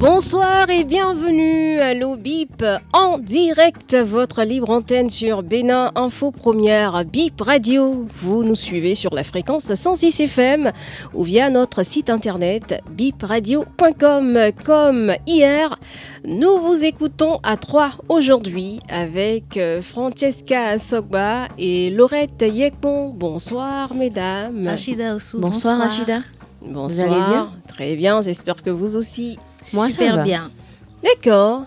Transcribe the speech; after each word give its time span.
Bonsoir 0.00 0.70
et 0.70 0.84
bienvenue 0.84 1.80
à 1.80 1.92
l'OBIP 1.92 2.64
en 2.92 3.18
direct, 3.18 3.96
votre 3.96 4.44
libre 4.44 4.70
antenne 4.70 5.10
sur 5.10 5.42
Bénin 5.42 5.90
Info 5.96 6.30
Première 6.30 7.04
BIP 7.04 7.40
Radio. 7.40 8.06
Vous 8.20 8.44
nous 8.44 8.54
suivez 8.54 8.94
sur 8.94 9.12
la 9.12 9.24
fréquence 9.24 9.74
106 9.74 10.20
FM 10.20 10.70
ou 11.14 11.24
via 11.24 11.50
notre 11.50 11.82
site 11.82 12.10
internet 12.10 12.80
bipradio.com. 12.92 14.38
Comme 14.64 15.14
hier, 15.26 15.76
nous 16.24 16.58
vous 16.58 16.84
écoutons 16.84 17.40
à 17.42 17.56
trois 17.56 17.90
aujourd'hui 18.08 18.78
avec 18.88 19.56
euh, 19.56 19.82
Francesca 19.82 20.78
Sogba 20.78 21.48
et 21.58 21.90
Laurette 21.90 22.42
Yekpon. 22.42 23.08
Bonsoir 23.08 23.92
mesdames. 23.94 24.64
Ossou. 24.68 25.40
Bonsoir, 25.40 25.40
bonsoir. 25.40 25.78
Rachida. 25.78 26.18
Bonsoir. 26.62 27.08
Vous 27.08 27.14
allez 27.14 27.26
bien? 27.26 27.50
Très 27.66 27.96
bien, 27.96 28.22
j'espère 28.22 28.62
que 28.62 28.70
vous 28.70 28.96
aussi. 28.96 29.38
Moi, 29.74 29.84
ça 29.84 29.90
Super 29.90 30.16
va. 30.16 30.22
bien. 30.22 30.50
D'accord. 31.02 31.64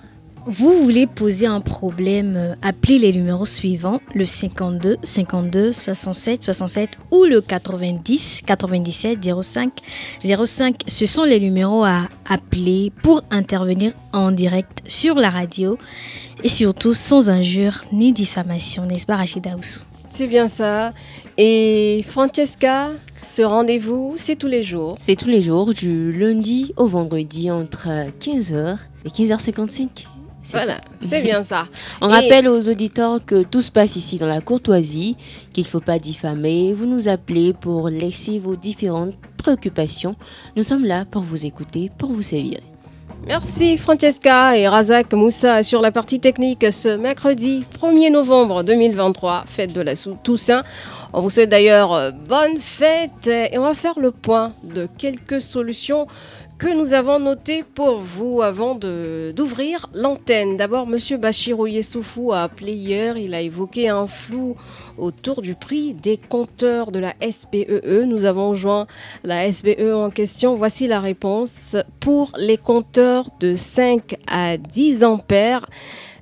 Vous 0.47 0.81
voulez 0.83 1.05
poser 1.05 1.45
un 1.45 1.61
problème, 1.61 2.35
euh, 2.35 2.55
appelez 2.63 2.97
les 2.97 3.11
numéros 3.13 3.45
suivants, 3.45 3.99
le 4.15 4.25
52 4.25 4.97
52 5.03 5.71
67 5.71 6.41
67 6.43 6.89
ou 7.11 7.25
le 7.25 7.41
90 7.41 8.41
97 8.47 9.19
05 9.43 9.71
05. 10.45 10.81
Ce 10.87 11.05
sont 11.05 11.25
les 11.25 11.39
numéros 11.39 11.83
à 11.83 12.07
appeler 12.27 12.91
pour 13.03 13.21
intervenir 13.29 13.91
en 14.13 14.31
direct 14.31 14.81
sur 14.87 15.13
la 15.13 15.29
radio 15.29 15.77
et 16.43 16.49
surtout 16.49 16.95
sans 16.95 17.29
injure 17.29 17.83
ni 17.93 18.11
diffamation, 18.11 18.87
n'est-ce 18.87 19.05
pas 19.05 19.17
Rachida 19.17 19.55
Oussou? 19.55 19.81
C'est 20.09 20.27
bien 20.27 20.47
ça. 20.47 20.91
Et 21.37 22.03
Francesca, 22.09 22.89
ce 23.23 23.41
rendez-vous, 23.41 24.15
c'est 24.17 24.35
tous 24.35 24.47
les 24.47 24.63
jours. 24.63 24.97
C'est 24.99 25.15
tous 25.15 25.27
les 25.29 25.41
jours, 25.41 25.73
du 25.73 26.11
lundi 26.11 26.73
au 26.77 26.85
vendredi, 26.87 27.49
entre 27.51 27.87
15h 28.19 28.77
et 29.05 29.09
15h55. 29.09 30.07
C'est 30.43 30.57
Voilà, 30.57 30.77
c'est 31.01 31.21
bien 31.21 31.43
ça. 31.43 31.67
On 32.01 32.09
Et- 32.09 32.13
rappelle 32.13 32.47
aux 32.47 32.67
auditeurs 32.67 33.23
que 33.23 33.43
tout 33.43 33.61
se 33.61 33.69
passe 33.69 33.95
ici 33.95 34.17
dans 34.17 34.25
la 34.27 34.41
courtoisie, 34.41 35.15
qu'il 35.53 35.63
ne 35.65 35.69
faut 35.69 35.79
pas 35.81 35.99
diffamer. 35.99 36.73
Vous 36.73 36.87
nous 36.87 37.07
appelez 37.07 37.53
pour 37.53 37.89
laisser 37.89 38.39
vos 38.39 38.55
différentes 38.55 39.13
préoccupations. 39.37 40.15
Nous 40.55 40.63
sommes 40.63 40.85
là 40.85 41.05
pour 41.05 41.21
vous 41.21 41.45
écouter, 41.45 41.91
pour 41.97 42.11
vous 42.11 42.23
servir. 42.23 42.59
Merci 43.27 43.77
Francesca 43.77 44.57
et 44.57 44.67
Razak 44.67 45.13
Moussa 45.13 45.61
sur 45.61 45.81
la 45.81 45.91
partie 45.91 46.19
technique 46.19 46.65
ce 46.71 46.97
mercredi 46.97 47.63
1er 47.79 48.11
novembre 48.11 48.63
2023, 48.63 49.43
fête 49.45 49.73
de 49.73 49.81
la 49.81 49.93
Toussaint. 49.95 50.63
On 51.13 51.21
vous 51.21 51.29
souhaite 51.29 51.49
d'ailleurs 51.49 51.93
euh, 51.93 52.11
bonne 52.11 52.59
fête 52.59 53.27
et 53.27 53.57
on 53.59 53.61
va 53.61 53.75
faire 53.75 53.99
le 53.99 54.09
point 54.09 54.53
de 54.63 54.87
quelques 54.97 55.39
solutions 55.39 56.07
que 56.61 56.71
nous 56.71 56.93
avons 56.93 57.17
notées 57.17 57.63
pour 57.63 58.01
vous 58.01 58.43
avant 58.43 58.75
d'ouvrir 58.75 59.89
l'antenne. 59.95 60.57
D'abord, 60.57 60.85
Monsieur 60.85 61.17
Bachirou 61.17 61.65
Yessoufou 61.65 62.33
a 62.33 62.43
appelé 62.43 62.73
hier, 62.73 63.17
il 63.17 63.33
a 63.33 63.41
évoqué 63.41 63.89
un 63.89 64.05
flou 64.05 64.55
autour 64.99 65.41
du 65.41 65.55
prix 65.55 65.95
des 65.95 66.17
compteurs 66.17 66.91
de 66.91 66.99
la 66.99 67.15
SPEE. 67.19 68.05
Nous 68.05 68.25
avons 68.25 68.53
joint 68.53 68.85
la 69.23 69.51
SBE 69.51 69.91
en 69.91 70.11
question. 70.11 70.55
Voici 70.55 70.85
la 70.85 70.99
réponse. 70.99 71.77
Pour 71.99 72.31
les 72.37 72.57
compteurs 72.57 73.31
de 73.39 73.55
5 73.55 74.17
à 74.27 74.57
10 74.57 75.03
ampères, 75.03 75.65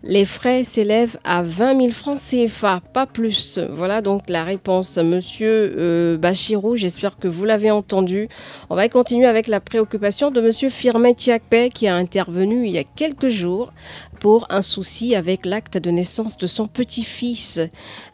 les 0.03 0.25
frais 0.25 0.63
s'élèvent 0.63 1.17
à 1.23 1.41
20 1.43 1.77
000 1.77 1.89
francs 1.91 2.19
CFA, 2.19 2.81
pas 2.93 3.05
plus. 3.05 3.59
Voilà 3.71 4.01
donc 4.01 4.29
la 4.29 4.43
réponse, 4.43 4.97
monsieur 4.97 5.73
euh, 5.77 6.17
Bachirou. 6.17 6.75
J'espère 6.75 7.17
que 7.17 7.27
vous 7.27 7.45
l'avez 7.45 7.69
entendu. 7.71 8.29
On 8.69 8.75
va 8.75 8.87
continuer 8.87 9.25
avec 9.25 9.47
la 9.47 9.59
préoccupation 9.59 10.31
de 10.31 10.39
monsieur 10.41 10.69
Firmin 10.69 11.13
Tiakpe 11.13 11.69
qui 11.73 11.87
a 11.87 11.95
intervenu 11.95 12.65
il 12.65 12.71
y 12.71 12.77
a 12.77 12.83
quelques 12.83 13.29
jours 13.29 13.73
pour 14.19 14.45
un 14.49 14.61
souci 14.61 15.15
avec 15.15 15.45
l'acte 15.45 15.77
de 15.77 15.91
naissance 15.91 16.37
de 16.37 16.47
son 16.47 16.67
petit-fils. 16.67 17.59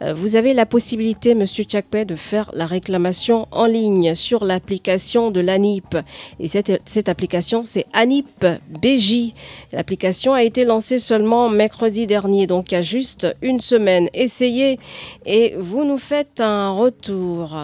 Euh, 0.02 0.14
vous 0.14 0.36
avez 0.36 0.54
la 0.54 0.66
possibilité, 0.66 1.36
monsieur 1.36 1.66
Tiakpe, 1.66 2.06
de 2.06 2.16
faire 2.16 2.52
la 2.54 2.66
réclamation 2.66 3.48
en 3.52 3.66
ligne 3.66 4.16
sur 4.16 4.46
l'application 4.46 5.32
de 5.32 5.40
l'ANIP. 5.40 5.98
Et 6.40 6.48
cette, 6.48 6.82
cette 6.86 7.10
application, 7.10 7.64
c'est 7.64 7.86
ANIP 7.94 8.46
BJ. 8.70 9.34
L'application 9.72 10.34
a 10.34 10.44
été 10.44 10.64
lancée 10.64 11.00
seulement 11.00 11.50
mercredi 11.50 12.08
dernier, 12.08 12.48
donc 12.48 12.72
il 12.72 12.76
y 12.76 12.78
a 12.78 12.82
juste 12.82 13.28
une 13.42 13.60
semaine. 13.60 14.10
Essayez 14.14 14.80
et 15.26 15.56
vous 15.58 15.84
nous 15.84 15.98
faites 15.98 16.40
un 16.40 16.72
retour. 16.72 17.58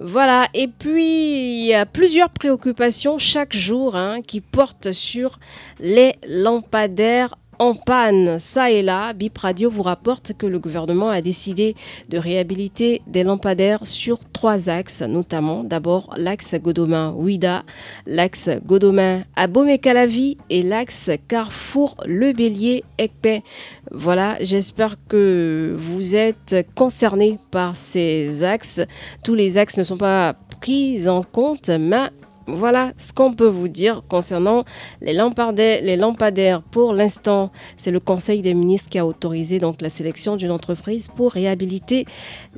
Voilà, 0.00 0.48
et 0.54 0.68
puis 0.68 1.58
il 1.60 1.66
y 1.66 1.74
a 1.74 1.84
plusieurs 1.84 2.30
préoccupations 2.30 3.18
chaque 3.18 3.54
jour 3.54 3.94
hein, 3.94 4.22
qui 4.22 4.40
portent 4.40 4.92
sur 4.92 5.38
les 5.80 6.14
lampadaires 6.26 7.34
en 7.62 7.74
panne. 7.74 8.40
Ça 8.40 8.72
et 8.72 8.82
là, 8.82 9.12
Bip 9.12 9.38
Radio 9.38 9.70
vous 9.70 9.84
rapporte 9.84 10.32
que 10.36 10.46
le 10.46 10.58
gouvernement 10.58 11.10
a 11.10 11.20
décidé 11.20 11.76
de 12.08 12.18
réhabiliter 12.18 13.02
des 13.06 13.22
lampadaires 13.22 13.86
sur 13.86 14.18
trois 14.32 14.68
axes, 14.68 15.02
notamment 15.02 15.62
d'abord 15.62 16.12
l'axe 16.16 16.56
Godomain-Ouida, 16.56 17.62
l'axe 18.04 18.50
Godomain 18.66 19.22
à 19.36 19.46
Bomé-Calavi 19.46 20.38
et 20.50 20.62
l'axe 20.62 21.10
Carrefour-Le 21.28 22.32
Bélier-Ecpé. 22.32 23.44
Voilà, 23.92 24.38
j'espère 24.40 24.96
que 25.08 25.76
vous 25.78 26.16
êtes 26.16 26.66
concernés 26.74 27.38
par 27.52 27.76
ces 27.76 28.42
axes. 28.42 28.80
Tous 29.22 29.36
les 29.36 29.56
axes 29.56 29.78
ne 29.78 29.84
sont 29.84 29.98
pas 29.98 30.34
pris 30.60 31.08
en 31.08 31.22
compte, 31.22 31.68
mais 31.68 32.08
voilà 32.46 32.92
ce 32.96 33.12
qu'on 33.12 33.32
peut 33.32 33.48
vous 33.48 33.68
dire 33.68 34.02
concernant 34.08 34.64
les 35.00 35.12
lampadaires. 35.12 35.82
Les 35.82 35.96
lampadaires 35.96 36.62
pour 36.62 36.92
l'instant, 36.92 37.50
c'est 37.76 37.90
le 37.90 38.00
Conseil 38.00 38.42
des 38.42 38.54
ministres 38.54 38.88
qui 38.88 38.98
a 38.98 39.06
autorisé 39.06 39.58
donc 39.58 39.80
la 39.80 39.90
sélection 39.90 40.36
d'une 40.36 40.50
entreprise 40.50 41.08
pour 41.08 41.32
réhabiliter 41.32 42.06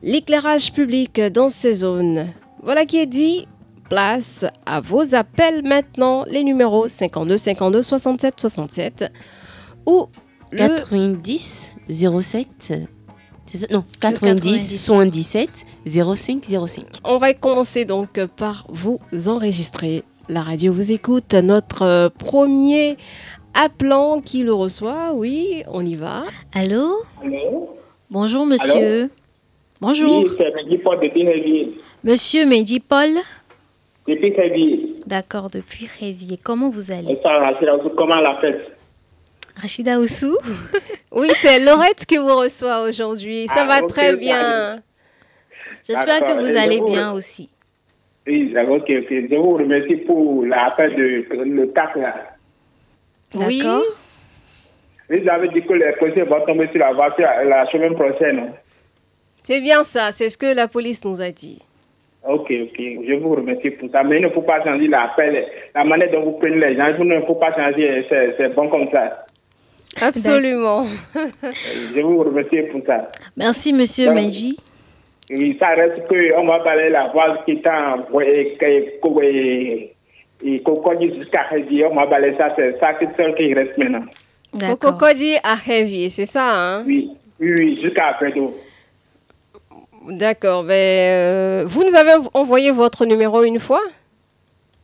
l'éclairage 0.02 0.72
public 0.72 1.20
dans 1.20 1.48
ces 1.48 1.72
zones. 1.74 2.28
Voilà 2.62 2.86
qui 2.86 2.98
est 2.98 3.06
dit. 3.06 3.46
Place 3.90 4.46
à 4.64 4.80
vos 4.80 5.14
appels 5.14 5.62
maintenant, 5.62 6.24
les 6.26 6.42
numéros 6.42 6.88
52 6.88 7.36
52 7.36 7.82
67 7.82 8.40
67 8.40 9.12
ou 9.84 10.06
le 10.50 10.68
90 10.68 11.72
07 12.22 12.48
c'est 12.58 12.78
ça 12.78 13.03
Non, 13.70 13.82
90, 14.00 14.40
90. 14.40 14.84
77 14.84 15.66
05 15.86 16.44
05. 16.66 16.84
On 17.04 17.18
va 17.18 17.34
commencer 17.34 17.84
donc 17.84 18.24
par 18.36 18.66
vous 18.68 19.00
enregistrer. 19.26 20.02
La 20.28 20.40
radio 20.40 20.72
vous 20.72 20.90
écoute. 20.92 21.34
Notre 21.34 21.82
euh, 21.82 22.08
premier 22.08 22.96
appelant 23.52 24.20
qui 24.20 24.42
le 24.42 24.54
reçoit, 24.54 25.12
oui, 25.12 25.62
on 25.68 25.84
y 25.84 25.94
va. 25.94 26.16
Allô? 26.54 27.02
Allô 27.22 27.76
Bonjour 28.10 28.46
monsieur. 28.46 29.10
Bonjour. 29.80 30.20
Oui, 30.20 30.30
c'est 30.38 30.54
Mehdi 30.54 30.78
Paul 30.78 30.98
depuis 31.00 31.26
Révier. 31.26 31.78
Monsieur 32.02 32.46
Mehdi 32.46 32.80
Paul? 32.80 33.10
Depuis 34.08 34.32
Révier. 34.32 34.94
D'accord, 35.06 35.50
depuis 35.50 35.88
Révier. 36.00 36.38
Comment 36.42 36.70
vous 36.70 36.90
allez? 36.90 37.18
Comment 37.96 38.20
la 38.20 38.36
fête? 38.40 38.73
Rachida 39.56 39.98
Oussou 39.98 40.36
Oui, 41.12 41.28
c'est 41.40 41.60
Laurette 41.64 42.04
qui 42.06 42.16
vous 42.16 42.36
reçoit 42.36 42.82
aujourd'hui. 42.82 43.46
Ça 43.48 43.60
Ah, 43.68 43.80
va 43.80 43.82
très 43.86 44.16
bien. 44.16 44.82
J'espère 45.86 46.20
que 46.20 46.32
vous 46.40 46.56
allez 46.58 46.78
vous- 46.78 46.88
bien 46.90 47.12
aussi. 47.12 47.48
Oui, 48.26 48.52
d'accord, 48.52 48.76
ok. 48.76 48.88
Je 48.88 49.34
vous 49.36 49.52
remercie 49.54 49.96
pour 49.96 50.44
l'appel 50.46 50.94
de 50.96 51.26
le 51.44 51.68
TAC 51.72 51.96
là. 51.96 52.14
Oui. 53.34 53.58
D'accord. 53.58 53.82
Vous 55.10 55.28
avez 55.28 55.48
dit 55.48 55.62
que 55.62 55.72
les 55.74 55.92
policiers 55.98 56.22
vont 56.22 56.40
tomber 56.46 56.66
sur 56.68 56.78
la 56.80 56.92
voiture 56.94 57.26
la 57.46 57.66
semaine 57.70 57.94
prochaine. 57.94 58.52
C'est 59.42 59.60
bien 59.60 59.84
ça, 59.84 60.10
c'est 60.10 60.30
ce 60.30 60.38
que 60.38 60.46
la 60.54 60.68
police 60.68 61.04
nous 61.04 61.20
a 61.20 61.30
dit. 61.30 61.60
Ok, 62.26 62.50
ok. 62.50 62.78
Je 62.78 63.14
vous 63.20 63.34
remercie 63.34 63.68
pour 63.72 63.90
ça. 63.90 64.02
Mais 64.02 64.16
il 64.16 64.22
ne 64.22 64.30
faut 64.30 64.40
pas 64.40 64.64
changer 64.64 64.88
l'appel. 64.88 65.46
La 65.74 65.84
manière 65.84 66.10
dont 66.10 66.22
vous 66.22 66.32
prenez 66.38 66.56
les 66.56 66.76
gens, 66.76 66.94
il 66.98 67.04
ne 67.06 67.20
faut 67.26 67.34
pas 67.34 67.52
changer. 67.54 68.06
C'est 68.08 68.54
bon 68.54 68.70
comme 68.70 68.88
ça. 68.90 69.23
Absolument. 70.00 70.86
Je 71.14 72.00
vous 72.00 72.18
remercie 72.18 72.62
pour 72.70 72.82
ça. 72.86 73.08
Merci 73.36 73.72
monsieur 73.72 74.06
Donc, 74.06 74.16
Mehdi. 74.16 74.58
Oui, 75.30 75.56
ça 75.58 75.68
reste 75.68 76.06
que 76.08 76.38
on 76.38 76.46
va 76.46 76.60
parler 76.60 76.90
la 76.90 77.08
voix 77.08 77.38
qui 77.46 77.52
est 77.52 77.62
qu'on 80.62 80.76
connaît 80.76 81.14
jusqu'à 81.14 81.42
Rédi, 81.44 81.82
on 81.84 81.94
va 81.94 82.06
parler 82.06 82.34
ça, 82.36 82.52
c'est 82.56 82.78
ça 82.78 82.92
qui 82.94 83.54
reste 83.54 83.78
maintenant. 83.78 84.04
Cococodi 84.58 85.36
à 85.42 85.56
Heavy, 85.66 86.10
c'est 86.10 86.26
ça, 86.26 86.50
hein? 86.52 86.84
Oui, 86.86 87.10
oui, 87.40 87.52
oui 87.54 87.80
jusqu'à 87.82 88.14
Pédo. 88.20 88.54
D'accord. 90.08 90.64
Mais, 90.64 91.08
euh, 91.10 91.64
vous 91.66 91.82
nous 91.82 91.94
avez 91.96 92.12
envoyé 92.34 92.70
votre 92.70 93.06
numéro 93.06 93.42
une 93.42 93.58
fois? 93.58 93.80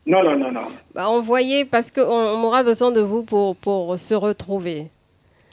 Non, 0.06 0.22
non, 0.24 0.38
non, 0.38 0.50
non. 0.50 0.68
Bah, 0.94 1.08
envoyez 1.08 1.66
parce 1.66 1.90
qu'on 1.90 2.02
on 2.02 2.42
aura 2.44 2.62
besoin 2.62 2.90
de 2.90 3.02
vous 3.02 3.22
pour, 3.22 3.54
pour 3.56 3.98
se 3.98 4.14
retrouver. 4.14 4.86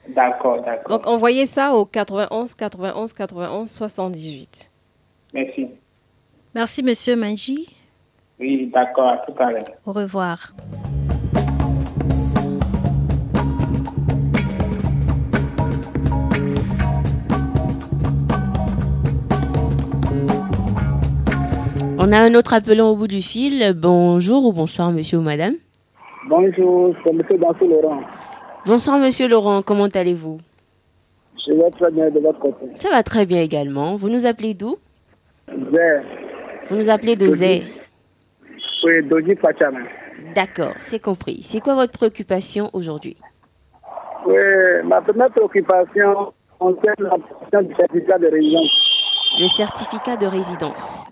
D'accord, 0.09 0.61
d'accord. 0.63 0.97
Donc 0.97 1.07
envoyez 1.07 1.45
ça 1.45 1.73
au 1.73 1.85
91 1.85 2.53
91 2.53 3.13
91 3.13 3.69
78. 3.69 4.69
Merci. 5.33 5.67
Merci, 6.55 6.83
monsieur 6.83 7.15
Manji. 7.15 7.67
Oui, 8.39 8.69
d'accord, 8.73 9.09
à 9.09 9.17
tout 9.17 9.33
à 9.37 9.51
l'heure. 9.51 9.65
Au 9.85 9.91
revoir. 9.91 10.53
On 21.99 22.11
a 22.13 22.19
un 22.19 22.35
autre 22.35 22.53
appelant 22.53 22.91
au 22.91 22.95
bout 22.95 23.07
du 23.07 23.21
fil. 23.21 23.73
Bonjour 23.75 24.45
ou 24.45 24.53
bonsoir, 24.53 24.91
monsieur 24.91 25.17
ou 25.17 25.21
madame. 25.21 25.55
Bonjour, 26.29 26.95
c'est 27.03 27.11
monsieur 27.11 27.37
Dansou 27.37 27.67
Laurent. 27.67 28.01
Bonsoir, 28.67 28.99
monsieur 28.99 29.29
Laurent. 29.29 29.61
Comment 29.61 29.85
allez-vous? 29.85 30.39
Je 31.47 31.53
vais 31.53 31.71
très 31.71 31.89
bien 31.89 32.09
de 32.09 32.19
votre 32.19 32.37
côté. 32.39 32.65
Ça 32.79 32.89
va 32.89 33.01
très 33.01 33.25
bien 33.25 33.41
également. 33.41 33.95
Vous 33.95 34.09
nous 34.09 34.25
appelez 34.25 34.53
d'où? 34.53 34.75
Zé. 35.47 36.01
Vous 36.69 36.75
nous 36.75 36.89
appelez 36.89 37.15
de 37.15 37.31
Zé 37.31 37.63
Oui, 38.83 39.35
Pachama. 39.41 39.79
D'accord, 40.35 40.73
c'est 40.81 41.01
compris. 41.01 41.43
C'est 41.43 41.61
quoi 41.61 41.75
votre 41.75 41.93
préoccupation 41.93 42.69
aujourd'hui? 42.73 43.15
Oui, 44.25 44.35
ma 44.83 44.99
première 44.99 45.29
préoccupation 45.29 46.33
concerne 46.59 46.95
la 46.99 47.15
question 47.39 47.61
du 47.61 47.73
certificat 47.73 48.17
de 48.17 48.27
résidence. 48.27 48.71
Le 49.39 49.47
certificat 49.47 50.17
de 50.17 50.25
résidence. 50.25 51.05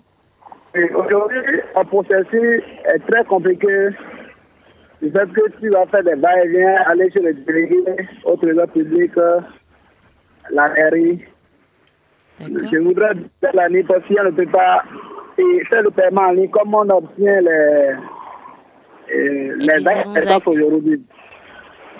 Aujourd'hui, 0.74 1.40
le 1.40 1.84
processus 1.86 2.62
est 2.92 2.98
très 3.10 3.24
compliqué. 3.24 3.88
Du 5.02 5.10
fait 5.10 5.30
que 5.32 5.58
tu 5.60 5.68
vas 5.68 5.86
faire 5.86 6.02
des 6.04 6.14
va-et-vient, 6.14 6.76
aller 6.86 7.10
chez 7.10 7.20
le 7.20 7.34
délégué, 7.34 7.84
au 8.24 8.36
trésor 8.36 8.66
public, 8.68 9.12
la 10.50 10.68
mairie. 10.68 11.22
Je 12.40 12.78
voudrais 12.78 13.14
faire 13.40 13.54
la 13.54 13.68
nuit 13.68 13.82
parce 13.84 14.06
qu'on 14.06 14.24
ne 14.24 14.30
peut 14.30 14.46
pas 14.46 14.82
faire 15.36 15.82
le 15.82 15.90
paiement 15.90 16.22
en 16.22 16.32
ligne 16.32 16.50
comme 16.50 16.74
on 16.74 16.88
obtient 16.88 17.40
les, 17.40 17.94
les 19.56 19.86
actes 19.86 20.46
aujourd'hui. 20.46 21.02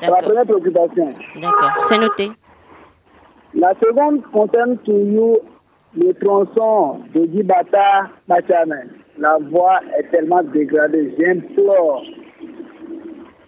C'est 0.01 0.11
la 0.11 0.17
première 0.17 0.45
préoccupation. 0.45 1.15
D'accord, 1.41 1.73
c'est 1.81 1.99
noté. 1.99 2.31
La 3.55 3.73
seconde 3.75 4.23
concerne 4.31 4.77
toujours 4.79 5.41
le 5.97 6.13
tronçon 6.15 7.01
de 7.15 7.25
Dibata 7.27 8.09
Machame. 8.29 8.75
La 9.19 9.39
voie 9.51 9.81
est 9.99 10.11
tellement 10.11 10.43
dégradée. 10.43 11.15
J'implore 11.19 12.05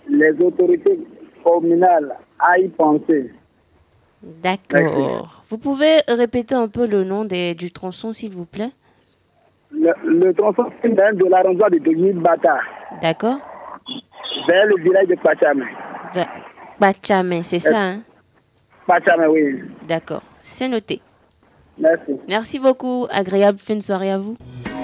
les 0.08 0.32
autorités 0.40 0.98
communales 1.44 2.16
à 2.38 2.58
y 2.58 2.68
penser. 2.68 3.32
D'accord. 4.22 5.42
Vous 5.48 5.58
pouvez 5.58 6.00
répéter 6.08 6.54
un 6.54 6.68
peu 6.68 6.86
le 6.86 7.04
nom 7.04 7.24
des, 7.24 7.54
du 7.54 7.70
tronçon, 7.70 8.12
s'il 8.12 8.32
vous 8.32 8.46
plaît? 8.46 8.70
Le, 9.70 9.92
le 10.04 10.34
tronçon 10.34 10.64
de 10.82 11.30
l'arrondissement 11.30 11.68
de 11.70 11.78
Dibata. 11.78 12.58
D'accord. 13.02 13.38
Vers 14.48 14.66
le 14.66 14.82
village 14.82 15.06
de 15.08 15.14
Pachame. 15.16 15.64
Pachame, 16.80 17.42
c'est 17.44 17.58
ça, 17.58 17.78
hein? 17.78 18.00
Pachame, 18.86 19.26
oui. 19.30 19.60
D'accord. 19.86 20.22
C'est 20.42 20.68
noté. 20.68 21.00
Merci. 21.78 22.12
Merci 22.26 22.58
beaucoup. 22.58 23.06
Agréable 23.10 23.58
fin 23.58 23.76
de 23.76 23.82
soirée 23.82 24.10
à 24.10 24.18
vous.« 24.18 24.36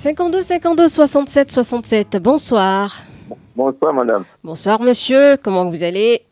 52 0.00 0.40
52 0.40 0.88
67 0.88 1.50
67. 1.50 2.16
Bonsoir. 2.22 3.02
Bonsoir, 3.54 3.92
madame. 3.92 4.24
Bonsoir, 4.42 4.80
monsieur. 4.80 5.36
Comment 5.36 5.68
vous 5.68 5.84
allez? 5.84 6.22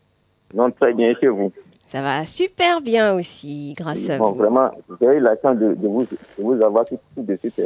Non, 0.55 0.71
très 0.71 0.91
bien, 0.91 1.13
chez 1.21 1.27
vous. 1.27 1.51
Ça 1.85 2.01
va 2.01 2.25
super 2.25 2.81
bien 2.81 3.13
aussi, 3.13 3.75
grâce 3.77 4.09
à 4.09 4.17
vous. 4.17 4.33
Vraiment, 4.33 4.71
j'ai 4.99 5.05
eu 5.05 5.19
la 5.19 5.35
chance 5.39 5.57
de, 5.57 5.75
de, 5.75 5.87
vous, 5.87 6.01
de 6.01 6.17
vous 6.39 6.59
avoir 6.63 6.83
tout, 6.85 6.97
tout 7.15 7.21
de 7.21 7.35
suite. 7.35 7.61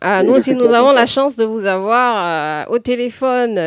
Ah, 0.00 0.22
nous 0.22 0.34
aussi, 0.34 0.54
nous 0.54 0.72
avons 0.72 0.92
la 0.92 1.06
chance 1.06 1.34
de 1.34 1.44
vous 1.46 1.66
avoir 1.66 2.68
euh, 2.68 2.72
au 2.72 2.78
téléphone. 2.78 3.58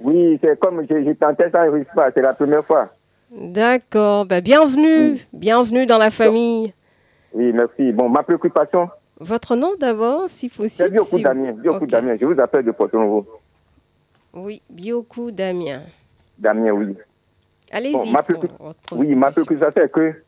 Oui, 0.00 0.38
c'est 0.42 0.58
comme 0.58 0.86
j'ai 0.88 1.04
j'ai 1.04 1.14
tenté 1.16 1.50
ça, 1.52 1.66
je 1.66 1.82
pas, 1.94 2.10
c'est 2.14 2.22
la 2.22 2.32
première 2.32 2.64
fois. 2.64 2.88
D'accord. 3.30 4.24
Bah, 4.24 4.40
bienvenue. 4.40 5.20
Bienvenue 5.34 5.84
dans 5.84 5.98
la 5.98 6.08
famille. 6.10 6.72
Oui, 7.34 7.52
merci. 7.52 7.92
Bon, 7.92 8.08
ma 8.08 8.22
préoccupation, 8.22 8.88
Votre 9.20 9.56
nom 9.56 9.74
d'abord, 9.78 10.28
si 10.28 10.48
possible. 10.48 10.90
Bioku 10.90 11.16
si- 11.16 11.22
Damien. 11.22 11.52
Bioku 11.52 11.84
Ok. 11.84 11.90
Damien, 11.90 12.16
je 12.20 12.24
vous 12.24 12.40
appelle 12.40 12.64
de 12.64 12.70
Porto 12.70 12.98
Novo. 12.98 13.26
Oui, 14.34 14.62
Bioku 14.70 15.32
Damien. 15.32 15.82
Damien, 16.38 16.70
oui. 16.72 16.96
Allez-y. 17.70 17.92
Bon, 17.92 18.06
ma 18.06 18.20
votre 18.22 18.46
Oui, 18.96 19.14
ma 19.14 19.30
préoccupation. 19.30 19.72
c'est 19.74 19.90
que 19.90 20.22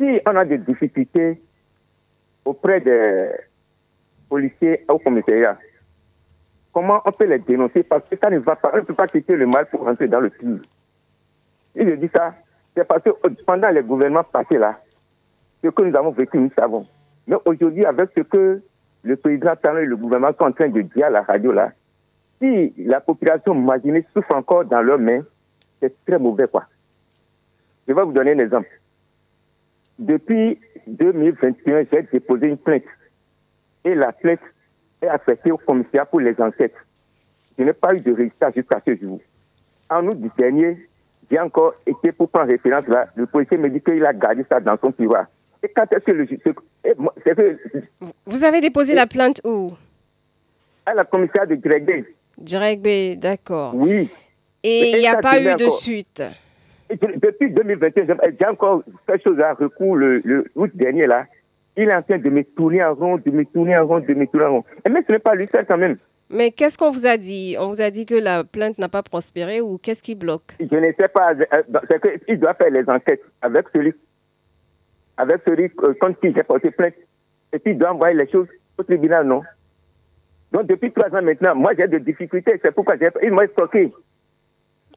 si 0.00 0.20
on 0.26 0.36
a 0.36 0.44
des 0.44 0.58
difficultés 0.58 1.40
auprès 2.44 2.80
des 2.80 3.28
policiers 4.28 4.84
au 4.88 4.98
commissariat, 4.98 5.58
comment 6.72 7.00
on 7.04 7.12
peut 7.12 7.26
les 7.26 7.38
dénoncer? 7.40 7.82
Parce 7.82 8.04
que 8.08 8.16
ça 8.16 8.30
ne 8.30 8.38
va 8.38 8.56
pas, 8.56 8.70
on 8.72 8.78
ne 8.78 8.82
peut 8.82 8.94
pas 8.94 9.06
quitter 9.06 9.36
le 9.36 9.46
mal 9.46 9.66
pour 9.66 9.84
rentrer 9.84 10.08
dans 10.08 10.20
le 10.20 10.30
pire. 10.30 10.60
Et 11.76 11.84
je 11.84 11.94
dis 11.96 12.08
ça, 12.12 12.34
c'est 12.74 12.84
parce 12.86 13.02
que 13.02 13.10
pendant 13.46 13.68
les 13.68 13.82
gouvernements 13.82 14.24
passés 14.24 14.58
là, 14.58 14.80
ce 15.62 15.68
que 15.68 15.82
nous 15.82 15.94
avons 15.96 16.10
vécu, 16.10 16.38
nous 16.38 16.50
savons. 16.58 16.86
Mais 17.26 17.36
aujourd'hui, 17.44 17.84
avec 17.84 18.10
ce 18.16 18.22
que 18.22 18.62
le 19.02 19.16
président 19.16 19.54
et 19.78 19.86
le 19.86 19.96
gouvernement 19.96 20.32
sont 20.38 20.44
en 20.44 20.52
train 20.52 20.68
de 20.68 20.80
dire 20.82 21.06
à 21.06 21.10
la 21.10 21.22
radio 21.22 21.52
là, 21.52 21.72
si 22.40 22.72
la 22.76 23.00
population 23.00 23.54
marginée 23.54 24.04
souffre 24.12 24.34
encore 24.34 24.64
dans 24.64 24.82
leurs 24.82 24.98
mains, 24.98 25.22
c'est 25.80 25.94
très 26.04 26.18
mauvais 26.18 26.48
quoi. 26.48 26.64
Je 27.86 27.92
vais 27.92 28.02
vous 28.02 28.12
donner 28.12 28.32
un 28.32 28.38
exemple. 28.38 28.68
Depuis 29.98 30.58
2021, 30.86 31.84
j'ai 31.92 32.02
déposé 32.12 32.48
une 32.48 32.56
plainte. 32.56 32.84
Et 33.84 33.94
la 33.94 34.12
plainte 34.12 34.40
est 35.00 35.08
affectée 35.08 35.50
au 35.50 35.58
commissariat 35.58 36.04
pour 36.04 36.20
les 36.20 36.40
enquêtes. 36.40 36.74
Je 37.58 37.64
n'ai 37.64 37.72
pas 37.72 37.94
eu 37.94 38.00
de 38.00 38.12
résultat 38.12 38.50
jusqu'à 38.50 38.80
ce 38.86 38.96
jour. 38.96 39.20
En 39.90 40.06
août 40.06 40.18
dernier, 40.38 40.88
j'ai 41.30 41.38
encore 41.40 41.74
été 41.86 42.12
pour 42.12 42.30
prendre 42.30 42.48
référence 42.48 42.86
là. 42.88 43.08
Le 43.14 43.26
policier 43.26 43.58
me 43.58 43.68
dit 43.68 43.80
qu'il 43.80 44.04
a 44.06 44.12
gardé 44.12 44.44
ça 44.48 44.60
dans 44.60 44.76
son 44.78 44.92
tiroir. 44.92 45.26
Et 45.62 45.68
quand 45.74 45.90
est-ce 45.92 46.04
que 46.04 46.12
le 46.12 46.26
juge. 46.26 46.38
que 46.44 47.56
Vous 48.26 48.44
avez 48.44 48.60
déposé 48.60 48.94
la 48.94 49.06
plainte 49.06 49.40
où? 49.44 49.70
À 50.86 50.94
la 50.94 51.04
commissariat 51.04 51.46
de 51.46 51.54
Direct 52.38 52.82
B, 52.82 53.18
d'accord. 53.18 53.72
oui. 53.74 54.10
Et 54.64 54.90
il 54.92 54.98
n'y 55.00 55.08
a 55.08 55.16
pas 55.16 55.40
eu 55.40 55.54
de 55.56 55.68
suite? 55.70 56.22
Et 56.88 56.96
depuis 56.96 57.50
2021, 57.50 58.06
j'ai- 58.38 58.46
encore 58.46 58.82
fait 59.06 59.20
chose 59.22 59.40
à 59.40 59.54
recours 59.54 59.96
le, 59.96 60.20
le 60.24 60.44
août 60.54 60.70
dernier 60.74 61.06
là. 61.06 61.26
Il 61.76 61.88
est 61.88 61.94
en 61.94 62.02
train 62.02 62.18
de 62.18 62.28
me 62.30 62.44
tourner 62.44 62.84
en 62.84 62.94
rond, 62.94 63.16
de 63.16 63.30
me 63.30 63.44
tourner 63.44 63.76
en 63.78 63.86
rond, 63.86 63.98
de 64.00 64.14
me 64.14 64.26
tourner 64.26 64.46
en 64.46 64.52
rond. 64.56 64.64
Et 64.84 64.88
mais 64.90 65.02
ce 65.06 65.12
n'est 65.12 65.18
pas 65.18 65.34
lui 65.34 65.48
seul 65.50 65.64
quand 65.66 65.78
même. 65.78 65.96
Mais 66.30 66.50
qu'est-ce 66.52 66.78
qu'on 66.78 66.90
vous 66.92 67.06
a 67.06 67.16
dit? 67.16 67.56
On 67.58 67.68
vous 67.70 67.80
a 67.80 67.90
dit 67.90 68.06
que 68.06 68.14
la 68.14 68.44
plainte 68.44 68.78
n'a 68.78 68.88
pas 68.88 69.02
prospéré 69.02 69.60
ou 69.60 69.78
qu'est-ce 69.78 70.02
qui 70.02 70.14
bloque? 70.14 70.54
Je 70.60 70.76
ne 70.76 70.92
sais 70.98 71.08
pas. 71.08 71.32
euh, 71.32 71.62
C'est 71.88 72.24
qu'il 72.26 72.38
doit 72.38 72.54
faire 72.54 72.70
les 72.70 72.88
enquêtes 72.88 73.22
avec 73.40 73.66
celui, 73.74 73.94
avec 75.16 75.42
celui 75.46 75.70
contre 75.70 76.20
qui 76.20 76.32
j'ai 76.34 76.42
porté 76.42 76.70
plainte. 76.70 76.94
Et 77.52 77.58
puis 77.58 77.72
il 77.72 77.78
doit 77.78 77.92
envoyer 77.92 78.16
les 78.16 78.30
choses 78.30 78.48
au 78.78 78.82
tribunal, 78.82 79.26
non? 79.26 79.42
Donc 80.52 80.66
depuis 80.66 80.92
trois 80.92 81.08
ans 81.16 81.22
maintenant, 81.22 81.54
moi 81.54 81.72
j'ai 81.76 81.88
des 81.88 82.00
difficultés. 82.00 82.58
C'est 82.62 82.72
pourquoi 82.74 82.96
j'ai- 82.96 83.08
ils 83.22 83.30
m'ont 83.32 83.46
stocké. 83.52 83.92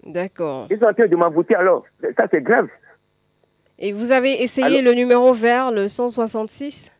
D'accord. 0.05 0.67
Ils 0.69 0.77
sont 0.79 0.85
en 0.85 0.93
train 0.93 1.07
de 1.07 1.15
m'emboutir 1.15 1.59
alors. 1.59 1.83
Ça 2.17 2.27
c'est 2.31 2.41
grave. 2.41 2.67
Et 3.79 3.91
vous 3.91 4.11
avez 4.11 4.41
essayé 4.43 4.79
Alors- 4.79 4.81
le 4.83 4.91
numéro 4.93 5.33
vert, 5.33 5.71
le 5.71 5.87
166 5.87 6.91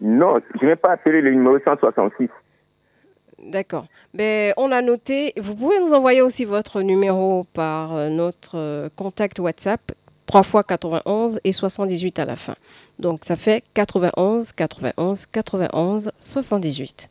Non, 0.00 0.38
je 0.60 0.66
n'ai 0.66 0.76
pas 0.76 0.92
appelé 0.92 1.22
le 1.22 1.30
numéro 1.30 1.58
166. 1.58 2.28
D'accord. 3.50 3.86
Ben, 4.12 4.52
on 4.56 4.72
a 4.72 4.82
noté. 4.82 5.32
Vous 5.38 5.54
pouvez 5.54 5.78
nous 5.80 5.92
envoyer 5.92 6.20
aussi 6.22 6.44
votre 6.44 6.82
numéro 6.82 7.44
par 7.54 7.94
euh, 7.94 8.08
notre 8.08 8.56
euh, 8.58 8.88
contact 8.96 9.38
WhatsApp, 9.38 9.92
3 10.26 10.42
fois 10.42 10.64
91 10.64 11.40
et 11.44 11.52
78 11.52 12.18
à 12.18 12.24
la 12.24 12.36
fin. 12.36 12.54
Donc 12.98 13.20
ça 13.24 13.36
fait 13.36 13.62
91, 13.74 14.52
91, 14.52 15.26
91, 15.26 16.10
78. 16.20 17.08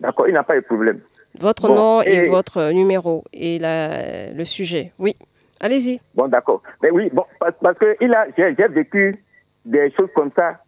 D'accord, 0.00 0.28
il 0.28 0.34
n'a 0.34 0.42
pas 0.42 0.56
de 0.56 0.60
problème. 0.60 1.00
Votre 1.40 1.68
Bon, 1.68 1.74
nom 1.74 2.02
et, 2.02 2.12
et- 2.26 2.28
votre 2.28 2.72
numéro 2.72 3.24
et 3.32 3.58
la- 3.58 4.30
le 4.32 4.44
sujet. 4.44 4.92
Oui. 4.98 5.16
Allez-y. 5.60 6.00
Bon, 6.14 6.28
d'accord. 6.28 6.62
Mais 6.82 6.90
oui, 6.90 7.08
bon, 7.12 7.24
parce, 7.38 7.54
parce 7.62 7.78
que 7.78 7.96
il 8.00 8.12
a, 8.12 8.26
j'ai, 8.36 8.54
j'ai 8.58 8.68
vécu 8.68 9.22
des 9.64 9.90
choses 9.92 10.10
comme 10.14 10.30
ça 10.36 10.58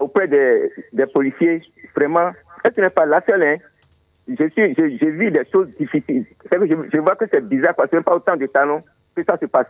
auprès 0.00 0.26
des, 0.28 0.70
des 0.92 1.06
policiers, 1.06 1.62
vraiment, 1.94 2.32
ce 2.74 2.80
n'est 2.80 2.90
pas 2.90 3.06
la 3.06 3.22
seule. 3.24 3.42
Hein. 3.44 3.56
Je 4.28 4.48
suis, 4.50 4.74
j'ai 4.74 5.10
vu 5.10 5.30
des 5.30 5.44
choses 5.50 5.68
difficiles. 5.78 6.26
Que 6.50 6.66
je, 6.66 6.74
je, 6.92 6.98
vois 6.98 7.14
que 7.14 7.24
c'est 7.30 7.46
bizarre 7.48 7.74
parce 7.76 7.88
que 7.88 7.98
pas 8.00 8.16
autant 8.16 8.36
de 8.36 8.46
talons 8.46 8.82
que 9.14 9.22
ça 9.24 9.38
se 9.40 9.46
passe. 9.46 9.68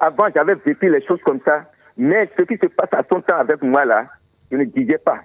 Avant, 0.00 0.28
j'avais 0.34 0.54
vécu 0.54 0.90
les 0.90 1.04
choses 1.04 1.20
comme 1.22 1.40
ça, 1.44 1.64
mais 1.96 2.28
ce 2.36 2.42
qui 2.42 2.56
se 2.56 2.66
passe 2.66 2.92
à 2.92 3.02
son 3.08 3.20
temps 3.20 3.38
avec 3.38 3.62
moi 3.62 3.84
là, 3.84 4.06
je 4.50 4.56
ne 4.56 4.64
disais 4.64 4.98
pas. 4.98 5.20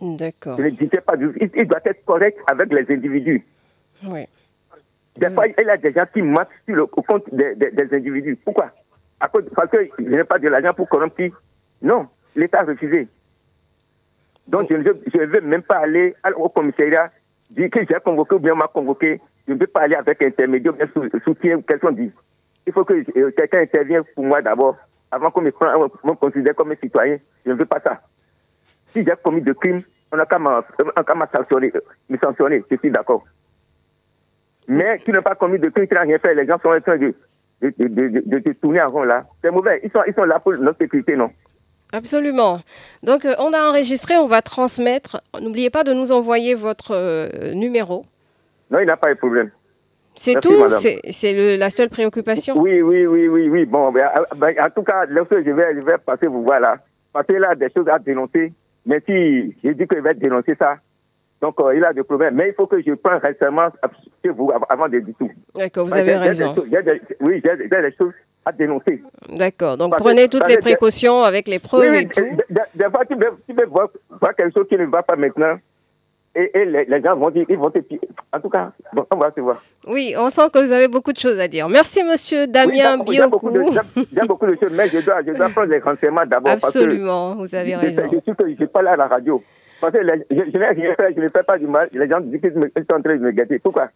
D'accord. 0.00 0.56
Je 0.58 0.64
ne 0.64 0.70
disais 0.70 1.00
pas. 1.00 1.14
Il, 1.16 1.66
doit 1.66 1.80
être 1.84 2.04
correct 2.04 2.38
avec 2.50 2.72
les 2.72 2.94
individus. 2.94 3.44
Oui. 4.04 4.26
Des 5.16 5.30
fois, 5.30 5.46
il 5.48 5.54
y 5.66 5.70
a 5.70 5.76
des 5.76 5.92
gens 5.92 6.06
qui 6.12 6.22
mentent 6.22 6.48
sur 6.64 6.76
le 6.76 6.86
compte 6.86 7.24
des, 7.34 7.54
des, 7.56 7.94
individus. 7.94 8.36
Pourquoi? 8.44 8.70
Parce 9.18 9.70
que 9.70 9.88
je 9.98 10.04
n'ai 10.04 10.24
pas 10.24 10.38
de 10.38 10.48
l'argent 10.48 10.72
pour 10.74 10.88
corrompre. 10.88 11.20
Non, 11.82 12.06
l'État 12.36 12.60
a 12.60 12.64
refusé. 12.64 13.08
Donc, 14.46 14.68
je 14.70 14.76
ne 14.76 15.26
veux, 15.26 15.40
même 15.40 15.62
pas 15.62 15.78
aller 15.78 16.14
au 16.36 16.48
commissariat, 16.48 17.10
dire 17.50 17.68
que 17.70 17.80
j'ai 17.80 17.98
convoqué 18.04 18.36
ou 18.36 18.38
bien 18.38 18.54
m'a 18.54 18.68
convoqué. 18.68 19.20
Je 19.48 19.54
ne 19.54 19.58
veux 19.58 19.66
pas 19.66 19.82
aller 19.82 19.96
avec 19.96 20.22
intermédiaire, 20.22 20.74
soutien 21.24 21.56
ou 21.56 21.62
quelque 21.62 21.80
chose 21.80 21.96
dit. 21.96 22.12
Il 22.68 22.72
faut 22.74 22.84
que 22.84 22.92
euh, 22.92 23.30
quelqu'un 23.30 23.62
intervienne 23.62 24.02
pour 24.14 24.24
moi 24.24 24.42
d'abord, 24.42 24.76
avant 25.10 25.30
qu'on 25.30 25.40
me, 25.40 25.50
me 25.50 26.14
considère 26.16 26.54
comme 26.54 26.70
un 26.70 26.76
citoyen. 26.76 27.16
Je 27.46 27.52
ne 27.52 27.56
veux 27.56 27.64
pas 27.64 27.80
ça. 27.80 28.02
Si 28.92 29.02
j'ai 29.02 29.14
commis 29.24 29.40
de 29.40 29.54
crimes, 29.54 29.80
on 30.12 30.18
n'a 30.18 30.26
qu'à 30.26 30.38
me 30.38 31.26
sanctionner, 31.32 31.72
me 32.10 32.18
sanctionner, 32.18 32.62
je 32.70 32.76
suis 32.76 32.90
d'accord. 32.90 33.24
Mais 34.66 34.98
qui 34.98 35.12
n'a 35.12 35.22
pas 35.22 35.34
commis 35.34 35.58
de 35.58 35.70
crime, 35.70 35.88
qui 35.88 35.94
n'a 35.94 36.02
rien 36.02 36.18
fait, 36.18 36.34
les 36.34 36.46
gens 36.46 36.58
sont 36.58 36.68
en 36.68 36.80
train 36.82 36.98
de, 36.98 37.14
de, 37.62 37.72
de, 37.78 38.38
de, 38.38 38.52
tourner 38.52 38.82
en 38.82 38.90
rond 38.90 39.04
là. 39.04 39.24
C'est 39.42 39.50
mauvais. 39.50 39.80
Ils 39.82 39.90
sont, 39.90 40.02
ils 40.06 40.12
sont 40.12 40.24
là 40.24 40.38
pour 40.38 40.52
notre 40.52 40.76
sécurité, 40.76 41.16
non? 41.16 41.30
Absolument. 41.94 42.60
Donc, 43.02 43.24
euh, 43.24 43.34
on 43.38 43.54
a 43.54 43.62
enregistré, 43.62 44.18
on 44.18 44.26
va 44.26 44.42
transmettre. 44.42 45.22
N'oubliez 45.40 45.70
pas 45.70 45.84
de 45.84 45.94
nous 45.94 46.12
envoyer 46.12 46.54
votre 46.54 46.94
euh, 46.94 47.54
numéro. 47.54 48.04
Non, 48.70 48.80
il 48.80 48.86
n'a 48.86 48.98
pas 48.98 49.08
de 49.08 49.18
problème. 49.18 49.50
C'est 50.18 50.40
tout 50.40 50.52
C'est 51.10 51.56
la 51.56 51.70
seule 51.70 51.88
préoccupation 51.88 52.58
Oui, 52.58 52.82
oui, 52.82 53.06
oui, 53.06 53.28
oui, 53.28 53.48
oui. 53.48 53.64
Bon, 53.64 53.92
ben, 53.92 54.08
euh, 54.18 54.22
ben 54.36 54.54
en 54.60 54.70
tout 54.70 54.82
cas, 54.82 55.06
je 55.08 55.50
vais, 55.50 55.74
je 55.74 55.80
vais 55.80 55.98
passer 55.98 56.26
vous 56.26 56.42
voir 56.42 56.60
là. 56.60 56.76
Parce 57.12 57.26
qu'il 57.26 57.42
a 57.44 57.54
des 57.54 57.68
choses 57.74 57.88
à 57.88 57.98
dénoncer. 57.98 58.52
Mais 58.84 59.00
si 59.06 59.56
j'ai 59.62 59.74
dit 59.74 59.86
qu'il 59.86 60.00
va 60.00 60.14
dénoncer 60.14 60.54
ça, 60.58 60.76
donc 61.40 61.56
il 61.74 61.84
a 61.84 61.92
des 61.92 62.02
problèmes. 62.02 62.34
Mais 62.34 62.48
il 62.48 62.54
faut 62.54 62.66
que 62.66 62.82
je 62.82 62.92
prenne 62.94 63.20
récemment 63.22 63.68
chez 64.24 64.30
vous 64.30 64.50
avant 64.68 64.88
de 64.88 64.98
dire 64.98 65.14
tout. 65.18 65.30
D'accord, 65.54 65.86
vous 65.86 65.96
avez 65.96 66.16
raison. 66.16 66.54
oui, 67.20 67.42
j'ai 67.44 67.56
des 67.56 67.94
choses 67.96 68.12
à 68.44 68.52
dénoncer. 68.52 69.02
D'accord. 69.28 69.76
Donc 69.76 69.96
prenez 69.96 70.28
toutes 70.28 70.48
les 70.48 70.58
précautions 70.58 71.22
avec 71.22 71.46
les 71.46 71.58
preuves 71.58 71.94
et 71.94 72.08
tout. 72.08 72.20
Des 72.74 72.84
fois, 72.90 73.04
tu 73.04 73.16
peux, 73.54 73.66
voir, 73.66 73.88
quelque 74.36 74.54
chose 74.54 74.66
qui 74.68 74.76
ne 74.76 74.86
va 74.86 75.02
pas 75.02 75.16
maintenant. 75.16 75.58
Et, 76.38 76.64
les, 76.64 77.02
gens 77.02 77.16
vont 77.16 77.30
dire, 77.30 77.44
ils 77.48 77.58
vont 77.58 77.70
te 77.70 77.78
En 78.32 78.40
tout 78.40 78.48
cas, 78.48 78.70
on 79.10 79.16
va 79.16 79.32
se 79.34 79.40
voir. 79.40 79.60
Oui, 79.88 80.14
on 80.16 80.30
sent 80.30 80.48
que 80.52 80.64
vous 80.64 80.70
avez 80.70 80.86
beaucoup 80.86 81.12
de 81.12 81.18
choses 81.18 81.40
à 81.40 81.48
dire. 81.48 81.68
Merci, 81.68 82.04
monsieur 82.04 82.46
Damien 82.46 82.98
oui. 83.04 83.16
J'ai 83.16 83.26
beaucoup, 83.28 83.50
de 83.50 84.54
choses, 84.54 84.72
mais 84.72 84.88
je 84.88 85.04
dois, 85.04 85.20
je 85.26 85.32
dois 85.32 85.48
prendre 85.48 85.70
les 85.70 85.80
renseignements 85.80 86.26
d'abord. 86.26 86.52
Absolument, 86.52 87.34
vous 87.34 87.52
avez 87.56 87.74
raison. 87.74 88.02
Je, 88.12 88.18
suis 88.20 88.36
que 88.36 88.44
je 88.56 88.64
pas 88.66 88.82
là 88.82 88.92
à 88.92 88.96
la 88.96 89.06
radio. 89.08 89.42
Parce 89.80 89.92
que 89.92 89.98
je, 90.00 90.36
je 90.36 90.58
n'ai 90.58 90.66
rien 90.68 90.94
fait, 90.94 91.14
je 91.16 91.20
ne 91.20 91.28
fais 91.28 91.42
pas 91.42 91.58
du 91.58 91.66
mal. 91.66 91.88
Les 91.92 92.08
gens 92.08 92.20
disent 92.20 92.40
qu'ils 92.40 92.52
sont 92.52 92.96
en 92.96 93.02
train 93.02 93.16
de 93.16 93.22
me 93.22 93.30
gâter. 93.32 93.58
Pourquoi? 93.58 93.88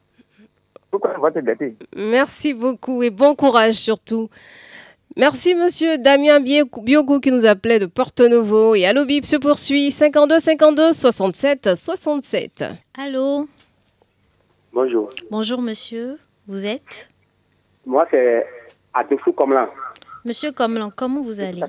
Pourquoi 0.90 1.14
on 1.16 1.20
va 1.20 1.30
te 1.30 1.38
gâter? 1.38 1.76
Merci 1.96 2.54
beaucoup 2.54 3.02
et 3.04 3.11
bon 3.11 3.34
courage 3.37 3.75
surtout. 3.75 4.28
Merci 5.16 5.54
monsieur 5.54 5.99
Damien 5.99 6.40
Biogou 6.40 7.21
qui 7.21 7.31
nous 7.31 7.45
appelait 7.45 7.78
de 7.78 7.85
Porto 7.85 8.28
Novo 8.28 8.75
et 8.75 8.87
Allo 8.87 9.04
Bip 9.04 9.26
se 9.26 9.37
poursuit 9.37 9.90
52 9.90 10.38
52 10.38 10.92
67 10.92 11.75
67. 11.75 12.64
Allô 12.99 13.47
Bonjour. 14.73 15.11
Bonjour 15.31 15.61
monsieur, 15.61 16.19
vous 16.49 16.64
êtes? 16.64 17.09
Moi 17.85 18.07
c'est 18.11 18.47
Adefou 18.95 19.33
Comlan. 19.33 19.69
Monsieur 20.25 20.50
Comlan, 20.50 20.90
comment 20.95 21.21
vous 21.21 21.40
allez? 21.40 21.61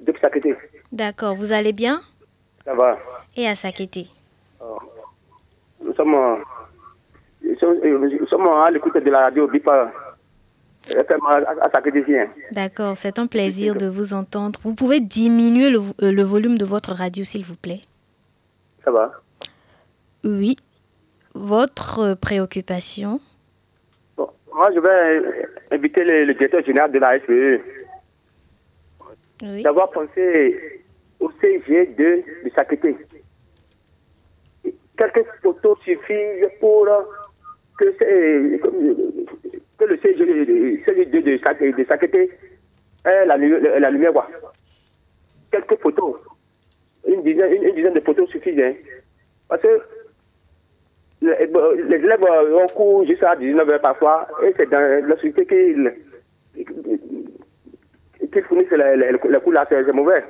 Depuis 0.00 0.20
Sakété. 0.20 0.54
D'accord, 0.90 1.36
vous 1.36 1.52
allez 1.52 1.72
bien? 1.72 2.02
Ça 2.66 2.74
va. 2.74 2.98
Et 3.34 3.48
à 3.48 3.54
Sakété 3.54 4.08
oh. 4.60 4.76
Nous 5.82 5.94
sommes 5.94 6.42
nous 7.42 8.26
sommes 8.28 8.46
à 8.48 8.70
l'écoute 8.70 8.94
de 8.94 9.10
la 9.10 9.20
radio 9.20 9.48
BIPA. 9.48 9.90
D'accord, 12.50 12.96
c'est 12.96 13.18
un 13.18 13.26
plaisir 13.26 13.74
de 13.74 13.86
vous 13.86 14.14
entendre. 14.14 14.58
Vous 14.64 14.74
pouvez 14.74 15.00
diminuer 15.00 15.70
le, 15.70 15.78
euh, 16.02 16.12
le 16.12 16.22
volume 16.22 16.58
de 16.58 16.64
votre 16.64 16.92
radio, 16.92 17.24
s'il 17.24 17.44
vous 17.44 17.56
plaît 17.56 17.80
Ça 18.84 18.90
va 18.90 19.12
Oui. 20.24 20.56
Votre 21.34 22.14
préoccupation? 22.14 23.20
Bon, 24.16 24.28
Moi, 24.52 24.70
je 24.74 24.80
vais 24.80 25.46
inviter 25.70 26.04
le, 26.04 26.34
directeur 26.34 26.64
général 26.64 26.92
de 26.92 26.98
la 26.98 27.18
SPE 27.20 27.60
oui. 29.42 29.62
d'avoir 29.62 29.90
pensé 29.90 30.82
au 31.20 31.30
CG2 31.30 31.96
de 31.96 32.50
Sakété. 32.54 32.96
Quelques 34.96 35.24
photos 35.42 35.78
suffisent 35.84 36.48
pour 36.60 36.86
que, 37.78 37.86
le 39.86 39.96
CG, 39.98 40.24
de, 40.24 41.04
de, 41.04 41.76
de 41.76 41.84
Sakété 41.84 42.30
est 43.04 43.26
la, 43.26 43.90
lumière. 43.90 44.12
Quoi. 44.12 44.28
Quelques 45.50 45.78
photos, 45.80 46.16
une 47.06 47.22
dizaine, 47.22 47.52
une, 47.52 47.74
dizaine 47.74 47.94
de 47.94 48.00
photos 48.00 48.28
suffisent. 48.30 48.58
Hein. 48.58 48.74
Parce 49.48 49.62
que 49.62 49.80
les, 51.20 51.46
les 51.88 51.96
élèves 51.96 52.22
ont 52.22 52.66
cours 52.68 53.06
jusqu'à 53.06 53.34
19h 53.36 53.80
parfois, 53.80 54.28
et 54.44 54.52
c'est 54.56 54.70
dans 54.70 55.08
la 55.08 55.16
société 55.16 55.46
qu'ils 55.46 55.92
qu'ils 58.32 58.42
fournissent 58.44 58.70
les, 58.70 58.96
les, 58.96 59.12
les 59.12 59.18
cours 59.18 59.54
c'est 59.68 59.92
mauvais. 59.92 60.24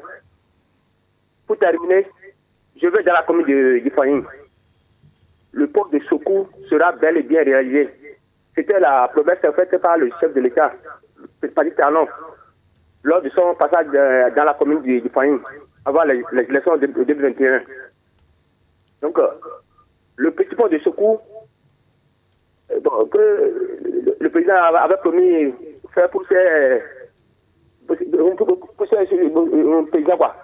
Pour 1.47 1.59
terminer, 1.59 2.07
je 2.81 2.87
vais 2.87 3.03
dans 3.03 3.13
la 3.13 3.23
commune 3.23 3.47
de, 3.47 3.79
de 3.79 4.25
le 5.53 5.67
port 5.67 5.91
de 5.91 5.99
secours 6.09 6.49
sera 6.69 6.93
bel 6.93 7.19
et 7.19 7.23
bien 7.23 7.43
réalisé. 7.43 7.89
C'était 8.55 8.81
la 8.81 9.09
promesse 9.09 9.39
faite 9.41 9.79
par 9.79 9.97
le 9.97 10.11
chef 10.21 10.35
de 10.35 10.41
l'État, 10.41 10.73
Patrick 11.41 11.75
Talon, 11.77 12.07
lors 13.03 13.23
de 13.23 13.31
son 13.31 13.55
passage 13.55 13.87
dans 13.87 14.45
la 14.45 14.55
commune 14.55 14.83
du, 14.83 15.01
du 15.01 15.11
avant 15.85 16.03
les, 16.05 16.23
élections 16.49 16.77
de, 16.77 16.87
2021. 16.87 17.63
Donc, 19.01 19.19
euh, 19.19 19.29
le 20.17 20.31
petit 20.31 20.55
port 20.55 20.69
de 20.69 20.79
secours 20.79 21.23
euh, 22.71 23.07
que 23.11 24.17
le, 24.21 24.31
président 24.31 24.55
avait 24.55 24.97
promis 24.99 25.55
faire 25.95 26.09
pour 26.11 26.25
ses, 26.29 26.83
pour, 27.87 27.97
ses, 27.97 28.07
quoi. 30.17 30.37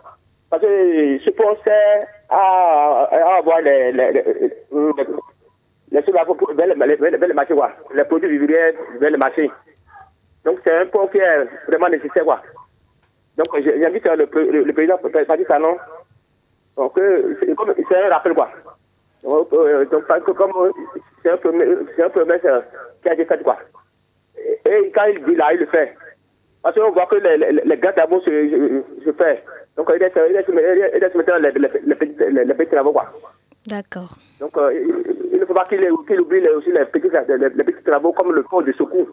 Parce 0.51 0.63
que 0.63 1.19
ce 1.19 1.31
pont 1.31 1.57
sert 1.63 2.07
à, 2.31 3.09
avoir 3.39 3.61
les, 3.61 3.93
les, 3.93 4.13
les, 4.13 4.23
les 4.23 5.05
choses 5.93 6.15
vers 6.55 6.67
le 6.67 7.35
marché, 7.35 7.55
quoi. 7.55 7.71
Les 7.95 8.05
produits 8.05 8.29
vivriers 8.31 8.75
vers 9.01 9.11
le 9.11 9.19
marché. 9.19 9.51
Donc, 10.45 10.61
c'est 10.65 10.77
un 10.77 10.87
pont 10.87 11.07
qui 11.09 11.19
est 11.19 11.45
vraiment 11.67 11.89
nécessaire, 11.89 12.25
quoi. 12.25 12.43
Donc, 13.37 13.49
j'invite 13.63 14.07
le, 14.07 14.29
le, 14.33 14.65
le 14.65 14.73
président 14.73 14.99
Patrick 14.99 15.47
Talon. 15.47 15.77
Donc, 16.77 16.93
c'est 16.99 17.97
un 17.97 18.09
rappel, 18.09 18.35
quoi. 18.35 18.51
Donc, 19.23 19.51
comme 19.51 20.73
c'est 21.23 21.31
un 21.31 22.09
promesse 22.11 22.43
qui 23.03 23.09
a 23.09 23.15
été 23.15 23.25
fait, 23.25 23.43
quoi. 23.43 23.59
Et 24.65 24.93
quand 24.95 25.05
il 25.07 25.25
dit 25.25 25.35
là, 25.35 25.53
il 25.53 25.61
le 25.61 25.67
fait. 25.67 25.95
Parce 26.63 26.75
qu'on 26.75 26.91
voit 26.91 27.07
que 27.07 27.17
les, 27.17 27.37
les, 27.37 27.63
les 27.65 27.79
gars 27.79 27.93
d'abord 27.93 28.23
se, 28.23 28.31
se, 29.05 29.13
fait. 29.13 29.45
Donc, 29.77 29.91
il 29.95 30.01
laisse, 30.01 30.13
il 30.17 30.33
laisse, 30.33 30.45
il 30.49 31.17
maintenant 31.17 31.39
les, 31.39 31.53
les, 31.53 32.45
les, 32.45 32.55
petits 32.55 32.71
travaux, 32.71 32.93
quoi. 32.93 33.07
D'accord. 33.67 34.17
Donc, 34.41 34.57
euh, 34.57 34.73
faut 35.49 35.55
pas 35.55 35.65
qu'il 35.65 35.81
qu 36.07 36.19
oublie 36.19 36.47
aussi 36.51 36.71
les 36.71 36.85
petits, 36.85 37.09
les, 37.09 37.65
petits 37.65 37.83
travaux 37.85 38.13
comme 38.13 38.33
le 38.33 38.43
pont 38.43 38.61
de 38.61 38.73
secours. 38.73 39.09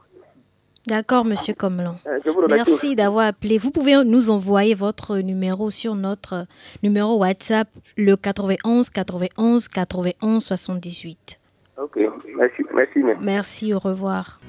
D'accord, 0.88 1.26
Monsieur 1.26 1.56
Comlan. 1.56 1.96
Euh, 2.06 2.20
Merci 2.48 2.96
d'avoir 2.96 3.28
appelé. 3.28 3.58
Vous 3.58 3.72
pouvez 3.72 4.04
nous 4.04 4.30
envoyer 4.30 4.76
votre 4.76 5.18
numéro 5.18 5.72
sur 5.72 5.96
notre 5.96 6.46
numéro 6.84 7.18
WhatsApp, 7.18 7.68
le 7.98 8.16
91 8.16 8.92
91 8.92 9.68
91 9.68 10.44
78. 10.44 11.40
Ok, 11.82 12.00
merci. 12.38 12.64
Merci, 12.74 13.04
merci 13.22 13.74
au 13.74 13.80
revoir. 13.80 14.40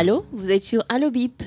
Allô 0.00 0.22
Vous 0.30 0.52
êtes 0.52 0.62
sur 0.62 0.80
Allo 0.88 1.10
Bip 1.10 1.42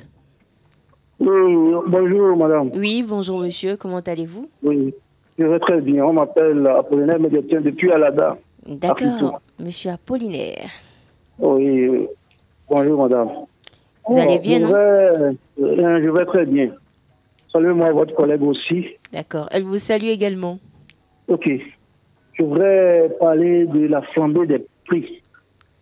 Oui, 1.22 1.74
bonjour 1.88 2.36
madame. 2.36 2.70
Oui, 2.76 3.02
bonjour 3.02 3.40
monsieur, 3.40 3.78
comment 3.78 4.02
allez-vous? 4.02 4.50
Oui, 4.62 4.94
Je 5.40 5.46
vais 5.46 5.60
très 5.60 5.80
bien. 5.80 6.04
On 6.04 6.12
m'appelle 6.12 6.68
Apollinaire 6.68 7.18
Médiatien 7.18 7.62
depuis 7.62 7.90
Alada. 7.94 8.38
D'accord, 8.68 9.40
monsieur 9.58 9.92
Apollinaire. 9.92 10.70
Oui, 11.40 12.08
bonjour 12.70 13.04
madame. 13.04 13.30
Vous 14.10 14.20
allez 14.20 14.40
bien, 14.40 14.60
je 14.60 14.64
non? 14.66 14.74
vais, 14.74 15.34
euh, 15.64 16.02
je 16.04 16.10
vais 16.10 16.26
très 16.26 16.46
bien. 16.46 16.72
Saluez-moi 17.54 17.94
votre 17.94 18.14
collègue 18.16 18.44
aussi. 18.44 18.86
D'accord, 19.14 19.48
elle 19.52 19.64
vous 19.64 19.78
salue 19.78 20.08
également. 20.10 20.60
Ok. 21.30 21.50
Je 22.34 22.44
voudrais 22.44 23.16
parler 23.18 23.66
de 23.68 23.88
la 23.88 24.02
flambée 24.02 24.46
des 24.46 24.66
prix, 24.88 25.22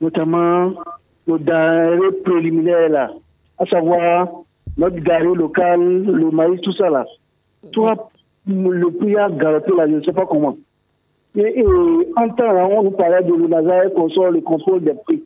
notamment 0.02 0.74
le 1.30 1.40
denrées 1.40 2.12
préliminaire 2.24 2.90
là, 2.90 3.12
à 3.58 3.66
savoir 3.66 4.30
notre 4.78 4.98
garé 4.98 5.26
local, 5.26 5.80
le 5.80 6.32
maïs, 6.32 6.62
tout 6.62 6.74
ça 6.74 6.90
là. 6.90 7.06
Toi, 7.72 8.10
le 8.48 8.90
prix 8.92 9.16
a 9.18 9.30
galopé 9.30 9.72
là, 9.76 9.88
je 9.88 9.96
ne 9.96 10.04
sais 10.04 10.14
pas 10.14 10.26
comment. 10.26 10.58
Et, 11.36 11.60
et 11.60 11.66
en 12.16 12.30
temps 12.30 12.52
là, 12.52 12.68
on 12.68 12.84
nous 12.84 12.92
parlait 12.92 13.24
de 13.24 13.34
l'Unazar 13.34 13.92
qu'on 13.96 14.10
sort 14.10 14.32
le 14.32 14.42
contrôle 14.42 14.84
des 14.84 14.94
prix. 14.94 15.24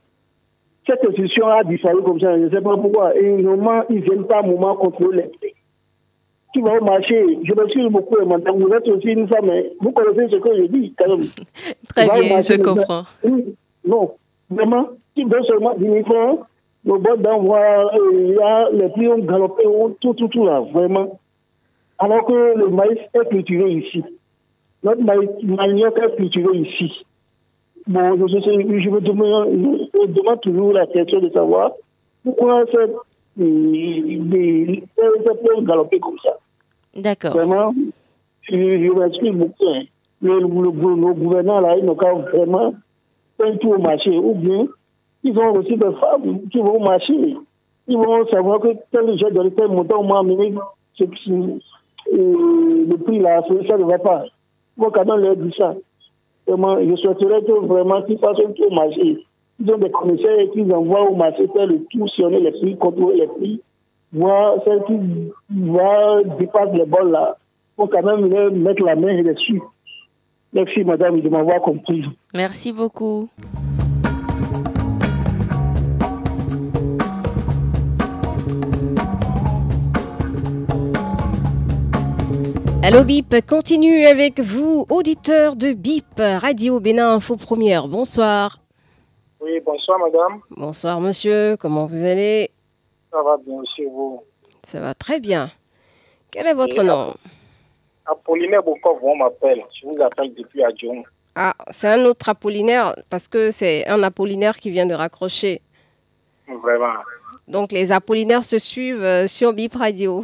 Cette 0.85 1.03
institution 1.05 1.47
a 1.47 1.63
disparu 1.63 2.03
comme 2.03 2.19
ça, 2.19 2.37
je 2.37 2.43
ne 2.43 2.49
sais 2.49 2.61
pas 2.61 2.75
pourquoi. 2.75 3.15
Et 3.17 3.41
normalement, 3.41 3.83
ils 3.89 3.97
ne 3.97 4.01
viennent 4.01 4.25
pas 4.25 4.37
à 4.37 4.43
un 4.43 4.47
moment 4.47 4.75
contrôler 4.75 5.23
les 5.23 5.29
prix. 5.29 5.53
Qui 6.53 6.61
va 6.61 6.79
au 6.79 6.83
marché, 6.83 7.39
je 7.43 7.53
me 7.53 7.67
suis 7.69 7.89
beaucoup 7.89 8.15
demandé, 8.19 8.51
vous 8.53 8.69
êtes 8.69 8.87
aussi 8.87 9.07
une 9.07 9.27
femme, 9.27 9.45
mais 9.45 9.71
vous 9.79 9.91
connaissez 9.91 10.29
ce 10.29 10.35
que 10.39 10.55
je 10.55 10.63
dis 10.63 10.93
quand 10.97 11.17
même. 11.17 11.25
Très 11.89 12.03
Tu 12.03 12.09
vas 12.09 12.19
bien, 12.19 12.33
marché, 12.33 12.55
je 12.55 12.61
comprends. 12.61 13.03
Non, 13.85 14.11
vraiment, 14.49 14.89
tu 15.15 15.23
donnes 15.25 15.43
seulement 15.45 15.75
10 15.75 15.83
000 15.85 16.03
francs, 16.05 16.39
le 16.85 16.97
bon 16.97 17.15
d'envoi, 17.21 17.59
euh, 17.95 18.11
il 18.73 18.77
les 18.79 18.89
prix 18.89 19.07
ont 19.07 19.19
galopé, 19.19 19.65
ont 19.67 19.95
tout, 20.01 20.13
tout, 20.13 20.27
tout 20.27 20.45
là, 20.45 20.59
vraiment. 20.59 21.19
Alors 21.99 22.25
que 22.25 22.57
le 22.57 22.67
maïs 22.69 22.99
est 23.13 23.29
cultivé 23.29 23.71
ici. 23.73 24.03
Notre 24.83 25.01
maïs, 25.01 25.29
manioc 25.43 25.97
est 25.97 26.15
cultivé 26.17 26.57
ici. 26.57 26.91
Bon, 27.87 28.27
je, 28.27 28.39
sais, 28.39 28.51
je, 28.53 28.89
me 28.89 28.99
demande, 29.01 29.49
je 29.51 29.99
me 29.99 30.07
demande 30.07 30.41
toujours 30.41 30.73
la 30.73 30.85
question 30.87 31.19
de 31.19 31.29
savoir 31.29 31.71
pourquoi 32.23 32.63
cette, 32.71 32.91
euh, 33.39 34.01
des- 34.19 34.83
ont 35.57 35.61
galopé 35.61 35.99
comme 35.99 36.17
ça. 36.23 36.37
D'accord. 36.95 37.33
Vraiment, 37.33 37.73
je, 38.43 38.55
je 38.55 38.99
m'explique 38.99 39.35
beaucoup. 39.35 39.67
hein. 39.69 39.83
Le, 40.21 40.39
le, 40.39 40.47
le- 40.47 40.95
nos 40.95 41.13
gouvernants, 41.13 41.59
là, 41.59 41.75
qu'à 41.99 42.13
vraiment 42.13 42.73
faire 43.37 43.59
tout 43.59 43.71
au 43.73 43.77
marché. 43.79 44.11
Ou 44.17 44.33
bien, 44.35 44.65
ils 45.23 45.37
ont 45.37 45.53
aussi 45.55 45.75
des 45.77 45.91
femmes 45.99 46.39
qui 46.51 46.59
vont 46.59 46.75
au 46.77 46.79
marché. 46.79 47.35
Ils 47.87 47.97
vont 47.97 48.25
savoir 48.27 48.59
que 48.59 48.69
tel 48.91 49.17
j'ai 49.17 49.31
donné 49.31 49.51
tel 49.51 49.67
montant, 49.67 49.99
on 49.99 50.03
m'a 50.07 50.19
amené 50.19 50.53
ce 50.95 51.03
qui- 51.05 51.31
euh, 52.13 52.85
le 52.89 52.97
prix 52.97 53.19
là, 53.19 53.41
ça 53.67 53.77
ne 53.77 53.83
va 53.83 53.97
pas. 53.99 54.23
Moi, 54.77 54.89
quand 54.93 55.09
on 55.09 55.15
leur 55.17 55.35
dit 55.35 55.53
ça, 55.57 55.75
je 56.47 56.95
souhaiterais 56.97 57.41
que 57.43 57.65
vraiment 57.65 58.01
qu'ils 58.03 58.17
fassent 58.19 58.37
un 58.39 58.75
marché. 58.75 59.23
Ils 59.59 59.71
ont 59.71 59.77
des 59.77 59.91
commissaires 59.91 60.49
qu'ils 60.51 60.71
envoient 60.73 61.09
au 61.09 61.15
marché 61.15 61.47
faire 61.47 61.67
le 61.67 61.83
tour, 61.85 62.09
sillonner 62.09 62.39
les 62.39 62.51
prix, 62.51 62.77
contrôler 62.77 63.17
les 63.21 63.27
prix, 63.27 63.61
voir 64.11 64.55
celles 64.65 64.83
qui 64.85 64.97
va 65.49 66.23
dépasser 66.39 66.77
les 66.77 66.85
bols 66.85 67.11
là, 67.11 67.37
pour 67.75 67.89
quand 67.89 68.03
même 68.03 68.27
leur 68.29 68.51
mettre 68.51 68.83
la 68.83 68.95
main 68.95 69.21
dessus. 69.23 69.61
Merci 70.53 70.83
madame 70.83 71.19
de 71.21 71.29
m'avoir 71.29 71.61
compris. 71.61 72.03
Merci 72.33 72.71
beaucoup. 72.71 73.29
Allô 82.83 83.05
BIP, 83.05 83.45
continue 83.47 84.05
avec 84.05 84.41
vous, 84.41 84.85
auditeur 84.89 85.55
de 85.55 85.71
BIP, 85.71 86.17
Radio 86.17 86.81
Bénin 86.81 87.13
Info 87.15 87.37
Première. 87.37 87.87
Bonsoir. 87.87 88.59
Oui, 89.39 89.59
bonsoir 89.65 89.99
madame. 89.99 90.41
Bonsoir 90.49 90.99
monsieur, 90.99 91.55
comment 91.57 91.85
vous 91.85 92.03
allez? 92.03 92.51
Ça 93.09 93.21
va 93.23 93.37
bien 93.37 93.61
chez 93.75 93.85
vous? 93.85 94.21
Ça 94.67 94.81
va 94.81 94.93
très 94.93 95.21
bien. 95.21 95.49
Quel 96.31 96.45
est 96.45 96.53
votre 96.53 96.83
nom? 96.83 97.13
Apollinaire 98.05 98.63
Bokov, 98.63 98.97
on 99.01 99.15
m'appelle. 99.15 99.63
Je 99.81 99.87
vous 99.87 100.01
appelle 100.01 100.33
depuis 100.33 100.61
Adjon. 100.63 101.03
Ah, 101.35 101.53
c'est 101.71 101.87
un 101.87 102.03
autre 102.03 102.27
Apollinaire 102.27 102.95
parce 103.09 103.29
que 103.29 103.51
c'est 103.51 103.87
un 103.87 104.03
Apollinaire 104.03 104.57
qui 104.57 104.71
vient 104.71 104.85
de 104.85 104.93
raccrocher. 104.93 105.61
Vraiment, 106.47 106.99
Donc 107.47 107.71
les 107.71 107.93
Apollinaires 107.93 108.43
se 108.43 108.59
suivent 108.59 109.03
euh, 109.03 109.27
sur 109.27 109.53
BIP 109.53 109.75
Radio. 109.75 110.23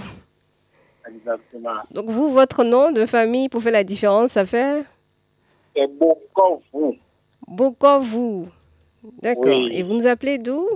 Exactement. 1.07 1.81
Donc 1.91 2.09
vous, 2.09 2.29
votre 2.29 2.63
nom 2.63 2.91
de 2.91 3.05
famille 3.05 3.49
pour 3.49 3.61
faire 3.61 3.73
la 3.73 3.83
différence, 3.83 4.31
ça 4.31 4.45
fait 4.45 4.83
C'est 5.75 5.87
Bokov, 5.87 6.61
vous. 6.73 6.95
Bokovu. 7.47 8.45
D'accord. 9.21 9.45
Oui. 9.45 9.69
Et 9.73 9.83
vous 9.83 9.93
nous 9.93 10.07
appelez 10.07 10.37
d'où 10.37 10.67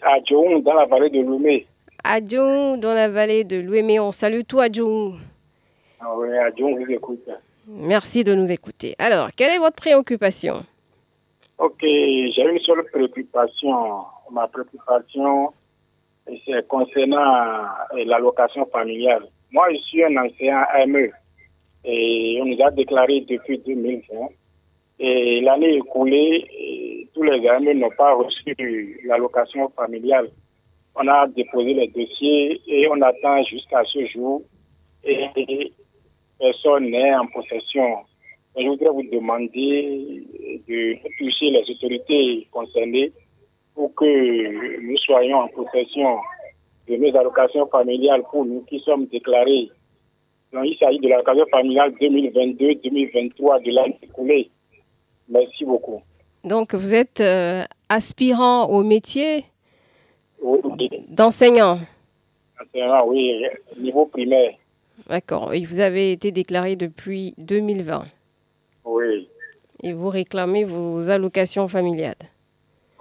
Adjon, 0.00 0.60
dans 0.60 0.74
la 0.74 0.86
vallée 0.86 1.10
de 1.10 1.20
Lumé. 1.20 1.66
Adjoun, 2.04 2.80
dans 2.80 2.94
la 2.94 3.08
vallée 3.08 3.44
de 3.44 3.60
Louémé. 3.60 4.00
On 4.00 4.10
salue 4.10 4.40
tout 4.46 4.58
Adjoun. 4.58 5.20
Ah 6.00 6.16
oui, 6.16 6.28
vous 6.58 6.90
écoute. 6.90 7.28
Merci 7.68 8.24
de 8.24 8.34
nous 8.34 8.50
écouter. 8.50 8.96
Alors, 8.98 9.28
quelle 9.36 9.52
est 9.52 9.58
votre 9.58 9.76
préoccupation? 9.76 10.64
Ok, 11.58 11.78
j'ai 11.80 12.42
une 12.42 12.58
seule 12.58 12.84
préoccupation. 12.90 14.02
Ma 14.32 14.48
préoccupation, 14.48 15.52
c'est 16.44 16.66
concernant 16.68 17.64
euh, 17.94 18.04
l'allocation 18.04 18.66
familiale. 18.66 19.24
Moi, 19.50 19.66
je 19.72 19.78
suis 19.78 20.04
un 20.04 20.16
ancien 20.16 20.58
AME 20.74 21.08
et 21.84 22.38
on 22.40 22.46
nous 22.46 22.62
a 22.62 22.70
déclaré 22.70 23.20
depuis 23.28 23.58
2020. 23.58 24.28
Et 25.00 25.40
l'année 25.40 25.76
écoulée, 25.76 26.44
euh, 26.44 27.08
tous 27.14 27.22
les 27.22 27.46
AME 27.48 27.72
n'ont 27.78 27.90
pas 27.96 28.14
reçu 28.14 28.54
l'allocation 29.04 29.68
familiale. 29.70 30.28
On 30.94 31.08
a 31.08 31.26
déposé 31.28 31.74
les 31.74 31.88
dossiers 31.88 32.60
et 32.66 32.88
on 32.88 33.00
attend 33.00 33.42
jusqu'à 33.44 33.82
ce 33.84 34.06
jour 34.06 34.42
et 35.04 35.72
personne 36.38 36.90
n'est 36.90 37.14
en 37.14 37.26
possession. 37.26 37.98
Je 38.56 38.66
voudrais 38.66 38.90
vous 38.90 39.08
demander 39.10 40.22
de 40.68 40.94
toucher 41.18 41.50
les 41.50 41.64
autorités 41.70 42.46
concernées 42.50 43.12
pour 43.74 43.94
que 43.94 44.80
nous 44.80 44.96
soyons 44.98 45.38
en 45.38 45.48
possession 45.48 46.18
de 46.88 46.96
nos 46.96 47.16
allocations 47.16 47.66
familiales 47.68 48.22
pour 48.30 48.44
nous 48.44 48.62
qui 48.62 48.80
sommes 48.80 49.06
déclarés. 49.06 49.70
Donc, 50.52 50.64
il 50.66 50.76
s'agit 50.78 50.98
de 50.98 51.08
l'allocation 51.08 51.46
familiale 51.50 51.92
2022-2023 52.00 53.64
de 53.64 53.70
l'année 53.74 53.98
écoulée. 54.02 54.50
Merci 55.28 55.64
beaucoup. 55.64 56.02
Donc, 56.44 56.74
vous 56.74 56.94
êtes 56.94 57.20
euh, 57.20 57.62
aspirant 57.88 58.66
au 58.66 58.82
métier 58.82 59.44
Oui, 60.42 60.58
d'enseignant. 61.08 61.78
Enseignant, 62.60 63.06
oui, 63.06 63.44
niveau 63.78 64.06
primaire. 64.06 64.54
D'accord. 65.08 65.54
Et 65.54 65.64
vous 65.64 65.80
avez 65.80 66.12
été 66.12 66.32
déclaré 66.32 66.76
depuis 66.76 67.34
2020. 67.38 68.04
Oui, 68.84 69.28
Et 69.82 69.92
vous 69.92 70.08
réclamez 70.10 70.64
vos 70.64 71.08
allocations 71.08 71.68
familiales. 71.68 72.16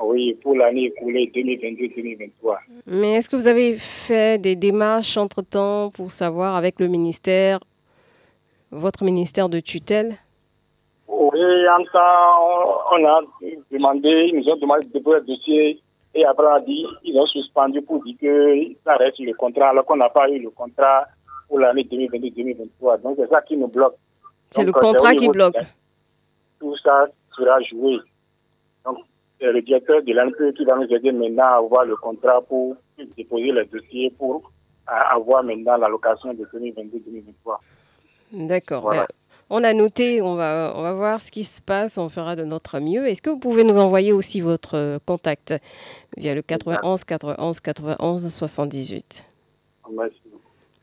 Oui, 0.04 0.38
pour 0.42 0.56
l'année 0.56 0.86
écoulée 0.86 1.32
2022-2023. 1.34 2.58
Mais 2.88 3.14
est-ce 3.14 3.30
que 3.30 3.36
vous 3.36 3.48
avez 3.48 3.78
fait 3.78 4.40
des 4.40 4.56
démarches 4.56 5.18
entre-temps 5.18 5.90
pour 5.92 6.12
savoir 6.12 6.56
avec 6.56 6.80
le 6.80 6.88
ministère, 6.88 7.60
votre 8.72 9.04
ministère 9.04 9.50
de 9.50 9.60
tutelle? 9.60 10.18
Oui, 11.08 11.40
en 11.70 11.84
temps, 11.86 12.82
on, 12.92 13.06
a 13.06 13.22
demandé, 13.72 14.30
ils 14.32 14.40
nous 14.40 14.50
ont 14.50 14.58
demandé 14.58 14.86
de 14.86 14.94
déposer 14.94 15.20
le 15.20 15.26
dossier 15.26 15.82
et 16.14 16.26
après 16.26 16.46
on 16.46 16.54
a 16.54 16.60
dit, 16.62 16.86
ils 17.04 17.18
ont 17.18 17.26
suspendu 17.26 17.82
pour 17.82 18.04
dire 18.04 18.16
que 18.20 18.74
ça 18.84 18.96
reste 18.96 19.20
le 19.20 19.34
contrat 19.34 19.70
alors 19.70 19.86
qu'on 19.86 19.98
n'a 19.98 20.10
pas 20.10 20.30
eu 20.30 20.40
le 20.40 20.50
contrat 20.50 21.06
pour 21.48 21.60
l'année 21.60 21.84
2022-2023. 21.84 23.02
Donc 23.02 23.18
c'est 23.18 23.30
ça 23.30 23.42
qui 23.42 23.58
nous 23.58 23.68
bloque. 23.68 23.96
C'est 24.50 24.64
le 24.64 24.72
contrat 24.72 25.16
qui 25.16 25.30
bloque. 25.30 25.58
Tout 26.60 26.76
ça 26.78 27.08
sera 27.36 27.62
joué. 27.62 28.00
Donc 28.86 28.98
le 29.42 29.62
directeur 29.62 30.04
de 30.04 30.14
l'ANPE 30.14 30.56
qui 30.56 30.66
va 30.66 30.76
nous 30.76 30.88
aider 30.94 31.12
maintenant 31.12 31.44
à 31.44 31.58
avoir 31.58 31.86
le 31.86 31.96
contrat 31.96 32.42
pour 32.42 32.76
déposer 33.18 33.52
le 33.52 33.66
dossier 33.66 34.12
pour 34.18 34.52
avoir 34.88 35.44
maintenant 35.44 35.78
l'allocation 35.78 36.34
de 36.34 36.46
2022-2023. 36.46 37.58
D'accord. 38.48 38.84
Voilà. 38.84 39.02
Ben, 39.02 39.08
on 39.50 39.64
a 39.64 39.74
noté, 39.74 40.22
on 40.22 40.36
va, 40.36 40.74
on 40.76 40.82
va 40.82 40.94
voir 40.94 41.22
ce 41.22 41.30
qui 41.30 41.44
se 41.44 41.62
passe, 41.62 41.98
on 41.98 42.08
fera 42.08 42.36
de 42.36 42.46
notre 42.46 42.80
mieux. 42.80 43.08
Est-ce 43.08 43.22
que 43.22 43.30
vous 43.30 43.40
pouvez 43.40 43.64
nous 43.64 43.78
envoyer 43.78 44.14
aussi 44.14 44.40
votre 44.40 45.00
contact 45.06 45.54
via 46.16 46.34
le 46.34 46.42
91 46.42 47.04
91 47.04 47.60
91 47.60 48.28
78 48.30 49.26
Merci. 49.92 50.16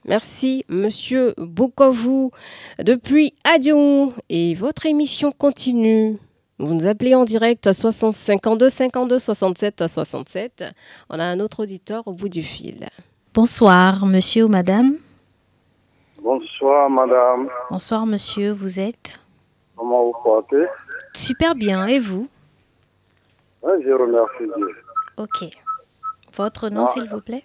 Merci, 0.05 0.65
Monsieur 0.69 1.35
Bokovu, 1.39 2.31
depuis 2.79 3.35
Adion. 3.45 4.13
Et 4.29 4.55
votre 4.55 4.85
émission 4.87 5.33
continue. 5.33 6.19
Vous 6.59 6.75
nous 6.75 6.87
appelez 6.87 7.15
en 7.15 7.25
direct 7.25 7.67
à 7.67 7.73
60 7.73 8.13
52 8.15 8.69
52 8.69 9.19
67 9.19 9.81
à 9.81 9.89
67. 9.89 10.65
On 11.09 11.19
a 11.21 11.25
un 11.25 11.39
autre 11.41 11.61
auditeur 11.63 12.07
au 12.07 12.13
bout 12.13 12.29
du 12.29 12.43
fil. 12.43 12.89
Bonsoir, 13.33 14.05
monsieur 14.07 14.45
ou 14.45 14.49
madame. 14.49 14.97
Bonsoir, 16.21 16.91
madame. 16.91 17.49
Bonsoir, 17.71 18.07
monsieur. 18.07 18.51
Vous 18.51 18.81
êtes? 18.81 19.21
Comment 19.77 20.07
vous 20.07 20.15
portez? 20.25 20.65
Super 21.15 21.55
bien. 21.55 21.87
Et 21.87 22.01
vous? 22.01 22.29
Oui, 23.63 23.73
je 23.85 23.91
remercie 23.93 24.53
Dieu. 24.57 24.77
Ok. 25.17 25.45
Votre 26.37 26.69
nom, 26.71 26.85
Ah. 26.87 26.93
s'il 26.93 27.09
vous 27.09 27.21
plaît? 27.21 27.45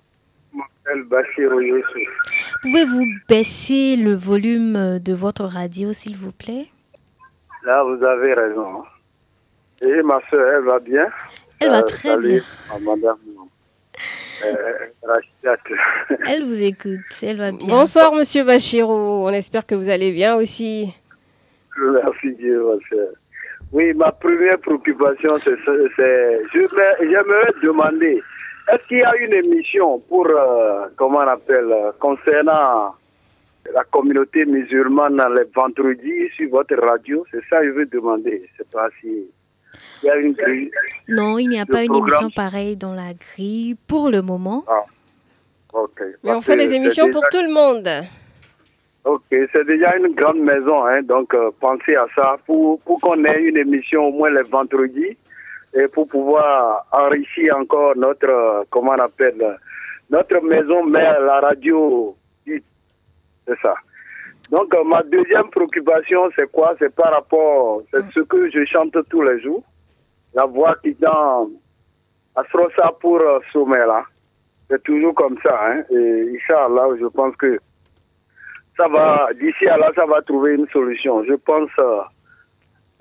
Je 0.51 0.57
m'appelle 0.57 1.03
Bachir 1.03 1.61
Youssou. 1.61 1.99
Pouvez-vous 2.63 3.05
baisser 3.29 3.95
le 3.95 4.13
volume 4.15 4.97
de 4.99 5.13
votre 5.13 5.45
radio, 5.45 5.93
s'il 5.93 6.15
vous 6.17 6.31
plaît? 6.31 6.67
Là, 7.63 7.83
vous 7.83 8.03
avez 8.03 8.33
raison. 8.33 8.83
Et 9.81 10.01
ma 10.03 10.19
soeur, 10.29 10.55
elle 10.57 10.63
va 10.63 10.79
bien 10.79 11.07
Elle 11.59 11.69
va 11.71 11.79
Euh, 11.79 11.81
très 11.83 12.09
salut 12.09 12.29
bien. 12.29 12.41
à 12.75 12.79
madame 12.79 13.17
euh. 14.45 15.19
Elle 16.27 16.43
vous 16.45 16.61
écoute. 16.61 16.99
Elle 17.21 17.37
va 17.37 17.51
bien. 17.51 17.67
Bonsoir, 17.67 18.13
monsieur 18.13 18.43
Bachirou. 18.43 18.91
On 19.27 19.29
espère 19.29 19.65
que 19.65 19.75
vous 19.75 19.89
allez 19.89 20.11
bien 20.11 20.35
aussi. 20.35 20.93
Merci 21.77 22.33
Dieu, 22.33 22.61
ma 22.63 22.77
soeur. 22.89 23.09
Oui, 23.71 23.93
ma 23.93 24.11
première 24.11 24.59
préoccupation, 24.59 25.29
c'est... 25.43 25.55
c'est- 25.95 26.41
je 26.53 26.59
me- 26.59 27.09
J'aimerais 27.09 27.53
demander, 27.63 28.21
est-ce 28.71 28.87
qu'il 28.87 28.99
y 28.99 29.03
a 29.03 29.15
une 29.17 29.33
émission 29.33 29.99
pour, 29.99 30.27
euh, 30.27 30.85
comment 30.97 31.19
on 31.19 31.27
appelle, 31.27 31.73
concernant 31.99 32.95
la 33.73 33.83
communauté 33.85 34.45
musulmane 34.45 35.19
les 35.35 35.45
vendredis 35.55 36.29
sur 36.35 36.49
votre 36.49 36.75
radio? 36.75 37.25
C'est 37.31 37.43
ça 37.49 37.59
que 37.61 37.65
je 37.67 37.71
veux 37.71 37.85
demander. 37.85 38.43
Je 38.51 38.57
sais 38.63 38.69
pas 38.71 38.89
si... 39.01 39.25
Il 40.01 40.07
y 40.07 40.09
a 40.09 40.15
une 40.17 40.33
grille. 40.33 40.71
Non, 41.07 41.37
il 41.37 41.47
n'y 41.49 41.59
a 41.59 41.65
Le 41.67 41.71
pas 41.71 41.83
une 41.83 41.95
émission 41.95 42.29
pareille 42.29 42.75
dans 42.75 42.93
la 42.93 43.13
grille 43.13 43.75
pour 43.87 44.09
le 44.09 44.21
moment. 44.21 44.63
Ah, 44.67 44.83
ok. 45.73 46.01
Mais 46.23 46.31
on 46.31 46.41
fait 46.41 46.57
c'est 46.57 46.75
émissions 46.75 47.05
déjà- 47.07 47.19
pour 47.19 47.29
tout 47.29 47.41
le 47.41 47.53
monde. 47.53 47.87
Ok, 49.05 49.21
c'est 49.29 49.65
déjà 49.65 49.95
une 49.97 50.13
grande 50.15 50.39
maison, 50.39 50.85
hein, 50.85 51.01
donc 51.03 51.33
euh, 51.33 51.51
pensez 51.59 51.93
à 51.95 52.05
ça 52.15 52.37
pour, 52.45 52.79
pour 52.81 53.01
qu'on 53.01 53.21
ait 53.25 53.41
une 53.41 53.57
émission 53.57 54.05
au 54.07 54.11
moins 54.13 54.29
les 54.29 54.43
vendredis 54.43 55.17
et 55.73 55.87
pour 55.89 56.07
pouvoir 56.07 56.85
enrichir 56.89 57.57
encore 57.57 57.97
notre, 57.97 58.29
euh, 58.29 58.63
comment 58.69 58.91
on 58.91 59.01
appelle, 59.01 59.41
euh, 59.41 59.55
notre 60.09 60.39
maison 60.41 60.85
mère, 60.85 61.19
la 61.19 61.41
radio. 61.41 62.15
C'est 62.45 63.59
ça. 63.61 63.73
Donc 64.51 64.73
euh, 64.73 64.83
ma 64.85 65.03
deuxième 65.03 65.49
préoccupation, 65.49 66.29
c'est 66.37 66.49
quoi? 66.49 66.73
C'est 66.79 66.93
par 66.95 67.11
rapport, 67.11 67.81
c'est 67.93 68.03
ce 68.13 68.21
que 68.21 68.49
je 68.51 68.63
chante 68.63 68.95
tous 69.09 69.21
les 69.21 69.41
jours, 69.41 69.63
la 70.33 70.45
voix 70.45 70.75
qui 70.83 70.93
dans 70.95 71.49
Astrosa 72.35 72.91
pour 72.99 73.19
euh, 73.21 73.39
sommet 73.51 73.85
là. 73.85 74.03
C'est 74.69 74.81
toujours 74.83 75.13
comme 75.13 75.37
ça, 75.43 75.59
hein, 75.67 75.83
et 75.91 76.35
Inch'Allah, 76.35 76.87
je 76.99 77.05
pense 77.07 77.35
que 77.35 77.59
ça 78.75 78.87
va, 78.87 79.27
d'ici 79.39 79.67
à 79.67 79.77
là, 79.77 79.91
ça 79.95 80.05
va 80.05 80.21
trouver 80.23 80.55
une 80.55 80.67
solution. 80.69 81.23
Je 81.25 81.33
pense 81.33 81.69
euh, 81.79 81.99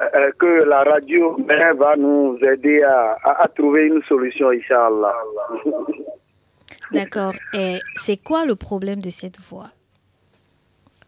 euh, 0.02 0.30
que 0.38 0.64
la 0.64 0.82
radio 0.82 1.38
mère 1.38 1.74
va 1.76 1.96
nous 1.96 2.36
aider 2.42 2.82
à, 2.82 3.16
à- 3.24 3.44
à 3.44 3.48
trouver 3.48 3.86
une 3.86 4.02
solution, 4.02 4.50
Inch'Allah. 4.50 5.14
D'accord. 6.92 7.32
Et 7.54 7.78
c'est 7.96 8.18
quoi 8.22 8.44
le 8.44 8.54
problème 8.54 9.00
de 9.00 9.08
cette 9.10 9.38
voix? 9.48 9.70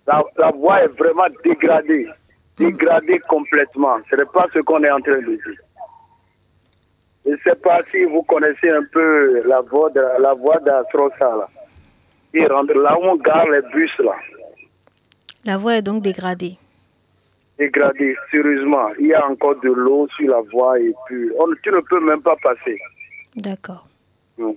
La, 0.07 0.23
la 0.39 0.51
voix 0.51 0.83
est 0.83 0.89
vraiment 0.99 1.27
dégradée, 1.45 2.09
dégradée 2.57 3.19
complètement. 3.29 3.97
Ce 4.09 4.17
n'est 4.17 4.25
pas 4.27 4.47
ce 4.55 4.61
qu'on 4.61 4.83
est 4.83 4.91
en 4.91 5.01
train 5.01 5.19
de 5.21 5.27
dire. 5.35 5.61
Je 7.25 7.31
ne 7.31 7.37
sais 7.45 7.55
pas 7.55 7.81
si 7.91 8.05
vous 8.05 8.23
connaissez 8.23 8.69
un 8.69 8.85
peu 8.93 9.43
la 9.47 9.61
voix 9.63 9.91
de 9.91 10.01
la 10.01 10.35
d'Astrosa, 10.61 11.17
là. 11.21 11.49
Là 12.35 12.99
où 12.99 13.05
on 13.05 13.17
gare 13.17 13.49
les 13.49 13.63
bus, 13.73 13.91
là. 13.99 14.15
La 15.45 15.57
voix 15.57 15.77
est 15.77 15.83
donc 15.83 16.03
dégradée. 16.03 16.57
dégradé, 17.59 18.17
sérieusement. 18.31 18.89
Il 18.99 19.07
y 19.07 19.15
a 19.15 19.27
encore 19.27 19.61
de 19.61 19.71
l'eau 19.71 20.09
sur 20.17 20.29
la 20.29 20.41
voie 20.53 20.81
et 20.81 20.93
puis 21.07 21.31
on, 21.39 21.47
tu 21.63 21.71
ne 21.71 21.81
peux 21.81 22.01
même 22.01 22.23
pas 22.23 22.37
passer. 22.43 22.79
D'accord. 23.37 23.87
Mm. 24.39 24.53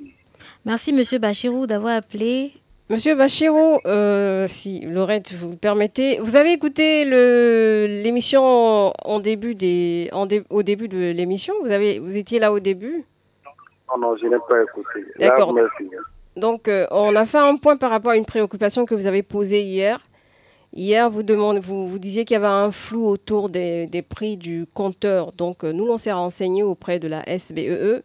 Merci, 0.66 0.92
monsieur 0.92 1.20
Bachirou, 1.20 1.68
d'avoir 1.68 1.98
appelé. 1.98 2.52
Monsieur 2.90 3.16
Bachirou, 3.16 3.80
euh, 3.86 4.48
si 4.48 4.80
Laurette 4.80 5.34
vous 5.34 5.50
le 5.50 5.56
permettez, 5.58 6.20
vous 6.20 6.38
avez 6.38 6.54
écouté 6.54 7.04
l'émission 7.04 8.94
en 9.04 9.20
début 9.20 9.56
des, 9.56 10.10
en 10.14 10.26
dé- 10.26 10.44
au 10.50 10.64
début 10.64 10.88
de 10.88 11.12
l'émission? 11.12 11.54
Vous, 11.64 11.72
avez, 11.72 12.00
vous 12.00 12.16
étiez 12.16 12.40
là 12.40 12.54
au 12.54 12.62
début? 12.62 13.04
Non, 13.90 13.98
non, 14.00 14.16
je 14.18 14.26
n'ai 14.28 14.38
pas 14.48 14.64
écouté. 14.64 15.06
D'accord. 15.20 15.54
merci. 15.54 15.84
Donc, 16.38 16.70
euh, 16.70 16.88
on 16.92 17.14
a 17.18 17.26
fait 17.26 17.40
un 17.40 17.58
point 17.58 17.76
par 17.76 17.90
rapport 17.90 18.12
à 18.12 18.16
une 18.18 18.26
préoccupation 18.26 18.86
que 18.86 18.96
vous 18.96 19.08
avez 19.08 19.24
posée 19.24 19.64
hier. 19.64 20.00
Hier, 20.74 21.10
vous, 21.10 21.24
demandez, 21.24 21.60
vous, 21.60 21.90
vous 21.90 22.00
disiez 22.00 22.24
qu'il 22.24 22.36
y 22.36 22.38
avait 22.38 22.46
un 22.48 22.72
flou 22.72 23.06
autour 23.06 23.50
des, 23.50 23.88
des 23.88 24.02
prix 24.02 24.38
du 24.38 24.66
compteur. 24.74 25.34
Donc, 25.34 25.64
euh, 25.66 25.74
nous, 25.74 25.88
on 25.88 25.98
s'est 25.98 26.12
renseigné 26.14 26.64
auprès 26.64 27.00
de 27.00 27.08
la 27.10 27.24
SBEE 27.38 27.70
E 27.70 28.04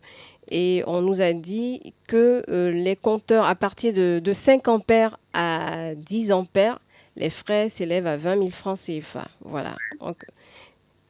et 0.54 0.84
on 0.86 1.00
nous 1.00 1.22
a 1.22 1.32
dit 1.32 1.94
que 2.06 2.42
euh, 2.50 2.70
les 2.70 2.94
compteurs 2.94 3.46
à 3.46 3.54
partir 3.54 3.94
de, 3.94 4.20
de 4.22 4.32
5 4.34 4.68
ampères 4.68 5.16
à 5.32 5.94
10 5.94 6.30
ampères, 6.30 6.78
les 7.16 7.30
frais 7.30 7.70
s'élèvent 7.70 8.06
à 8.06 8.18
20 8.18 8.36
000 8.36 8.50
francs 8.50 8.78
CFA. 8.78 9.28
Voilà. 9.40 9.76
Donc, 10.00 10.16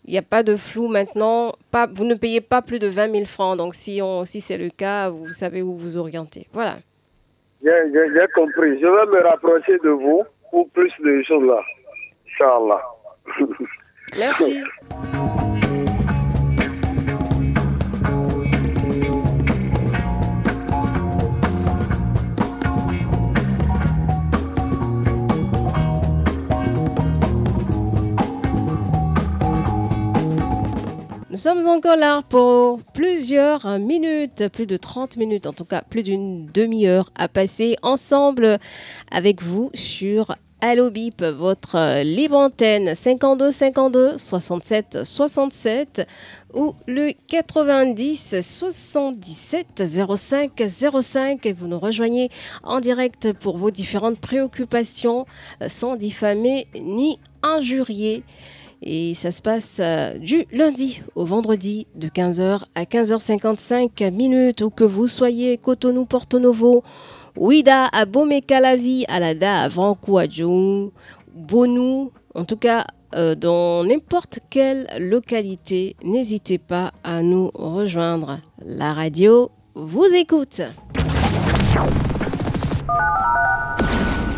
il 0.04 0.12
n'y 0.12 0.18
a 0.18 0.22
pas 0.22 0.44
de 0.44 0.54
flou 0.54 0.86
maintenant. 0.86 1.54
Pas, 1.72 1.88
vous 1.92 2.04
ne 2.04 2.14
payez 2.14 2.40
pas 2.40 2.62
plus 2.62 2.78
de 2.78 2.86
20 2.86 3.10
000 3.10 3.24
francs. 3.24 3.58
Donc, 3.58 3.74
si, 3.74 4.00
on, 4.00 4.24
si 4.24 4.40
c'est 4.40 4.58
le 4.58 4.70
cas, 4.70 5.10
vous 5.10 5.32
savez 5.32 5.60
où 5.60 5.74
vous 5.74 5.96
orienter. 5.96 6.46
Voilà. 6.52 6.76
J'ai 7.64 8.26
compris. 8.34 8.80
Je 8.80 8.86
vais 8.86 9.06
me 9.06 9.22
rapprocher 9.24 9.76
de 9.82 9.90
vous 9.90 10.22
pour 10.52 10.70
plus 10.70 10.92
de 11.04 11.20
choses 11.24 11.44
là. 11.44 11.60
Inch'Allah. 12.28 12.82
Merci. 14.18 14.62
Nous 31.32 31.38
sommes 31.38 31.66
encore 31.66 31.96
là 31.96 32.20
pour 32.28 32.82
plusieurs 32.92 33.78
minutes, 33.78 34.48
plus 34.52 34.66
de 34.66 34.76
30 34.76 35.16
minutes, 35.16 35.46
en 35.46 35.54
tout 35.54 35.64
cas 35.64 35.80
plus 35.80 36.02
d'une 36.02 36.44
demi-heure 36.44 37.10
à 37.14 37.26
passer 37.26 37.76
ensemble 37.80 38.58
avec 39.10 39.42
vous 39.42 39.70
sur 39.72 40.36
Allo 40.60 40.90
Bip, 40.90 41.22
votre 41.22 42.02
libre 42.02 42.36
antenne 42.36 42.94
52 42.94 43.50
52 43.50 44.18
67 44.18 45.04
67 45.04 46.06
ou 46.52 46.74
le 46.86 47.12
90 47.28 48.42
77 48.42 49.82
05 50.14 50.62
05 51.00 51.46
et 51.46 51.52
vous 51.54 51.66
nous 51.66 51.78
rejoignez 51.78 52.28
en 52.62 52.80
direct 52.80 53.32
pour 53.32 53.56
vos 53.56 53.70
différentes 53.70 54.20
préoccupations 54.20 55.24
euh, 55.62 55.70
sans 55.70 55.96
diffamer 55.96 56.66
ni 56.74 57.18
injurier. 57.42 58.22
Et 58.82 59.14
ça 59.14 59.30
se 59.30 59.40
passe 59.40 59.78
euh, 59.80 60.18
du 60.18 60.44
lundi 60.50 61.02
au 61.14 61.24
vendredi 61.24 61.86
de 61.94 62.08
15h 62.08 62.62
à 62.74 62.82
15h55 62.84 64.10
minutes 64.10 64.62
où 64.62 64.70
que 64.70 64.82
vous 64.84 65.06
soyez 65.06 65.56
Cotonou, 65.56 66.04
Porto 66.04 66.40
Novo, 66.40 66.82
Ouida, 67.36 67.86
à 67.86 68.04
Bomé-Calavi, 68.04 69.04
Alada, 69.08 69.62
à 69.62 69.68
Vancouadjoum, 69.68 70.90
Bonou, 71.34 72.10
en 72.34 72.44
tout 72.44 72.56
cas 72.56 72.86
euh, 73.14 73.34
dans 73.34 73.84
n'importe 73.84 74.40
quelle 74.50 74.88
localité, 74.98 75.96
n'hésitez 76.02 76.58
pas 76.58 76.92
à 77.04 77.22
nous 77.22 77.50
rejoindre. 77.54 78.40
La 78.64 78.94
radio 78.94 79.50
vous 79.74 80.06
écoute. 80.14 80.62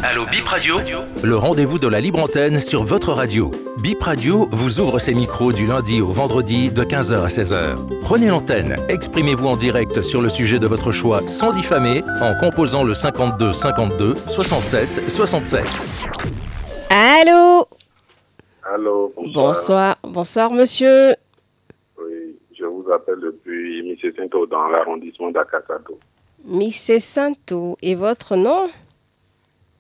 Allô 0.07 0.27
Bip 0.31 0.45
Radio, 0.45 0.75
le 1.23 1.35
rendez-vous 1.35 1.79
de 1.79 1.89
la 1.89 1.99
libre 1.99 2.23
antenne 2.23 2.61
sur 2.61 2.83
votre 2.83 3.15
radio. 3.15 3.51
Bip 3.83 4.03
Radio 4.03 4.49
vous 4.51 4.79
ouvre 4.79 4.99
ses 4.99 5.15
micros 5.15 5.55
du 5.55 5.67
lundi 5.67 6.03
au 6.03 6.09
vendredi 6.09 6.71
de 6.71 6.83
15h 6.83 7.23
à 7.23 7.29
16h. 7.29 8.01
Prenez 8.03 8.29
l'antenne, 8.29 8.77
exprimez-vous 8.91 9.47
en 9.47 9.57
direct 9.57 10.03
sur 10.03 10.21
le 10.21 10.29
sujet 10.29 10.59
de 10.59 10.67
votre 10.67 10.93
choix 10.93 11.27
sans 11.27 11.55
diffamer 11.55 12.03
en 12.21 12.35
composant 12.39 12.85
le 12.85 12.93
52 12.93 13.55
52 13.55 14.17
67 14.27 15.09
67. 15.09 15.65
Allô 16.91 17.67
Allô, 18.63 19.11
bonsoir. 19.17 19.55
Bonsoir, 19.55 19.99
bonsoir 20.03 20.53
monsieur. 20.53 21.15
Oui, 21.99 22.37
je 22.53 22.67
vous 22.67 22.85
appelle 22.93 23.21
depuis 23.23 23.83
Mississinto 23.83 24.45
dans 24.45 24.69
l'arrondissement 24.69 25.31
d'Akakato. 25.31 25.99
Miss 26.45 26.93
Santo. 26.99 27.79
Et 27.81 27.95
votre 27.95 28.37
nom? 28.37 28.69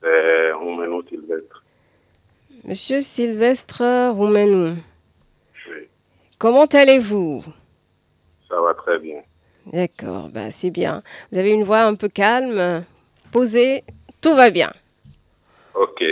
C'est 0.04 0.52
Roumeno 0.52 1.02
Sylvestre. 1.08 1.64
Monsieur 2.64 3.00
Sylvestre 3.00 4.10
Roumenou. 4.10 4.76
Oui, 5.70 5.88
Comment 6.38 6.66
allez-vous? 6.66 7.42
Ça 8.46 8.60
va 8.60 8.74
très 8.74 8.98
bien. 8.98 9.22
D'accord, 9.64 10.28
bah 10.28 10.50
c'est 10.50 10.68
bien. 10.68 11.02
Vous 11.32 11.38
avez 11.38 11.52
une 11.52 11.64
voix 11.64 11.84
un 11.84 11.94
peu 11.94 12.08
calme, 12.08 12.84
posée, 13.32 13.82
tout 14.20 14.34
va 14.34 14.50
bien. 14.50 14.74
Ok. 15.74 16.04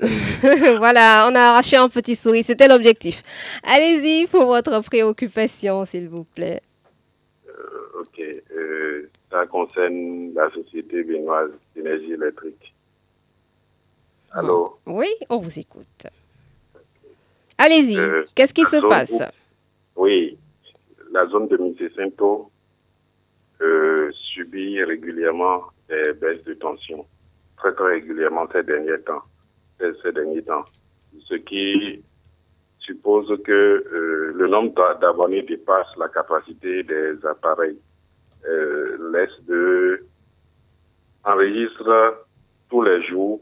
voilà, 0.78 1.28
on 1.30 1.34
a 1.36 1.40
arraché 1.40 1.76
un 1.76 1.88
petit 1.88 2.16
sourire, 2.16 2.44
c'était 2.44 2.66
l'objectif. 2.66 3.22
Allez-y 3.62 4.26
pour 4.26 4.46
votre 4.46 4.80
préoccupation, 4.82 5.84
s'il 5.84 6.08
vous 6.08 6.24
plaît. 6.24 6.60
Euh, 7.48 8.00
ok, 8.00 8.20
euh, 8.20 9.08
ça 9.30 9.46
concerne 9.46 10.34
la 10.34 10.50
société 10.50 11.04
bénoise 11.04 11.52
d'énergie 11.76 12.14
électrique. 12.14 12.74
Allô 14.34 14.78
Oui, 14.86 15.08
on 15.28 15.38
vous 15.38 15.58
écoute. 15.58 16.06
Allez-y, 17.58 17.98
Euh, 17.98 18.24
qu'est-ce 18.34 18.54
qui 18.54 18.64
se 18.64 18.76
passe? 18.88 19.10
où- 19.10 20.02
Oui, 20.02 20.38
la 21.10 21.26
zone 21.26 21.48
de 21.48 21.56
Mississinto 21.58 22.50
euh, 23.60 24.10
subit 24.34 24.82
régulièrement 24.82 25.62
des 25.88 26.12
baisses 26.14 26.42
de 26.44 26.54
tension, 26.54 27.06
très 27.58 27.72
très 27.74 27.94
régulièrement 27.94 28.46
ces 28.52 28.62
derniers 28.62 29.00
temps, 29.06 29.22
ces, 29.78 29.92
ces 30.02 30.12
derniers 30.12 30.42
temps, 30.42 30.64
ce 31.28 31.34
qui 31.34 32.02
suppose 32.80 33.28
que 33.44 33.52
euh, 33.52 34.32
le 34.34 34.48
nombre 34.48 34.74
d'a- 34.74 34.94
d'abonnés 34.94 35.42
dépasse 35.42 35.86
la 35.98 36.08
capacité 36.08 36.82
des 36.82 37.24
appareils. 37.26 37.78
L'Est 38.44 39.44
de 39.46 40.04
enregistre 41.24 42.26
tous 42.68 42.82
les 42.82 43.00
jours 43.06 43.40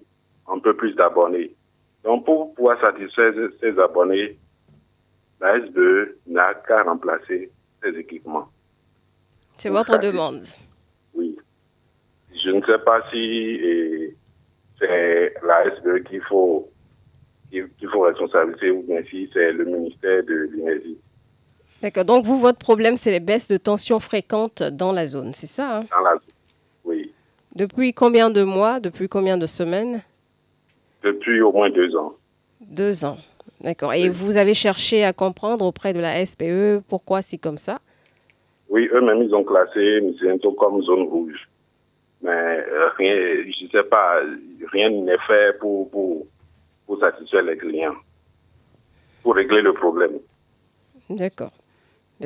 un 0.53 0.59
peu 0.59 0.75
plus 0.77 0.95
d'abonnés. 0.95 1.55
Donc 2.05 2.25
pour 2.25 2.55
pouvoir 2.55 2.81
satisfaire 2.81 3.33
ces 3.61 3.79
abonnés, 3.79 4.39
la 5.41 5.59
SBE 5.59 6.17
n'a 6.27 6.55
qu'à 6.55 6.83
remplacer 6.83 7.51
ces 7.83 7.99
équipements. 7.99 8.49
C'est 9.57 9.71
votre 9.71 9.99
demande. 9.99 10.45
Oui. 11.15 11.37
Je 12.33 12.51
ne 12.51 12.61
sais 12.63 12.79
pas 12.79 13.03
si 13.11 14.15
c'est 14.79 15.35
la 15.47 15.65
SBE 15.77 16.05
qu'il 16.09 16.23
faut, 16.23 16.71
qu'il 17.51 17.89
faut 17.93 18.01
responsabiliser 18.01 18.71
ou 18.71 18.83
bien 18.83 19.03
si 19.11 19.29
c'est 19.33 19.53
le 19.53 19.65
ministère 19.65 20.25
de 20.25 20.51
l'énergie. 20.53 20.99
D'accord, 21.83 22.05
donc 22.05 22.27
vous, 22.27 22.39
votre 22.39 22.59
problème, 22.59 22.97
c'est 22.97 23.11
les 23.11 23.21
baisses 23.21 23.49
de 23.49 23.57
tension 23.57 24.01
fréquentes 24.01 24.63
dans 24.63 24.93
la 24.93 25.07
zone, 25.07 25.33
c'est 25.33 25.47
ça 25.47 25.79
hein? 25.79 25.85
Dans 25.91 26.03
la 26.03 26.15
Oui. 26.85 27.13
Depuis 27.55 27.95
combien 27.95 28.31
de 28.31 28.43
mois 28.43 28.81
Depuis 28.81 29.09
combien 29.09 29.39
de 29.39 29.47
semaines? 29.47 30.03
Depuis 31.03 31.41
au 31.41 31.53
moins 31.53 31.71
deux 31.71 31.97
ans. 31.97 32.15
Deux 32.61 33.05
ans. 33.05 33.19
D'accord. 33.61 33.93
Et 33.95 34.09
vous 34.09 34.37
avez 34.37 34.55
cherché 34.55 35.05
à 35.05 35.13
comprendre 35.13 35.65
auprès 35.65 35.93
de 35.93 36.01
la 36.01 36.25
SPE 36.25 36.83
pourquoi 36.89 37.23
c'est 37.23 37.39
comme 37.39 37.59
ça? 37.59 37.79
Oui, 38.69 38.89
eux-mêmes, 38.93 39.23
ils 39.23 39.35
ont 39.35 39.45
classé 39.45 40.01
Missento 40.01 40.53
comme 40.53 40.83
zone 40.83 41.09
rouge. 41.09 41.49
Mais 42.23 42.31
euh, 42.31 42.89
rien, 42.97 43.15
je 43.15 43.65
ne 43.65 43.71
sais 43.71 43.83
pas, 43.89 44.21
rien 44.73 44.91
n'est 44.91 45.19
fait 45.27 45.59
pour, 45.59 45.91
pour, 45.91 46.27
pour 46.87 47.01
satisfaire 47.01 47.43
les 47.43 47.57
clients, 47.57 47.95
pour 49.23 49.35
régler 49.35 49.63
le 49.63 49.73
problème. 49.73 50.19
D'accord. 51.09 51.53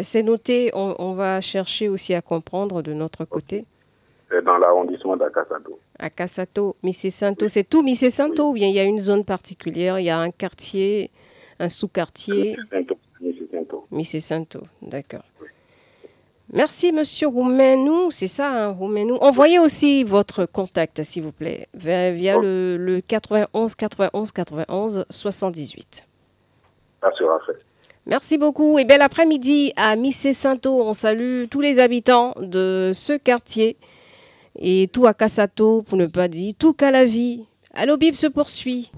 C'est 0.03 0.25
noté, 0.25 0.73
on, 0.75 0.97
on 0.99 1.15
va 1.15 1.41
chercher 1.41 1.89
aussi 1.89 2.13
à 2.15 2.21
comprendre 2.21 2.83
de 2.83 2.93
notre 2.93 3.25
côté. 3.25 3.65
C'est 4.29 4.43
dans 4.45 4.59
l'arrondissement 4.59 5.17
d'Akasato. 5.17 5.79
À 6.05 6.11
Cassato, 6.11 6.77
Mississinto, 6.83 7.49
c'est 7.49 7.65
tout 7.65 7.83
Mississinto 7.83 8.51
ou 8.51 8.53
bien 8.53 8.69
il 8.69 8.75
y 8.75 8.79
a 8.79 8.85
une 8.85 9.01
zone 9.01 9.25
particulière, 9.25 9.99
il 9.99 10.05
y 10.05 10.11
a 10.11 10.19
un 10.19 10.31
quartier, 10.31 11.11
un 11.59 11.71
sous-quartier? 11.71 12.59
Mississinto, 13.91 14.65
d'accord. 14.83 15.25
Merci, 16.53 16.93
monsieur 16.93 17.29
Roumenou, 17.29 18.11
c'est 18.11 18.27
ça, 18.27 18.51
hein, 18.51 18.69
Roumenou. 18.73 19.15
Envoyez 19.23 19.59
aussi 19.59 20.05
votre 20.05 20.45
contact, 20.45 21.03
s'il 21.05 21.23
vous 21.23 21.33
plaît, 21.33 21.69
via, 21.73 22.11
via 22.11 22.37
le, 22.37 22.77
le 22.77 23.01
91 23.01 23.75
91 23.75 24.31
91 24.31 25.07
78. 25.09 26.05
Ça 27.01 27.11
sera 27.19 27.41
fait. 27.47 27.57
Merci 28.05 28.37
beaucoup 28.37 28.79
et 28.79 28.85
bel 28.85 29.01
après-midi 29.01 29.73
à 29.77 29.97
Mississinto. 29.97 30.83
On 30.83 30.93
salue 30.93 31.45
tous 31.51 31.63
les 31.63 31.79
habitants 31.79 32.35
de 32.43 32.91
ce 32.93 33.15
quartier 33.15 33.79
et 34.59 34.89
tout 34.93 35.07
à 35.07 35.15
Cassato, 35.15 35.83
pour 35.83 35.99
ne 35.99 36.07
pas 36.07 36.29
dire 36.29 36.55
tout 36.59 36.73
qu'à 36.73 36.91
la 36.91 37.05
vie. 37.05 37.45
Allo 37.75 37.97
Bib 37.97 38.15
se 38.15 38.27
poursuit. 38.27 38.91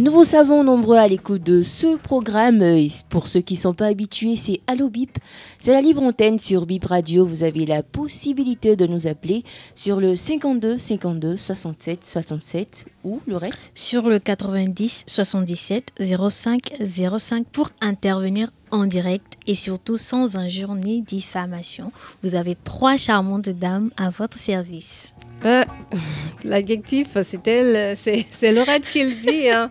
Nous 0.00 0.12
vous 0.12 0.24
savons 0.24 0.64
nombreux 0.64 0.96
à 0.96 1.06
l'écoute 1.06 1.42
de 1.42 1.62
ce 1.62 1.98
programme. 1.98 2.62
Et 2.62 2.88
Pour 3.10 3.28
ceux 3.28 3.42
qui 3.42 3.52
ne 3.52 3.58
sont 3.58 3.74
pas 3.74 3.88
habitués, 3.88 4.34
c'est 4.34 4.62
Allo 4.66 4.88
Bip. 4.88 5.18
C'est 5.58 5.72
la 5.72 5.82
libre 5.82 6.02
antenne 6.02 6.38
sur 6.38 6.64
Bip 6.64 6.86
Radio. 6.86 7.26
Vous 7.26 7.44
avez 7.44 7.66
la 7.66 7.82
possibilité 7.82 8.76
de 8.76 8.86
nous 8.86 9.06
appeler 9.06 9.42
sur 9.74 10.00
le 10.00 10.16
52 10.16 10.78
52 10.78 11.36
67 11.36 12.06
67 12.06 12.86
ou 13.04 13.20
le 13.26 13.36
reste 13.36 13.72
Sur 13.74 14.08
le 14.08 14.18
90 14.18 15.04
77 15.06 15.92
05 16.30 16.76
05 17.18 17.46
pour 17.48 17.68
intervenir 17.82 18.48
en 18.70 18.86
direct 18.86 19.34
et 19.46 19.54
surtout 19.54 19.98
sans 19.98 20.38
injure 20.38 20.76
ni 20.76 21.02
diffamation. 21.02 21.92
Vous 22.22 22.36
avez 22.36 22.54
trois 22.54 22.96
charmantes 22.96 23.50
dames 23.50 23.90
à 23.98 24.08
votre 24.08 24.38
service. 24.38 25.09
Euh, 25.44 25.64
L'adjectif, 26.44 27.08
c'est 27.24 27.46
elle, 27.48 27.96
c'est 27.96 28.52
Laurette 28.52 28.84
qui 28.90 29.04
le 29.04 29.14
dit. 29.14 29.48
hein. 29.50 29.70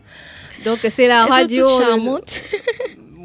Donc 0.66 0.80
c'est 0.90 1.08
la 1.08 1.22
Elles 1.22 1.28
sont 1.28 1.30
radio. 1.34 1.68
toutes 1.68 1.80
le- 1.80 1.86
charmantes. 1.86 2.42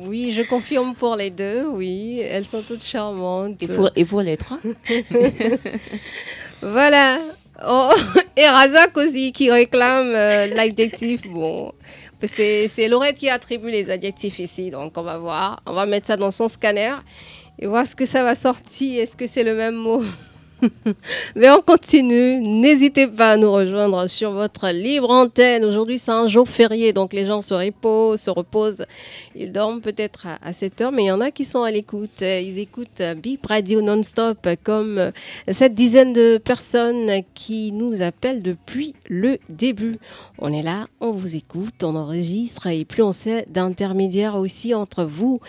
Oui, 0.07 0.33
je 0.33 0.43
confirme 0.43 0.95
pour 0.95 1.17
les 1.17 1.31
deux. 1.31 1.65
Oui, 1.67 2.21
elles 2.21 2.45
sont 2.45 2.61
toutes 2.61 2.85
charmantes. 2.85 3.63
Et 3.63 3.67
pour, 3.69 3.91
et 3.97 4.05
pour 4.05 4.21
les 4.21 4.37
trois 4.37 4.59
Voilà. 6.63 7.21
Oh, 7.67 7.91
et 8.37 8.47
Razak 8.47 8.97
aussi 8.97 9.33
qui 9.33 9.51
réclame 9.51 10.13
euh, 10.15 10.47
l'adjectif. 10.49 11.23
Bon, 11.27 11.73
c'est 12.23 12.69
c'est 12.69 12.89
Laurette 12.89 13.17
qui 13.17 13.31
attribue 13.31 13.71
les 13.71 13.91
adjectifs 13.91 14.39
ici. 14.41 14.71
Donc 14.71 14.93
on 14.97 15.03
va 15.03 15.19
voir. 15.19 15.61
On 15.67 15.73
va 15.73 15.87
mettre 15.87 16.07
ça 16.07 16.17
dans 16.17 16.31
son 16.31 16.49
scanner 16.49 16.93
et 17.59 17.67
voir 17.67 17.87
ce 17.87 17.95
que 17.97 18.05
ça 18.07 18.23
va 18.23 18.35
sortir. 18.35 19.03
Est-ce 19.03 19.17
que 19.17 19.27
c'est 19.27 19.45
le 19.45 19.55
même 19.55 19.75
mot? 19.77 20.03
Mais 21.37 21.51
on 21.51 21.61
continue. 21.61 22.41
N'hésitez 22.41 23.07
pas 23.07 23.33
à 23.33 23.37
nous 23.37 23.53
rejoindre 23.53 24.09
sur 24.09 24.33
votre 24.33 24.69
libre 24.69 25.11
antenne. 25.11 25.65
Aujourd'hui, 25.65 25.99
c'est 25.99 26.11
un 26.11 26.27
jour 26.27 26.49
férié, 26.49 26.93
donc 26.93 27.13
les 27.13 27.27
gens 27.27 27.43
se 27.43 27.55
reposent, 27.55 28.21
se 28.21 28.31
reposent. 28.31 28.85
Ils 29.35 29.53
dorment 29.53 29.81
peut-être 29.81 30.27
à, 30.27 30.39
à 30.43 30.53
7 30.53 30.81
heures, 30.81 30.93
mais 30.93 31.05
il 31.05 31.07
y 31.07 31.13
en 31.13 31.21
a 31.21 31.31
qui 31.31 31.45
sont 31.45 31.63
à 31.63 31.71
l'écoute. 31.71 32.21
Ils 32.21 32.59
écoutent 32.59 33.03
Bip 33.17 33.47
Radio 33.47 33.81
non-stop, 33.81 34.49
comme 34.63 35.13
cette 35.51 35.75
dizaine 35.75 36.13
de 36.13 36.39
personnes 36.39 37.23
qui 37.35 37.73
nous 37.73 38.03
appellent 38.03 38.43
depuis 38.43 38.95
le 39.09 39.39
début. 39.49 39.99
On 40.39 40.53
est 40.53 40.63
là, 40.63 40.87
on 41.01 41.13
vous 41.13 41.37
écoute, 41.37 41.83
on 41.83 41.97
enregistre, 41.97 42.67
et 42.67 42.85
plus 42.85 43.03
on 43.03 43.13
sait 43.13 43.47
d'intermédiaires 43.49 44.37
aussi 44.37 44.75
entre 44.75 45.05
vous 45.05 45.41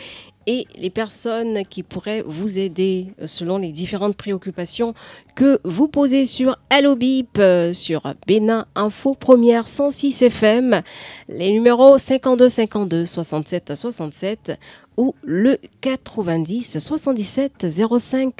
et 0.48 0.68
les 0.76 0.90
personnes 0.90 1.64
qui 1.64 1.84
pourraient 1.84 2.24
vous 2.26 2.60
aider 2.60 3.08
euh, 3.22 3.28
selon 3.28 3.58
les 3.58 3.72
différentes 3.72 4.16
préoccupations 4.16 4.94
que 5.36 5.60
vous 5.64 5.88
posez 5.88 6.26
sur 6.26 6.58
Hello 6.70 6.96
Bip, 6.96 7.38
euh, 7.38 7.74
sur 7.74 8.14
Bénin 8.28 8.66
Info 8.76 9.16
Première 9.16 9.68
106 9.68 10.22
FM, 10.22 10.82
les 11.30 11.52
numéros 11.52 11.98
52 11.98 12.50
52 12.50 13.06
67 13.06 13.76
67 13.76 14.60
ou 14.98 15.16
le 15.24 15.58
90 15.82 16.80
77 16.80 17.68
05 18.00 18.34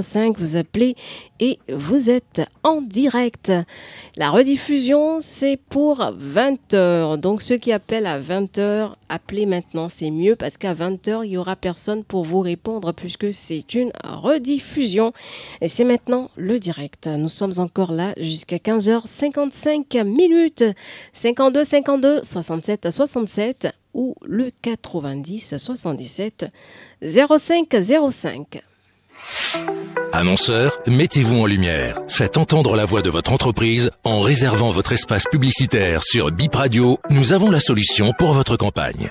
05. 0.00 0.38
Vous 0.38 0.56
appelez 0.56 0.96
et 1.40 1.58
vous 1.68 2.10
êtes 2.10 2.42
en 2.62 2.82
direct. 2.82 3.52
La 4.16 4.30
rediffusion, 4.30 5.20
c'est 5.20 5.58
pour 5.68 5.98
20h. 6.00 7.18
Donc 7.18 7.42
ceux 7.42 7.56
qui 7.56 7.72
appellent 7.72 8.06
à 8.06 8.20
20h, 8.20 8.92
appelez 9.08 9.46
maintenant, 9.46 9.88
c'est 9.88 10.10
mieux 10.10 10.36
parce 10.36 10.56
qu'à 10.56 10.74
20h, 10.74 11.24
il 11.24 11.32
y 11.32 11.36
aura 11.36 11.56
personne 11.56 12.04
pour 12.04 12.24
vous 12.24 12.40
répondre 12.40 12.92
puisque 12.92 13.32
c'est 13.32 13.74
une 13.74 13.92
rediffusion. 14.04 15.12
Et 15.60 15.68
c'est 15.68 15.84
maintenant 15.84 16.30
le 16.36 16.58
direct. 16.58 17.06
Nous 17.06 17.28
sommes 17.28 17.54
encore 17.58 17.92
là 17.92 18.12
jusqu'à 18.18 18.56
15h55 18.56 20.04
minutes. 20.04 20.64
52 21.12 21.64
52 21.64 22.20
67 22.22 22.90
67 22.90 23.79
ou 23.94 24.14
le 24.24 24.50
90 24.62 25.56
77 25.56 26.46
05 27.02 27.76
05. 28.10 28.62
Annonceur, 30.12 30.78
mettez-vous 30.86 31.40
en 31.40 31.46
lumière. 31.46 32.00
Faites 32.08 32.36
entendre 32.36 32.74
la 32.76 32.84
voix 32.84 33.02
de 33.02 33.10
votre 33.10 33.32
entreprise 33.32 33.90
en 34.04 34.20
réservant 34.20 34.70
votre 34.70 34.92
espace 34.92 35.24
publicitaire 35.30 36.02
sur 36.02 36.30
Bip 36.30 36.54
Radio. 36.54 36.98
Nous 37.10 37.32
avons 37.32 37.50
la 37.50 37.60
solution 37.60 38.12
pour 38.18 38.32
votre 38.32 38.56
campagne. 38.56 39.10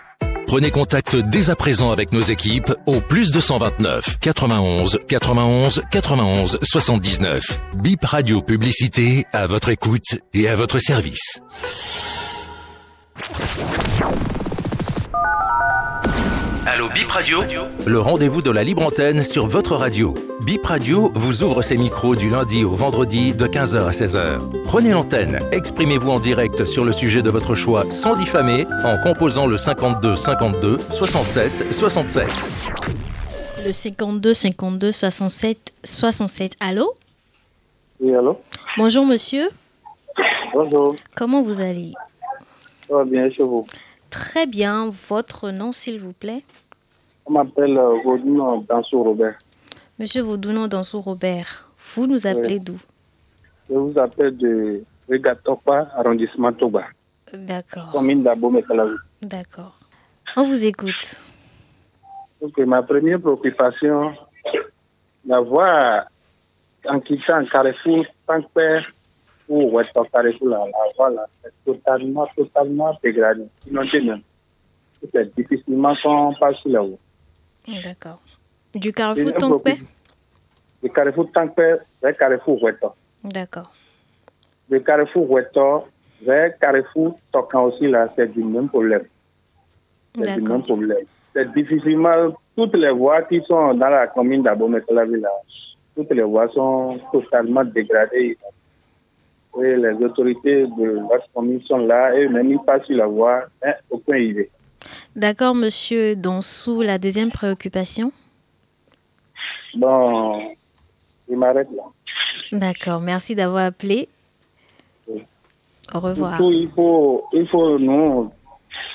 Prenez 0.49 0.71
contact 0.71 1.15
dès 1.15 1.51
à 1.51 1.55
présent 1.55 1.91
avec 1.91 2.11
nos 2.11 2.21
équipes 2.21 2.73
au 2.87 3.01
plus 3.01 3.31
229 3.31 4.17
91 4.19 4.99
91 5.07 5.83
91 5.91 6.57
79. 6.63 7.61
Bip 7.75 8.03
Radio 8.03 8.41
Publicité 8.41 9.25
à 9.31 9.45
votre 9.45 9.69
écoute 9.69 10.17
et 10.33 10.49
à 10.49 10.55
votre 10.55 10.79
service. 10.79 11.39
Allô 16.65 16.87
Bip 16.93 17.09
Radio 17.09 17.39
Le 17.85 17.99
rendez-vous 17.99 18.41
de 18.41 18.51
la 18.51 18.63
libre 18.63 18.85
antenne 18.85 19.23
sur 19.23 19.47
votre 19.47 19.75
radio. 19.75 20.13
Bip 20.45 20.65
Radio 20.65 21.11
vous 21.15 21.43
ouvre 21.43 21.61
ses 21.61 21.77
micros 21.77 22.15
du 22.15 22.29
lundi 22.29 22.63
au 22.63 22.75
vendredi 22.75 23.33
de 23.33 23.45
15h 23.47 23.87
à 23.87 23.91
16h. 23.91 24.63
Prenez 24.65 24.91
l'antenne, 24.91 25.39
exprimez-vous 25.51 26.11
en 26.11 26.19
direct 26.19 26.65
sur 26.65 26.85
le 26.85 26.91
sujet 26.91 27.21
de 27.21 27.29
votre 27.29 27.55
choix 27.55 27.89
sans 27.89 28.15
diffamer 28.15 28.65
en 28.85 28.97
composant 29.01 29.47
le 29.47 29.57
52 29.57 30.15
52 30.15 30.77
67 30.91 31.73
67. 31.73 32.27
Le 33.65 33.71
52 33.71 34.33
52 34.33 34.91
67 34.91 35.73
67. 35.83 36.53
Allô? 36.59 36.93
Oui, 37.99 38.15
allô? 38.15 38.39
Bonjour 38.77 39.05
monsieur. 39.05 39.49
Bonjour. 40.53 40.95
Comment 41.15 41.43
vous 41.43 41.59
allez? 41.61 41.91
Ça 42.87 42.95
va 42.95 43.03
bien 43.03 43.29
chez 43.31 43.43
vous? 43.43 43.65
Très 44.09 44.45
bien. 44.45 44.89
Votre 45.09 45.51
nom, 45.51 45.71
s'il 45.71 45.99
vous 45.99 46.13
plaît 46.13 46.43
On 47.25 47.31
m'appelle 47.33 47.77
euh, 47.77 47.99
Vaudounon 48.03 48.61
Dansou 48.67 49.03
Robert. 49.03 49.37
Monsieur 49.99 50.21
Vaudounon 50.21 50.67
Dansou 50.67 51.01
Robert. 51.01 51.69
Vous 51.95 52.07
nous 52.07 52.25
appelez 52.27 52.55
Oui. 52.55 52.59
d'où? 52.59 52.79
Je 53.69 53.75
vous 53.75 53.97
appelle 53.99 54.35
de 54.37 54.83
Regatopa, 55.09 55.87
arrondissement 55.95 56.51
Toba, 56.53 56.85
D'accord. 57.33 57.91
commune 57.91 58.23
d'Abo 58.23 58.49
Mekalavi. 58.49 58.95
D'accord. 59.21 59.77
On 60.35 60.43
vous 60.47 60.63
écoute. 60.65 61.15
Donc, 62.41 62.57
ma 62.59 62.81
première 62.81 63.19
préoccupation, 63.19 64.13
la 65.25 65.39
voie 65.41 66.05
en 66.87 66.99
quittant 66.99 67.43
Carrefour, 67.51 68.05
tant 68.25 68.41
père 69.49 69.57
ou 69.57 69.71
Ouetto 69.71 70.03
Carrefour, 70.11 70.47
là, 70.47 70.65
là, 71.09 71.25
est 71.45 71.65
totalement, 71.65 72.27
totalement 72.35 72.97
dégradée. 73.03 73.47
Inondée 73.69 74.01
même. 74.01 74.21
C'est 75.13 75.35
difficilement 75.35 75.93
qu'on 76.03 76.33
passe 76.39 76.57
sur 76.57 76.71
la 76.71 76.81
voie. 76.81 76.97
D'accord. 77.83 78.19
Du 78.73 78.93
Carrefour 78.93 79.33
préoccupation, 79.33 79.87
Le 80.83 80.89
Carrefour 80.89 81.31
Tankpé 81.33 81.75
vers 82.01 82.17
Carrefour 82.17 82.61
Ouetto. 82.63 82.93
D'accord. 83.23 83.71
Le 84.69 84.79
Carrefour 84.79 85.29
Ouetto 85.31 85.85
vers 86.21 86.57
Carrefour 86.59 87.19
Tokan 87.31 87.63
aussi, 87.65 87.87
là, 87.87 88.09
c'est 88.15 88.31
du 88.31 88.43
même 88.43 88.69
problème. 88.69 89.05
C'est 90.15 90.35
du 90.35 90.41
même 90.41 90.63
problème. 90.63 91.05
C'est 91.33 91.51
difficilement, 91.53 92.33
toutes 92.55 92.75
les 92.75 92.91
voies 92.91 93.21
qui 93.23 93.41
sont 93.47 93.73
dans 93.73 93.89
la 93.89 94.07
commune 94.07 94.43
d'Abomey-Calavi, 94.43 95.19
là, 95.21 95.29
toutes 95.95 96.11
les 96.11 96.23
voies 96.23 96.49
sont 96.49 96.99
totalement 97.11 97.63
dégradées. 97.63 98.37
Et 99.57 99.75
les 99.75 99.93
autorités 100.05 100.67
de 100.67 100.99
la 101.09 101.19
commune 101.33 101.61
sont 101.63 101.77
là, 101.77 102.13
et 102.15 102.27
même 102.27 102.51
ils 102.51 102.59
passent 102.59 102.85
sur 102.85 102.95
la 102.95 103.07
voie, 103.07 103.45
hein, 103.63 103.73
aucun 103.89 104.15
idée. 104.15 104.49
D'accord, 105.15 105.55
monsieur 105.55 106.15
Dansou. 106.15 106.81
La 106.81 106.97
deuxième 106.97 107.31
préoccupation? 107.31 108.11
Bon, 109.75 110.39
il 111.27 111.37
m'arrête 111.37 111.67
là. 111.75 111.83
D'accord. 112.51 113.01
Merci 113.01 113.35
d'avoir 113.35 113.65
appelé. 113.65 114.07
Au 115.93 115.99
revoir. 115.99 116.37
Surtout, 116.37 116.51
il 116.51 116.69
faut, 116.69 117.23
il 117.33 117.47
faut 117.47 117.79
nous 117.79 118.31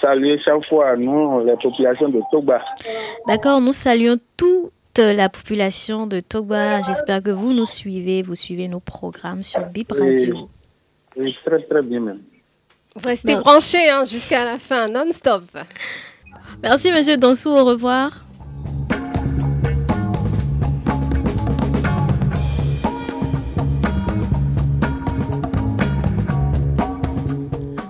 saluer 0.00 0.38
chaque 0.44 0.64
fois, 0.68 0.96
nous, 0.96 1.44
les 1.44 1.56
populations 1.56 2.08
de 2.08 2.20
Toba. 2.30 2.64
D'accord, 3.26 3.60
nous 3.60 3.72
saluons 3.72 4.16
toute 4.94 5.04
la 5.16 5.28
population 5.28 6.06
de 6.06 6.20
Toba. 6.20 6.82
J'espère 6.82 7.22
que 7.22 7.30
vous 7.30 7.52
nous 7.52 7.66
suivez, 7.66 8.22
vous 8.22 8.34
suivez 8.34 8.68
nos 8.68 8.80
programmes 8.80 9.42
sur 9.42 9.66
Bip 9.66 9.90
Radio. 9.92 10.48
Oui, 11.16 11.24
oui, 11.24 11.36
très, 11.44 11.62
très 11.62 11.82
bien 11.82 12.00
même. 12.00 12.20
Restez 13.04 13.34
Non. 13.34 13.40
branchés 13.40 13.90
hein, 13.90 14.04
jusqu'à 14.04 14.44
la 14.44 14.58
fin, 14.58 14.86
non-stop. 14.86 15.44
Merci, 16.62 16.92
monsieur 16.92 17.16
Dansou. 17.16 17.50
Au 17.50 17.64
revoir. 17.64 18.24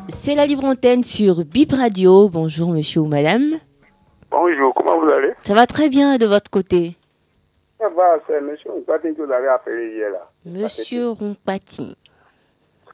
C'est 0.08 0.34
la 0.34 0.46
libre 0.46 0.64
antenne 0.64 1.04
sur 1.04 1.44
Bip 1.44 1.72
Radio. 1.72 2.30
Bonjour 2.30 2.70
monsieur 2.70 3.02
ou 3.02 3.06
madame. 3.06 3.58
Bonjour, 4.36 4.74
comment 4.74 4.98
vous 4.98 5.08
allez? 5.10 5.32
Ça 5.42 5.54
va 5.54 5.64
très 5.64 5.88
bien 5.88 6.18
de 6.18 6.26
votre 6.26 6.50
côté. 6.50 6.96
Ça 7.78 7.88
va, 7.88 8.18
c'est 8.26 8.40
monsieur 8.40 8.68
Nkwatin 8.72 9.14
que 9.14 9.22
vous 9.22 9.30
avez 9.30 9.46
appelé 9.46 9.94
hier 9.94 10.10
là. 10.10 10.28
Monsieur 10.44 11.10
Rompati. 11.10 11.96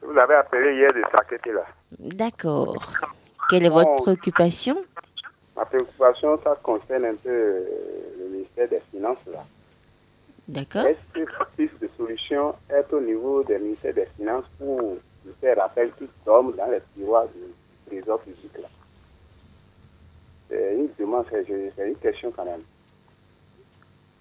Vous 0.03 0.15
avez 0.19 0.35
appelé 0.35 0.75
hier 0.75 0.93
de 0.93 1.01
Saketé 1.11 1.51
là. 1.51 1.65
D'accord. 1.97 2.93
Quelle 3.49 3.65
est 3.65 3.69
votre 3.69 3.95
préoccupation? 4.03 4.85
Ma 5.55 5.65
préoccupation, 5.65 6.39
ça 6.43 6.55
concerne 6.61 7.05
un 7.05 7.15
peu 7.15 7.29
euh, 7.29 7.63
le 8.19 8.29
ministère 8.29 8.69
des 8.69 8.81
Finances 8.91 9.25
là. 9.33 9.43
D'accord. 10.47 10.85
Est-ce 10.85 11.23
que 11.25 11.85
de 11.85 11.89
solution 11.97 12.53
est 12.69 12.93
au 12.93 13.01
niveau 13.01 13.43
des 13.43 13.57
ministères 13.57 13.95
des 13.95 14.07
Finances 14.15 14.45
pour 14.59 14.79
nous 14.79 15.33
faire 15.41 15.57
rappel 15.57 15.91
qui 15.97 16.07
dorment 16.23 16.53
dans 16.55 16.69
les 16.69 16.81
tiroirs 16.95 17.25
du 17.29 17.41
trésor 17.89 18.19
public 18.19 18.51
là? 18.61 18.67
Une 20.51 20.89
demande, 20.99 21.25
c'est 21.31 21.87
une 21.87 21.95
question 21.95 22.31
quand 22.35 22.45
même. 22.45 22.61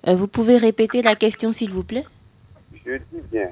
Euh, 0.07 0.15
vous 0.15 0.29
pouvez 0.29 0.57
répéter 0.57 1.03
la 1.03 1.15
question 1.15 1.53
s'il 1.53 1.73
vous 1.73 1.85
plaît? 1.85 2.05
Je 2.87 2.97
dis 3.13 3.21
bien, 3.31 3.51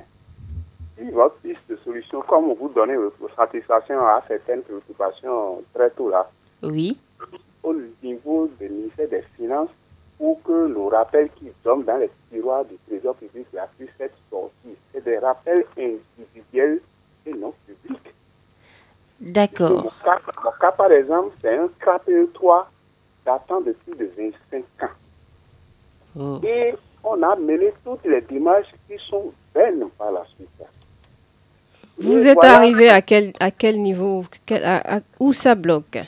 si 0.96 1.10
votre 1.10 1.36
piste 1.36 1.60
de 1.68 1.76
solution, 1.84 2.22
comme 2.22 2.52
vous 2.54 2.68
donnez 2.70 2.96
votre 2.96 3.34
satisfaction 3.36 3.98
à 4.00 4.22
certaines 4.26 4.62
préoccupations 4.62 5.62
très 5.74 5.90
tôt 5.90 6.08
là, 6.10 6.30
Oui. 6.62 6.98
au 7.62 7.74
niveau 8.02 8.48
du 8.58 8.68
ministère 8.68 9.08
des 9.08 9.22
Finances, 9.36 9.68
pour 10.16 10.42
que 10.42 10.66
nos 10.68 10.88
rappels 10.88 11.28
qui 11.36 11.46
dorment 11.62 11.84
dans 11.84 11.98
les 11.98 12.10
tiroirs 12.30 12.64
du 12.64 12.76
trésor 12.88 13.14
public 13.16 13.46
là, 13.52 13.68
puissent 13.78 13.90
être 14.00 14.16
sortis. 14.30 14.74
C'est 14.92 15.04
des 15.04 15.18
rappels 15.18 15.64
individuels 15.76 16.80
et 17.26 17.34
non 17.34 17.52
publics. 17.66 18.14
Mon 19.17 19.17
D'accord. 19.32 19.84
mon 20.44 20.50
cas, 20.60 20.72
par 20.72 20.90
exemple, 20.92 21.34
c'est 21.40 21.56
un 21.56 21.68
KPE3 21.84 22.64
datant 23.24 23.60
de 23.60 23.72
plus 23.72 23.96
de 23.96 24.10
25 24.16 24.64
ans. 24.82 24.92
Oh. 26.18 26.40
Et 26.44 26.74
on 27.04 27.22
a 27.22 27.36
mené 27.36 27.72
toutes 27.84 28.04
les 28.04 28.20
démarches 28.22 28.72
qui 28.88 28.96
sont 29.08 29.32
vaines 29.54 29.84
par 29.98 30.12
la 30.12 30.24
suite. 30.36 30.48
Vous 32.00 32.26
Et 32.26 32.30
êtes 32.30 32.34
voilà. 32.34 32.56
arrivé 32.56 32.88
à 32.88 33.02
quel, 33.02 33.32
à 33.40 33.50
quel 33.50 33.80
niveau 33.82 34.24
quel- 34.46 34.64
à- 34.64 34.96
à- 34.96 35.00
Où 35.20 35.32
ça 35.32 35.54
bloque? 35.54 35.98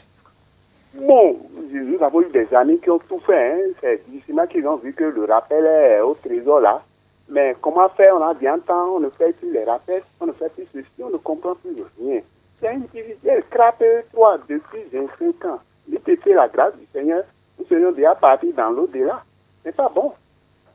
Bon, 0.94 1.36
nous 1.72 2.02
avons 2.02 2.22
eu 2.22 2.30
des 2.30 2.48
amis 2.54 2.78
qui 2.80 2.90
ont 2.90 2.98
tout 3.00 3.20
fait. 3.20 3.52
Hein. 3.52 3.72
C'est 3.80 4.02
difficilement 4.08 4.46
qu'ils 4.46 4.66
ont 4.66 4.76
vu 4.76 4.92
que 4.92 5.04
le 5.04 5.24
rappel 5.24 5.64
est 5.66 6.00
au 6.00 6.14
trésor 6.14 6.60
là. 6.60 6.82
Mais 7.28 7.54
comment 7.60 7.88
faire? 7.90 8.14
On 8.16 8.22
a 8.22 8.34
bien 8.34 8.58
temps, 8.58 8.96
on 8.96 9.00
ne 9.00 9.10
fait 9.10 9.32
plus 9.34 9.52
les 9.52 9.64
rappels, 9.64 10.02
on 10.20 10.26
ne 10.26 10.32
fait 10.32 10.48
plus 10.52 10.66
ceci, 10.72 10.88
on 11.02 11.10
ne 11.10 11.16
comprend 11.18 11.54
plus 11.54 11.70
rien. 12.00 12.20
C'est 12.60 12.68
individuel, 12.68 13.42
3 13.50 14.38
depuis 14.48 14.80
25 14.92 15.44
ans. 15.46 15.60
L'IPT, 15.88 16.26
la 16.34 16.48
grâce 16.48 16.76
du 16.76 16.86
Seigneur, 16.92 17.24
nous 17.58 17.64
serions 17.66 17.92
déjà 17.92 18.14
partis 18.14 18.52
dans 18.52 18.70
l'au-delà. 18.70 19.22
C'est 19.64 19.74
pas 19.74 19.90
bon. 19.94 20.12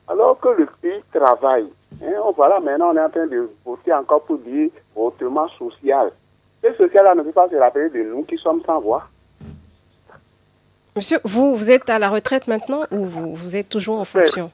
Alors 0.08 0.40
que 0.40 0.50
le 0.50 0.68
pays 0.82 1.04
travaille, 1.14 1.70
hein, 2.04 2.14
on, 2.24 2.32
voilà, 2.32 2.60
maintenant 2.60 2.92
on 2.92 2.98
est 2.98 3.02
en 3.02 3.10
train 3.10 3.28
de 3.28 3.50
voter 3.64 3.94
encore 3.94 4.24
pour 4.24 4.38
dire 4.40 4.70
hautement 4.96 5.48
social. 5.50 6.12
Ce 6.64 6.74
social-là 6.74 7.16
ne 7.16 7.24
peut 7.24 7.32
pas 7.32 7.50
se 7.50 7.56
rappeler 7.56 7.90
de 7.90 8.04
nous 8.04 8.24
qui 8.24 8.38
sommes 8.38 8.62
sans 8.66 8.80
voix. 8.80 9.08
Monsieur, 10.96 11.20
vous, 11.24 11.56
vous 11.56 11.70
êtes 11.72 11.90
à 11.90 12.00
la 12.00 12.10
retraite 12.10 12.48
maintenant 12.48 12.84
ou 12.92 13.06
vous, 13.06 13.36
vous 13.36 13.56
êtes 13.56 13.70
toujours 13.70 14.00
en 14.00 14.06
fonction? 14.06 14.52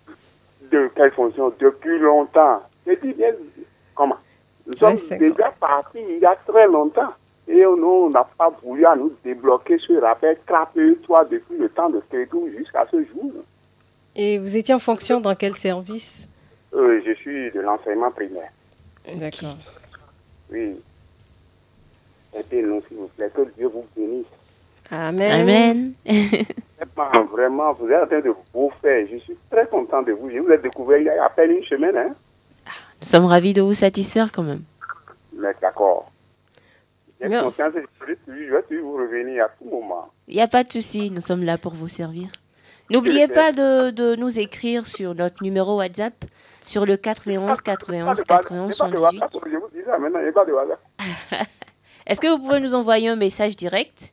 De 0.71 0.89
quelle 0.95 1.11
fonction? 1.11 1.53
Depuis 1.59 1.99
longtemps. 1.99 2.61
Je 2.87 2.93
dis 2.93 3.13
bien, 3.13 3.31
comment? 3.95 4.17
Nous 4.65 4.77
sommes 4.77 4.95
déjà 5.17 5.51
partis 5.59 5.99
il 5.99 6.19
y 6.19 6.25
a 6.25 6.35
très 6.47 6.67
longtemps. 6.67 7.13
Et 7.47 7.63
nous, 7.63 8.05
on 8.05 8.09
n'a 8.09 8.27
pas 8.37 8.49
voulu 8.63 8.85
à 8.85 8.95
nous 8.95 9.13
débloquer 9.23 9.77
ce 9.79 9.93
rappel 9.99 10.37
toi 11.03 11.25
depuis 11.29 11.57
le 11.57 11.69
temps 11.69 11.89
de 11.89 12.01
Kédou 12.09 12.49
jusqu'à 12.57 12.85
ce 12.91 12.97
jour. 13.05 13.31
Et 14.15 14.37
vous 14.37 14.55
étiez 14.55 14.73
en 14.73 14.79
fonction 14.79 15.19
dans 15.21 15.35
quel 15.35 15.55
service? 15.55 16.27
Euh, 16.73 17.01
je 17.05 17.13
suis 17.13 17.51
de 17.51 17.59
l'enseignement 17.61 18.11
primaire. 18.11 18.51
D'accord. 19.15 19.57
Oui. 20.51 20.79
Aidez-nous, 22.33 22.81
s'il 22.87 22.97
vous 22.97 23.07
plaît. 23.17 23.31
Que 23.33 23.41
Dieu 23.57 23.67
vous 23.67 23.85
bénisse. 23.95 24.25
Amen. 24.89 25.41
Amen. 25.41 25.93
Vraiment, 26.95 27.25
Vraiment, 27.25 27.73
vous 27.73 27.89
êtes 27.89 28.03
en 28.03 28.07
train 28.07 28.19
de 28.19 28.33
beau 28.53 28.71
faire. 28.81 29.07
Je 29.11 29.17
suis 29.17 29.37
très 29.49 29.67
content 29.67 30.01
de 30.01 30.11
vous. 30.11 30.29
Je 30.29 30.39
vous 30.39 30.51
ai 30.51 30.57
découvert 30.57 30.97
il 30.97 31.05
y 31.05 31.09
a 31.09 31.25
à 31.25 31.29
peine 31.29 31.51
une 31.51 31.63
semaine. 31.63 31.95
Hein? 31.97 32.15
Nous 33.01 33.07
sommes 33.07 33.25
ravis 33.25 33.53
de 33.53 33.61
vous 33.61 33.73
satisfaire 33.73 34.31
quand 34.31 34.43
même. 34.43 34.63
Mais 35.33 35.53
d'accord. 35.61 36.10
J'ai 37.21 37.29
Merci. 37.29 37.45
confiance 37.45 37.75
et 37.75 37.85
je 38.01 38.05
vais 38.05 38.15
toujours- 38.15 38.41
je 38.47 38.51
vais 38.55 38.63
toujours 38.63 38.91
vous 38.91 38.97
revenir 38.97 39.45
à 39.45 39.49
tout 39.49 39.65
moment. 39.65 40.09
Il 40.27 40.35
n'y 40.35 40.41
a 40.41 40.47
pas 40.47 40.63
de 40.63 40.71
souci, 40.71 41.11
nous 41.11 41.21
sommes 41.21 41.43
là 41.43 41.57
pour 41.57 41.73
vous 41.73 41.87
servir. 41.87 42.29
N'oubliez 42.89 43.27
pas 43.27 43.51
de, 43.51 43.91
de 43.91 44.15
nous 44.15 44.39
écrire 44.39 44.87
sur 44.87 45.13
notre 45.15 45.43
numéro 45.43 45.77
WhatsApp 45.77 46.25
sur 46.65 46.85
le 46.85 46.97
91 46.97 47.61
91 47.61 48.23
91 48.23 48.71
J'ai 48.71 48.77
pas 48.77 48.87
de 48.89 48.95
78. 48.97 49.19
WhatsApp, 49.21 49.41
je 49.51 49.57
vous 49.57 49.67
dis 49.73 49.83
ça 49.85 49.97
maintenant, 49.97 50.19
il 50.19 50.23
n'y 50.23 50.29
a 50.29 50.33
pas 50.33 50.45
de 50.45 50.51
WhatsApp. 50.51 50.79
Est-ce 52.07 52.19
que 52.19 52.27
vous 52.27 52.39
pouvez 52.39 52.59
nous 52.59 52.73
envoyer 52.75 53.07
un 53.09 53.15
message 53.15 53.55
direct? 53.55 54.11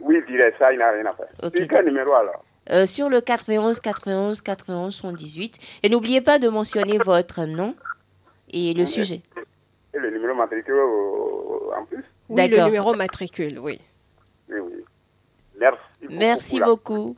Oui, 0.00 0.16
direct, 0.28 0.58
ça, 0.58 0.72
il 0.72 0.78
n'a 0.78 0.90
rien 0.90 1.06
à 1.06 1.12
faire. 1.14 1.28
Ok. 1.42 1.56
Sur 1.56 1.68
quel 1.68 1.84
numéro 1.86 2.12
alors? 2.12 2.44
Euh, 2.70 2.86
sur 2.86 3.08
le 3.08 3.20
91 3.20 3.80
91 3.80 4.40
91 4.42 4.94
78. 4.94 5.56
Et 5.82 5.88
n'oubliez 5.88 6.20
pas 6.20 6.38
de 6.38 6.48
mentionner 6.48 6.98
votre 6.98 7.44
nom 7.44 7.74
et 8.50 8.74
le 8.74 8.84
sujet. 8.84 9.22
Et 9.94 9.98
le 9.98 10.10
numéro 10.10 10.34
matricule 10.34 10.74
euh, 10.74 11.78
en 11.80 11.84
plus 11.86 12.04
Oui, 12.28 12.48
le 12.48 12.64
numéro 12.64 12.94
matricule, 12.94 13.58
oui. 13.58 13.80
Oui, 14.48 14.58
oui. 14.60 14.84
Merci. 15.58 15.78
Merci 16.10 16.60
beaucoup. 16.60 17.16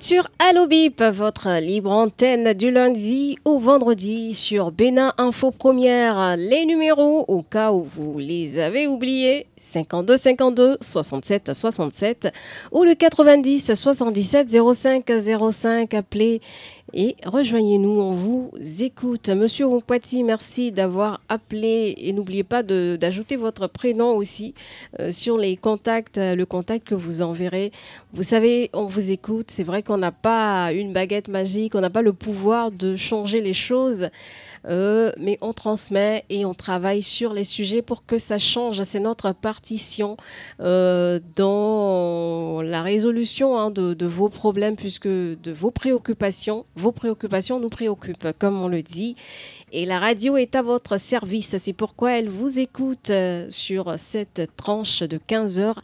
Sur 0.00 0.28
Allo 0.38 0.66
Bip, 0.66 1.02
votre 1.02 1.58
libre 1.60 1.90
antenne 1.90 2.52
du 2.52 2.70
lundi 2.70 3.36
au 3.44 3.58
vendredi 3.58 4.34
sur 4.34 4.70
Bénin 4.70 5.12
Info 5.18 5.50
Première. 5.50 6.36
Les 6.36 6.66
numéros, 6.66 7.24
au 7.26 7.42
cas 7.42 7.72
où 7.72 7.88
vous 7.96 8.18
les 8.18 8.58
avez 8.58 8.86
oubliés, 8.86 9.46
52 9.56 10.16
52 10.16 10.78
67 10.80 11.54
67 11.54 12.32
ou 12.70 12.84
le 12.84 12.94
90 12.94 13.74
77 13.74 14.50
05 14.50 15.10
05. 15.50 15.94
Appelez 15.94 16.40
et 16.94 17.16
rejoignez-nous, 17.24 18.00
on 18.00 18.12
vous 18.12 18.50
écoute. 18.80 19.28
Monsieur 19.28 19.66
Rompati, 19.66 20.24
merci 20.24 20.72
d'avoir 20.72 21.20
appelé 21.28 21.94
et 21.98 22.12
n'oubliez 22.14 22.44
pas 22.44 22.62
d'ajouter 22.62 23.36
votre 23.36 23.66
prénom 23.66 24.16
aussi 24.16 24.54
euh, 24.98 25.10
sur 25.10 25.36
les 25.36 25.56
contacts, 25.56 26.16
le 26.18 26.44
contact 26.44 26.86
que 26.86 26.94
vous 26.94 27.20
enverrez. 27.20 27.72
Vous 28.14 28.22
savez, 28.22 28.70
on 28.72 28.86
vous 28.86 29.10
écoute. 29.10 29.50
C'est 29.50 29.64
vrai 29.64 29.82
qu'on 29.82 29.98
n'a 29.98 30.12
pas 30.12 30.72
une 30.72 30.94
baguette 30.94 31.28
magique, 31.28 31.74
on 31.74 31.80
n'a 31.80 31.90
pas 31.90 32.02
le 32.02 32.14
pouvoir 32.14 32.70
de 32.70 32.96
changer 32.96 33.42
les 33.42 33.54
choses. 33.54 34.08
Euh, 34.66 35.12
mais 35.18 35.38
on 35.40 35.52
transmet 35.52 36.24
et 36.30 36.44
on 36.44 36.54
travaille 36.54 37.02
sur 37.02 37.32
les 37.32 37.44
sujets 37.44 37.82
pour 37.82 38.04
que 38.04 38.18
ça 38.18 38.38
change. 38.38 38.82
C'est 38.82 39.00
notre 39.00 39.32
partition 39.32 40.16
euh, 40.60 41.20
dans 41.36 42.62
la 42.62 42.82
résolution 42.82 43.58
hein, 43.58 43.70
de, 43.70 44.06
vos 44.06 44.28
problèmes, 44.28 44.76
puisque 44.76 45.08
de 45.08 45.52
vos 45.52 45.70
préoccupations, 45.70 46.66
vos 46.78 46.92
préoccupations 46.92 47.60
nous 47.60 47.68
préoccupent, 47.68 48.32
comme 48.38 48.60
on 48.60 48.68
le 48.68 48.82
dit. 48.82 49.16
Et 49.72 49.84
la 49.84 49.98
radio 49.98 50.36
est 50.36 50.54
à 50.54 50.62
votre 50.62 50.98
service. 50.98 51.56
C'est 51.58 51.72
pourquoi 51.72 52.12
elle 52.12 52.28
vous 52.28 52.58
écoute 52.58 53.10
euh, 53.10 53.46
sur 53.50 53.98
cette 53.98 54.50
tranche 54.56 55.02
de 55.02 55.18
15h 55.18 55.76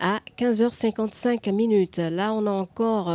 à 0.00 0.20
15h55 0.38 1.52
minutes. 1.52 1.98
Là, 1.98 2.32
on 2.32 2.46
a 2.46 2.50
encore 2.50 3.10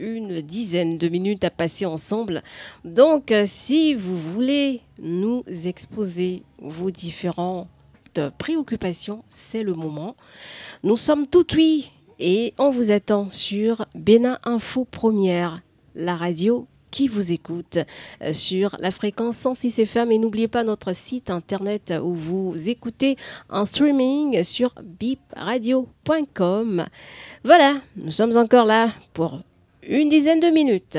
une 0.00 0.40
dizaine 0.40 0.96
de 0.98 1.08
minutes 1.08 1.44
à 1.44 1.50
passer 1.50 1.86
ensemble. 1.86 2.42
Donc, 2.84 3.30
euh, 3.30 3.44
si 3.46 3.94
vous 3.94 4.16
voulez 4.16 4.80
nous 4.98 5.44
exposer 5.64 6.42
vos 6.58 6.90
différentes 6.90 7.68
préoccupations, 8.38 9.22
c'est 9.28 9.62
le 9.62 9.74
moment. 9.74 10.16
Nous 10.82 10.96
sommes 10.96 11.26
tout 11.26 11.46
oui 11.54 11.92
et 12.18 12.54
on 12.58 12.70
vous 12.70 12.90
attend 12.90 13.30
sur 13.30 13.86
Bénin 13.94 14.38
Info 14.44 14.84
Première, 14.84 15.62
la 15.94 16.16
radio 16.16 16.66
qui 16.90 17.08
vous 17.08 17.32
écoute 17.32 17.78
euh, 18.22 18.32
sur 18.32 18.76
la 18.80 18.90
fréquence 18.90 19.36
106 19.36 19.80
FM 19.80 20.10
et 20.12 20.18
n'oubliez 20.18 20.48
pas 20.48 20.64
notre 20.64 20.94
site 20.94 21.28
internet 21.30 21.92
où 22.02 22.14
vous 22.14 22.68
écoutez 22.68 23.16
en 23.48 23.64
streaming 23.64 24.42
sur 24.42 24.74
bipradio.com. 24.82 26.84
Voilà, 27.44 27.76
nous 27.96 28.10
sommes 28.10 28.36
encore 28.36 28.66
là 28.66 28.90
pour 29.14 29.40
une 29.82 30.08
dizaine 30.08 30.40
de 30.40 30.48
minutes. 30.48 30.98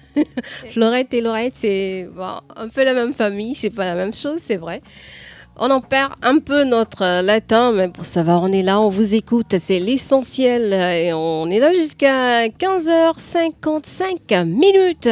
Florette 0.71 1.13
et 1.13 1.21
Laurette, 1.21 1.55
c'est 1.55 2.07
un 2.55 2.69
peu 2.69 2.83
la 2.83 2.93
même 2.93 3.13
famille, 3.13 3.55
c'est 3.55 3.69
pas 3.69 3.85
la 3.85 3.95
même 3.95 4.13
chose, 4.13 4.39
c'est 4.39 4.57
vrai. 4.57 4.81
On 5.57 5.69
en 5.69 5.81
perd 5.81 6.13
un 6.21 6.39
peu 6.39 6.63
notre 6.63 7.21
latin, 7.21 7.73
mais 7.73 7.89
pour 7.89 8.05
savoir, 8.05 8.41
on 8.41 8.51
est 8.51 8.63
là, 8.63 8.79
on 8.79 8.89
vous 8.89 9.15
écoute, 9.15 9.55
c'est 9.59 9.79
l'essentiel. 9.79 10.73
Et 10.73 11.11
on 11.13 11.47
est 11.47 11.59
là 11.59 11.73
jusqu'à 11.73 12.47
15h55 12.47 14.45
minutes 14.45 15.09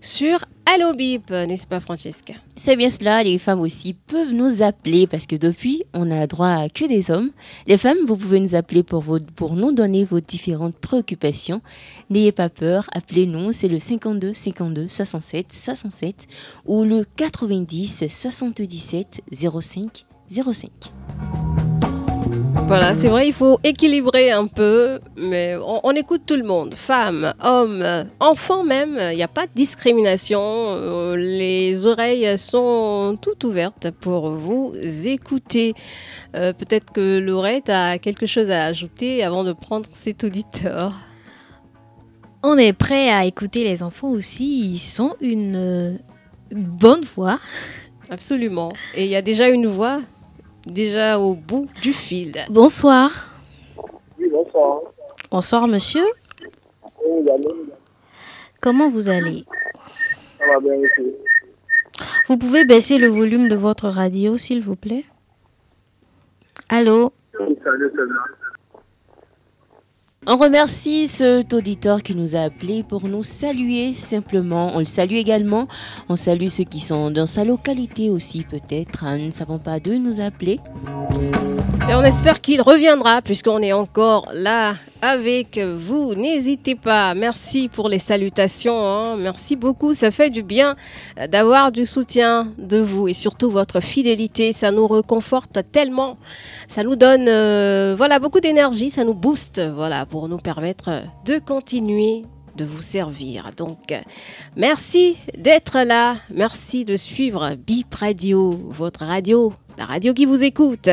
sur 0.00 0.38
Allo 0.64 0.94
Bip, 0.94 1.30
n'est-ce 1.30 1.66
pas 1.66 1.80
Francesca? 1.80 2.34
C'est 2.54 2.76
bien 2.76 2.88
cela, 2.88 3.22
les 3.22 3.38
femmes 3.38 3.60
aussi 3.60 3.94
peuvent 3.94 4.32
nous 4.32 4.62
appeler 4.62 5.08
parce 5.08 5.26
que 5.26 5.34
depuis, 5.34 5.82
on 5.92 6.10
a 6.10 6.26
droit 6.28 6.48
à 6.50 6.68
que 6.68 6.86
des 6.86 7.10
hommes. 7.10 7.30
Les 7.66 7.76
femmes, 7.76 7.98
vous 8.06 8.16
pouvez 8.16 8.38
nous 8.38 8.54
appeler 8.54 8.82
pour, 8.84 9.04
pour 9.34 9.54
nous 9.54 9.72
donner 9.72 10.04
vos 10.04 10.20
différentes 10.20 10.76
préoccupations. 10.76 11.62
N'ayez 12.10 12.32
pas 12.32 12.48
peur, 12.48 12.88
appelez-nous, 12.92 13.52
c'est 13.52 13.68
le 13.68 13.80
52 13.80 14.34
52 14.34 14.86
67 14.88 15.52
67 15.52 16.26
ou 16.64 16.84
le 16.84 17.04
90 17.16 18.04
77 18.08 19.20
05 19.32 20.06
05. 20.30 20.70
Voilà, 22.54 22.94
c'est 22.94 23.08
vrai, 23.08 23.26
il 23.26 23.32
faut 23.32 23.58
équilibrer 23.64 24.30
un 24.30 24.46
peu, 24.46 25.00
mais 25.16 25.56
on, 25.56 25.90
écoute 25.92 26.22
tout 26.26 26.36
le 26.36 26.42
monde, 26.42 26.74
femmes, 26.74 27.34
hommes, 27.42 28.06
enfants 28.20 28.64
même, 28.64 28.98
il 29.10 29.16
n'y 29.16 29.22
a 29.22 29.28
pas 29.28 29.46
de 29.46 29.52
discrimination, 29.54 30.40
euh, 30.40 31.16
les 31.16 31.86
oreilles 31.86 32.38
sont 32.38 33.18
toutes 33.20 33.44
ouvertes 33.44 33.90
pour 33.90 34.30
vous 34.30 34.72
écouter. 35.04 35.74
Euh, 36.34 36.52
peut-être 36.52 36.92
que 36.92 37.18
Laurette 37.18 37.68
a 37.68 37.98
quelque 37.98 38.26
chose 38.26 38.50
à 38.50 38.64
ajouter 38.64 39.22
avant 39.22 39.44
de 39.44 39.52
prendre 39.52 39.86
cet 39.90 40.24
auditeur. 40.24 40.94
On 42.42 42.56
est 42.58 42.72
prêt 42.72 43.10
à 43.10 43.24
écouter 43.24 43.64
les 43.64 43.82
enfants 43.82 44.10
aussi, 44.10 44.72
ils 44.72 44.78
sont 44.78 45.16
une 45.20 45.98
bonne 46.50 47.04
voix. 47.16 47.38
Absolument. 48.10 48.72
Et 48.94 49.04
il 49.04 49.10
y 49.10 49.16
a 49.16 49.22
déjà 49.22 49.48
une 49.48 49.66
voix 49.66 50.00
déjà 50.66 51.18
au 51.18 51.34
bout 51.34 51.68
du 51.82 51.92
fil. 51.92 52.32
Bonsoir. 52.50 53.10
Oui, 54.18 54.28
bonsoir. 54.30 54.80
Bonsoir, 55.30 55.68
monsieur. 55.68 56.04
Oui, 57.04 57.26
Comment 58.60 58.90
vous 58.90 59.08
allez? 59.08 59.44
Ça 60.38 60.46
va 60.46 60.60
bien, 60.60 60.76
monsieur. 60.76 61.16
Vous 62.28 62.36
pouvez 62.36 62.64
baisser 62.64 62.98
le 62.98 63.08
volume 63.08 63.48
de 63.48 63.56
votre 63.56 63.88
radio, 63.88 64.36
s'il 64.36 64.62
vous 64.62 64.76
plaît? 64.76 65.04
Allô? 66.68 67.12
Oui, 67.40 67.58
salut, 67.64 67.90
on 70.26 70.36
remercie 70.36 71.08
cet 71.08 71.52
auditeur 71.52 72.02
qui 72.02 72.14
nous 72.14 72.36
a 72.36 72.40
appelé 72.40 72.84
pour 72.84 73.08
nous 73.08 73.22
saluer 73.22 73.92
simplement. 73.94 74.72
On 74.74 74.78
le 74.78 74.86
salue 74.86 75.14
également. 75.14 75.66
On 76.08 76.16
salue 76.16 76.46
ceux 76.46 76.64
qui 76.64 76.80
sont 76.80 77.10
dans 77.10 77.26
sa 77.26 77.44
localité 77.44 78.08
aussi 78.08 78.42
peut-être. 78.42 79.04
Hein. 79.04 79.18
Nous 79.18 79.26
ne 79.26 79.30
savons 79.30 79.58
pas 79.58 79.80
d'eux 79.80 79.98
nous 79.98 80.20
appeler. 80.20 80.60
Et 81.88 81.94
on 81.94 82.02
espère 82.04 82.40
qu'il 82.40 82.62
reviendra 82.62 83.22
puisqu'on 83.22 83.58
est 83.60 83.72
encore 83.72 84.30
là 84.32 84.76
avec 85.02 85.58
vous. 85.58 86.14
N'hésitez 86.14 86.74
pas. 86.74 87.12
Merci 87.14 87.68
pour 87.68 87.88
les 87.88 87.98
salutations. 87.98 88.78
Hein. 88.80 89.16
Merci 89.16 89.56
beaucoup. 89.56 89.92
Ça 89.92 90.10
fait 90.10 90.30
du 90.30 90.42
bien 90.42 90.76
d'avoir 91.28 91.72
du 91.72 91.84
soutien 91.84 92.48
de 92.56 92.78
vous 92.78 93.08
et 93.08 93.12
surtout 93.14 93.50
votre 93.50 93.80
fidélité. 93.80 94.52
Ça 94.52 94.70
nous 94.70 94.86
reconforte 94.86 95.58
tellement. 95.72 96.18
Ça 96.68 96.84
nous 96.84 96.96
donne 96.96 97.26
euh, 97.28 97.94
voilà, 97.96 98.20
beaucoup 98.20 98.40
d'énergie. 98.40 98.88
Ça 98.88 99.04
nous 99.04 99.14
booste 99.14 99.60
voilà, 99.60 100.06
pour 100.06 100.28
nous 100.28 100.38
permettre 100.38 101.02
de 101.26 101.38
continuer 101.38 102.22
de 102.56 102.64
vous 102.64 102.82
servir. 102.82 103.50
Donc, 103.56 103.94
merci 104.56 105.16
d'être 105.36 105.78
là. 105.84 106.16
Merci 106.30 106.84
de 106.84 106.96
suivre 106.96 107.54
Bip 107.54 107.94
Radio, 107.94 108.58
votre 108.70 109.04
radio 109.04 109.52
la 109.78 109.86
radio 109.86 110.14
qui 110.14 110.24
vous 110.24 110.44
écoute. 110.44 110.88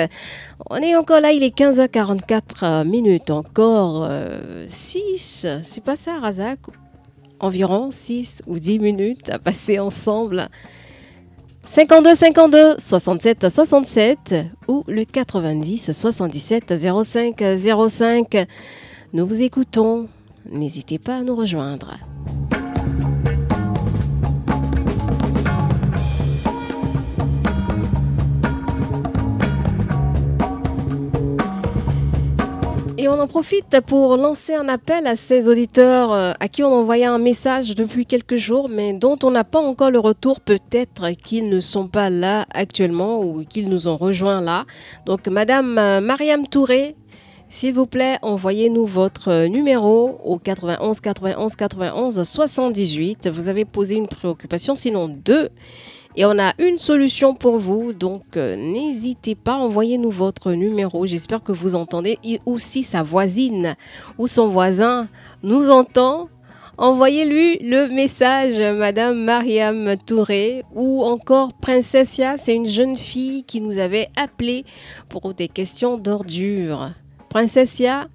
On 0.70 0.78
est 0.78 0.96
encore 0.96 1.20
là, 1.20 1.32
il 1.32 1.44
est 1.44 1.58
15h44 1.58 2.88
minutes, 2.88 3.30
encore 3.30 4.10
6, 4.68 5.44
euh, 5.46 5.60
c'est 5.64 5.84
pas 5.84 5.96
ça 5.96 6.20
Razak? 6.20 6.60
Environ 7.40 7.90
6 7.92 8.44
ou 8.48 8.60
10 8.60 8.80
minutes 8.80 9.30
à 9.30 9.40
passer 9.40 9.80
ensemble. 9.80 10.50
52 11.66 12.16
52 12.16 12.76
67 12.80 13.50
67 13.50 14.36
ou 14.68 14.84
le 14.88 15.06
90 15.06 15.92
77 15.92 16.74
05 17.06 17.44
05. 17.90 18.48
Nous 19.14 19.26
vous 19.26 19.42
écoutons. 19.42 20.08
N'hésitez 20.52 20.98
pas 20.98 21.18
à 21.18 21.22
nous 21.22 21.36
rejoindre. 21.36 21.98
On 33.12 33.20
en 33.20 33.28
profite 33.28 33.80
pour 33.88 34.18
lancer 34.18 34.54
un 34.54 34.70
appel 34.70 35.08
à 35.08 35.16
ces 35.16 35.50
auditeurs 35.50 36.14
euh, 36.14 36.34
à 36.40 36.48
qui 36.48 36.62
on 36.62 36.72
envoyait 36.72 37.06
un 37.06 37.18
message 37.18 37.74
depuis 37.74 38.06
quelques 38.06 38.36
jours, 38.36 38.70
mais 38.70 38.94
dont 38.94 39.18
on 39.24 39.32
n'a 39.32 39.44
pas 39.44 39.58
encore 39.58 39.90
le 39.90 39.98
retour. 39.98 40.40
Peut-être 40.40 41.10
qu'ils 41.24 41.50
ne 41.50 41.60
sont 41.60 41.88
pas 41.88 42.12
là 42.12 42.46
actuellement 42.52 43.20
ou 43.24 43.44
qu'ils 43.46 43.68
nous 43.68 43.88
ont 43.88 43.96
rejoints 43.96 44.42
là. 44.42 44.66
Donc, 45.08 45.28
Madame 45.28 45.80
euh, 45.80 46.02
Mariam 46.02 46.48
Touré, 46.48 46.96
s'il 47.50 47.74
vous 47.74 47.88
plaît, 47.88 48.20
envoyez-nous 48.22 48.86
votre 48.86 49.30
euh, 49.30 49.48
numéro 49.48 50.20
au 50.24 50.38
91 50.38 51.00
91 51.00 51.56
91 51.56 52.22
78. 52.22 53.28
Vous 53.30 53.50
avez 53.50 53.66
posé 53.66 53.96
une 53.96 54.08
préoccupation, 54.08 54.76
sinon 54.76 55.08
deux. 55.08 55.50
Et 56.20 56.26
on 56.26 56.38
a 56.38 56.54
une 56.60 56.78
solution 56.80 57.34
pour 57.34 57.60
vous, 57.60 57.94
donc 57.94 58.36
euh, 58.36 58.58
n'hésitez 58.58 59.36
pas, 59.36 59.56
envoyez-nous 59.56 60.10
votre 60.10 60.52
numéro. 60.52 61.06
J'espère 61.06 61.42
que 61.42 61.54
vous 61.54 61.76
entendez. 61.76 62.20
ou 62.46 62.60
si 62.60 62.84
sa 62.84 63.04
voisine 63.04 63.78
ou 64.18 64.28
son 64.28 64.50
voisin 64.50 65.08
nous 65.44 65.70
entend, 65.70 66.28
envoyez-lui 66.78 67.60
le 67.60 67.88
message, 67.88 68.60
Madame 68.78 69.24
Mariam 69.24 69.96
Touré, 70.06 70.66
ou 70.76 71.04
encore 71.04 71.54
Princessia, 71.54 72.36
c'est 72.36 72.54
une 72.54 72.68
jeune 72.68 72.98
fille 72.98 73.46
qui 73.46 73.62
nous 73.62 73.78
avait 73.78 74.10
appelé 74.18 74.66
pour 75.08 75.34
des 75.34 75.48
questions 75.48 75.98
d'ordure. 75.98 76.92
Princessia, 77.30 78.10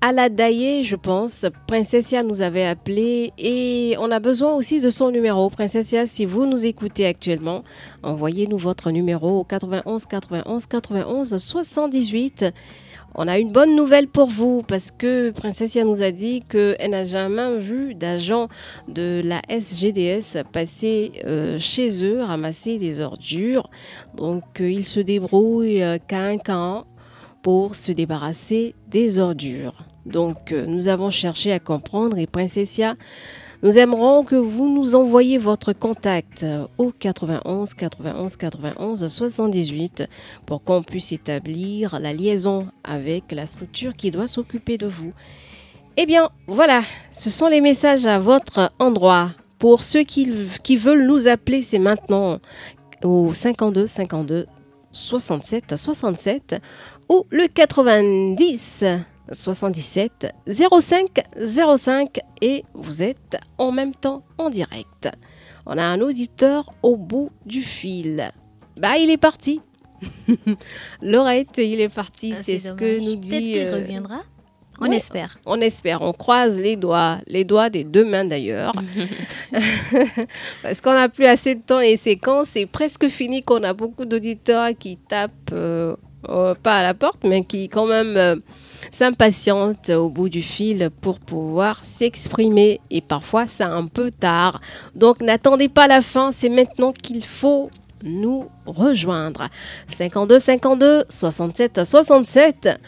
Aladaye, 0.00 0.84
je 0.84 0.94
pense. 0.94 1.46
Princessia 1.66 2.22
nous 2.22 2.42
avait 2.42 2.66
appelé 2.66 3.32
et 3.38 3.96
on 3.98 4.10
a 4.10 4.20
besoin 4.20 4.54
aussi 4.54 4.80
de 4.80 4.90
son 4.90 5.10
numéro. 5.10 5.48
Princessia, 5.48 6.06
si 6.06 6.26
vous 6.26 6.46
nous 6.46 6.66
écoutez 6.66 7.06
actuellement, 7.06 7.64
envoyez-nous 8.02 8.58
votre 8.58 8.90
numéro 8.90 9.40
au 9.40 9.44
91 9.44 10.04
91 10.04 10.66
91 10.66 11.36
78. 11.36 12.44
On 13.18 13.28
a 13.28 13.38
une 13.38 13.50
bonne 13.50 13.74
nouvelle 13.74 14.08
pour 14.08 14.28
vous 14.28 14.62
parce 14.62 14.90
que 14.90 15.30
Princessia 15.30 15.84
nous 15.84 16.02
a 16.02 16.10
dit 16.10 16.42
qu'elle 16.46 16.90
n'a 16.90 17.04
jamais 17.04 17.58
vu 17.58 17.94
d'agent 17.94 18.48
de 18.88 19.22
la 19.24 19.40
SGDS 19.48 20.44
passer 20.52 21.12
euh, 21.24 21.58
chez 21.58 22.04
eux, 22.04 22.22
ramasser 22.22 22.76
des 22.76 23.00
ordures. 23.00 23.70
Donc, 24.14 24.60
euh, 24.60 24.70
il 24.70 24.86
se 24.86 25.00
débrouille 25.00 25.82
euh, 25.82 25.96
qu'à 26.06 26.20
un 26.20 26.36
camp 26.36 26.84
pour 27.46 27.76
se 27.76 27.92
débarrasser 27.92 28.74
des 28.88 29.20
ordures. 29.20 29.84
Donc 30.04 30.50
euh, 30.50 30.66
nous 30.66 30.88
avons 30.88 31.10
cherché 31.10 31.52
à 31.52 31.60
comprendre 31.60 32.18
et 32.18 32.26
Princessia, 32.26 32.96
nous 33.62 33.78
aimerons 33.78 34.24
que 34.24 34.34
vous 34.34 34.68
nous 34.68 34.96
envoyiez 34.96 35.38
votre 35.38 35.72
contact 35.72 36.42
euh, 36.42 36.66
au 36.76 36.90
91 36.90 37.72
91 37.74 38.34
91 38.34 39.06
78 39.06 40.08
pour 40.44 40.64
qu'on 40.64 40.82
puisse 40.82 41.12
établir 41.12 42.00
la 42.00 42.12
liaison 42.12 42.66
avec 42.82 43.30
la 43.30 43.46
structure 43.46 43.94
qui 43.94 44.10
doit 44.10 44.26
s'occuper 44.26 44.76
de 44.76 44.88
vous. 44.88 45.12
Eh 45.96 46.04
bien, 46.04 46.30
voilà, 46.48 46.82
ce 47.12 47.30
sont 47.30 47.46
les 47.46 47.60
messages 47.60 48.06
à 48.06 48.18
votre 48.18 48.72
endroit. 48.80 49.30
Pour 49.60 49.84
ceux 49.84 50.02
qui, 50.02 50.34
qui 50.64 50.76
veulent 50.76 51.06
nous 51.06 51.28
appeler, 51.28 51.62
c'est 51.62 51.78
maintenant 51.78 52.40
au 53.04 53.32
52 53.32 53.86
52 53.86 54.46
67 54.96 55.76
67 55.76 56.60
ou 57.08 57.26
le 57.30 57.46
90 57.46 58.84
77 59.32 60.26
05 60.46 61.24
05 61.76 62.20
et 62.42 62.64
vous 62.74 63.02
êtes 63.02 63.36
en 63.58 63.72
même 63.72 63.94
temps 63.94 64.22
en 64.38 64.50
direct. 64.50 65.08
On 65.66 65.78
a 65.78 65.84
un 65.84 66.00
auditeur 66.00 66.72
au 66.82 66.96
bout 66.96 67.30
du 67.44 67.62
fil. 67.62 68.30
Bah, 68.76 68.98
il 68.98 69.10
est 69.10 69.16
parti. 69.16 69.60
Laurette, 71.02 71.58
il 71.58 71.80
est 71.80 71.88
parti. 71.88 72.34
Ah, 72.36 72.42
c'est 72.44 72.58
ce 72.58 72.72
que 72.72 73.00
nous 73.04 73.16
dit. 73.16 73.30
Peut-être 73.30 73.42
qu'il 73.42 73.66
euh, 73.66 73.74
reviendra. 73.74 74.20
On 74.78 74.90
espère. 74.90 75.38
On 75.46 75.60
espère. 75.60 76.02
On 76.02 76.12
croise 76.12 76.58
les 76.58 76.76
doigts, 76.76 77.18
les 77.26 77.44
doigts 77.44 77.70
des 77.70 77.82
deux 77.82 78.04
mains 78.04 78.26
d'ailleurs. 78.26 78.74
Parce 80.62 80.80
qu'on 80.80 80.92
n'a 80.92 81.08
plus 81.08 81.24
assez 81.24 81.54
de 81.54 81.62
temps 81.62 81.80
et 81.80 81.96
c'est 81.96 82.16
quand 82.16 82.44
c'est 82.44 82.66
presque 82.66 83.08
fini 83.08 83.42
qu'on 83.42 83.62
a 83.62 83.72
beaucoup 83.72 84.04
d'auditeurs 84.04 84.70
qui 84.78 84.98
tapent 84.98 85.32
euh, 85.52 85.96
euh, 86.28 86.54
pas 86.54 86.78
à 86.78 86.82
la 86.82 86.94
porte, 86.94 87.24
mais 87.24 87.44
qui 87.44 87.68
quand 87.68 87.86
même 87.86 88.16
euh, 88.16 88.36
s'impatientent 88.90 89.90
au 89.90 90.08
bout 90.08 90.28
du 90.28 90.42
fil 90.42 90.90
pour 91.00 91.20
pouvoir 91.20 91.84
s'exprimer. 91.84 92.80
Et 92.90 93.00
parfois, 93.00 93.46
c'est 93.46 93.64
un 93.64 93.86
peu 93.86 94.10
tard. 94.10 94.60
Donc, 94.94 95.20
n'attendez 95.20 95.68
pas 95.68 95.86
la 95.86 96.00
fin, 96.00 96.32
c'est 96.32 96.48
maintenant 96.48 96.92
qu'il 96.92 97.24
faut 97.24 97.70
nous 98.04 98.48
rejoindre. 98.66 99.48
52 99.88 100.38
52 100.38 101.04
67 101.08 101.84
67 101.84 102.80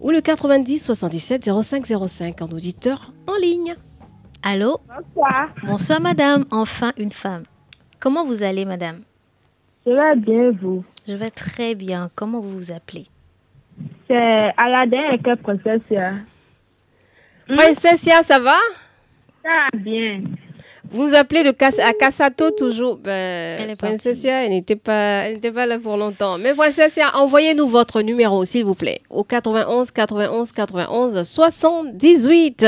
ou 0.00 0.10
le 0.10 0.20
90 0.20 0.78
77 0.78 1.50
05 1.62 1.86
05 2.06 2.42
en 2.42 2.46
auditeur 2.46 3.12
en 3.26 3.36
ligne. 3.36 3.76
Allô? 4.42 4.78
Bonsoir. 4.86 5.48
Bonsoir 5.64 6.00
madame, 6.00 6.44
enfin 6.50 6.92
une 6.98 7.12
femme. 7.12 7.44
Comment 7.98 8.26
vous 8.26 8.42
allez 8.42 8.64
madame? 8.64 9.00
Vais 9.86 10.16
bien 10.16 10.52
vous? 10.52 10.84
Je 11.08 11.12
vais 11.14 11.30
très 11.30 11.74
bien. 11.74 12.10
Comment 12.14 12.40
vous 12.40 12.58
vous 12.58 12.72
appelez? 12.72 13.06
C'est 14.08 14.52
Aladin 14.56 15.10
et 15.12 15.18
que 15.18 15.36
Princessia. 15.36 16.14
Princessia, 17.46 18.22
ça 18.22 18.40
va? 18.40 18.56
Ça 19.42 19.48
va 19.72 19.78
bien. 19.78 20.22
Vous 20.90 21.08
vous 21.08 21.14
appelez 21.14 21.42
de 21.42 21.50
à 21.50 21.92
Cassato 21.92 22.52
toujours? 22.52 22.96
Ben, 22.96 23.56
elle 23.58 23.70
est 23.70 23.76
Princessia, 23.76 24.44
elle 24.44 24.50
n'était 24.50 24.76
pas, 24.76 25.24
pas 25.52 25.66
là 25.66 25.78
pour 25.78 25.96
longtemps. 25.96 26.38
Mais 26.38 26.54
Princessia, 26.54 27.16
envoyez-nous 27.16 27.66
votre 27.66 28.02
numéro, 28.02 28.44
s'il 28.44 28.64
vous 28.64 28.74
plaît, 28.74 29.00
au 29.10 29.24
91 29.24 29.90
91 29.90 30.52
91 30.52 31.22
78. 31.22 32.66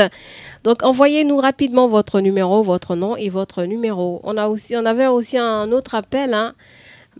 Donc, 0.63 0.83
envoyez-nous 0.83 1.37
rapidement 1.37 1.87
votre 1.87 2.19
numéro, 2.19 2.61
votre 2.61 2.95
nom 2.95 3.15
et 3.15 3.29
votre 3.29 3.63
numéro. 3.63 4.19
On, 4.23 4.35
a 4.35 4.49
aussi, 4.49 4.75
on 4.75 4.85
avait 4.85 5.07
aussi 5.07 5.37
un 5.37 5.71
autre 5.71 5.95
appel, 5.95 6.33
hein. 6.33 6.53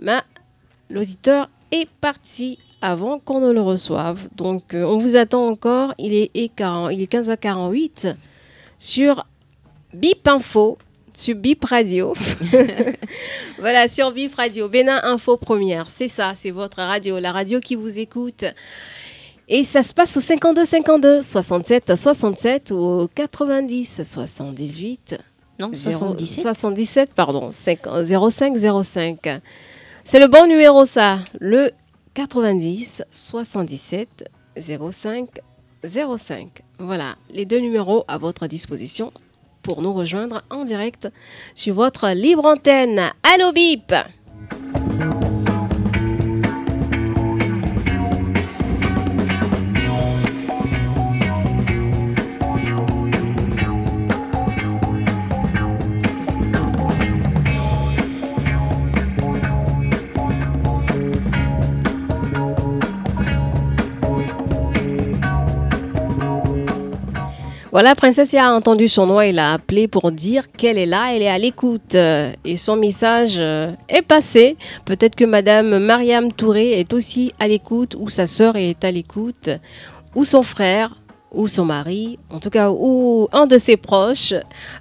Mais 0.02 0.20
l'auditeur 0.90 1.50
est 1.72 1.88
parti 2.02 2.58
avant 2.82 3.20
qu'on 3.20 3.40
ne 3.40 3.52
le 3.52 3.62
reçoive. 3.62 4.28
Donc, 4.36 4.74
euh, 4.74 4.84
on 4.84 5.00
vous 5.00 5.16
attend 5.16 5.48
encore. 5.48 5.94
Il 5.98 6.14
est, 6.14 6.32
il 6.34 6.44
est 6.44 7.12
15h48 7.12 8.16
sur 8.78 9.26
BIP 9.94 10.28
Info, 10.28 10.78
sur 11.14 11.36
BIP 11.36 11.66
Radio. 11.66 12.14
voilà, 13.60 13.88
sur 13.88 14.12
BIP 14.12 14.34
Radio. 14.36 14.70
Bénin 14.70 15.02
Info 15.04 15.38
Première. 15.38 15.90
C'est 15.90 16.08
ça, 16.08 16.34
c'est 16.36 16.52
votre 16.52 16.78
radio, 16.78 17.20
la 17.20 17.32
radio 17.32 17.60
qui 17.60 17.76
vous 17.76 18.00
écoute. 18.00 18.46
Et 19.48 19.64
ça 19.64 19.82
se 19.82 19.94
passe 19.94 20.16
au 20.16 20.20
52 20.20 20.64
52 20.64 21.22
67 21.24 21.96
67 21.96 22.72
ou 22.72 22.78
au 22.78 23.08
90 23.08 24.02
78. 24.04 25.18
Non, 25.60 25.72
77. 25.74 26.42
77, 26.42 27.14
pardon. 27.14 27.50
05 27.52 28.84
05. 28.84 29.42
C'est 30.04 30.20
le 30.20 30.28
bon 30.28 30.48
numéro 30.48 30.86
ça, 30.86 31.20
le 31.40 31.72
90 32.14 33.04
77 33.12 34.30
05 34.58 35.28
05. 35.84 36.48
Voilà, 36.80 37.16
les 37.30 37.46
deux 37.46 37.60
numéros 37.60 38.04
à 38.08 38.18
votre 38.18 38.48
disposition 38.48 39.14
pour 39.62 39.82
nous 39.82 39.94
rejoindre 39.94 40.42
en 40.50 40.64
direct 40.64 41.10
sur 41.54 41.76
votre 41.76 42.10
libre 42.10 42.46
antenne. 42.46 43.12
Allo 43.24 43.52
bip 43.52 43.94
Voilà, 67.72 67.94
Princesse 67.94 68.34
a 68.34 68.52
entendu 68.56 68.88
son 68.88 69.06
nom, 69.06 69.22
il 69.22 69.38
a 69.38 69.54
appelé 69.54 69.88
pour 69.88 70.12
dire 70.12 70.52
qu'elle 70.52 70.80
est 70.80 70.88
là, 70.88 71.14
elle 71.14 71.22
est 71.22 71.30
à 71.30 71.38
l'écoute. 71.38 71.94
Et 71.94 72.58
son 72.58 72.76
message 72.76 73.36
euh, 73.38 73.72
est 73.88 74.02
passé. 74.02 74.58
Peut-être 74.86 75.16
que 75.16 75.24
Madame 75.24 75.78
Mariam 75.78 76.34
Touré 76.34 76.80
est 76.80 76.92
aussi 76.94 77.32
à 77.40 77.48
l'écoute, 77.48 77.96
ou 78.00 78.10
sa 78.10 78.26
sœur 78.26 78.56
est 78.56 78.84
à 78.84 78.90
l'écoute, 78.90 79.52
ou 80.16 80.24
son 80.24 80.42
frère, 80.42 80.96
ou 81.32 81.48
son 81.48 81.64
mari, 81.64 82.18
en 82.32 82.40
tout 82.40 82.50
cas, 82.50 82.72
ou 82.72 83.28
un 83.32 83.46
de 83.46 83.60
ses 83.60 83.78
proches. 83.78 84.34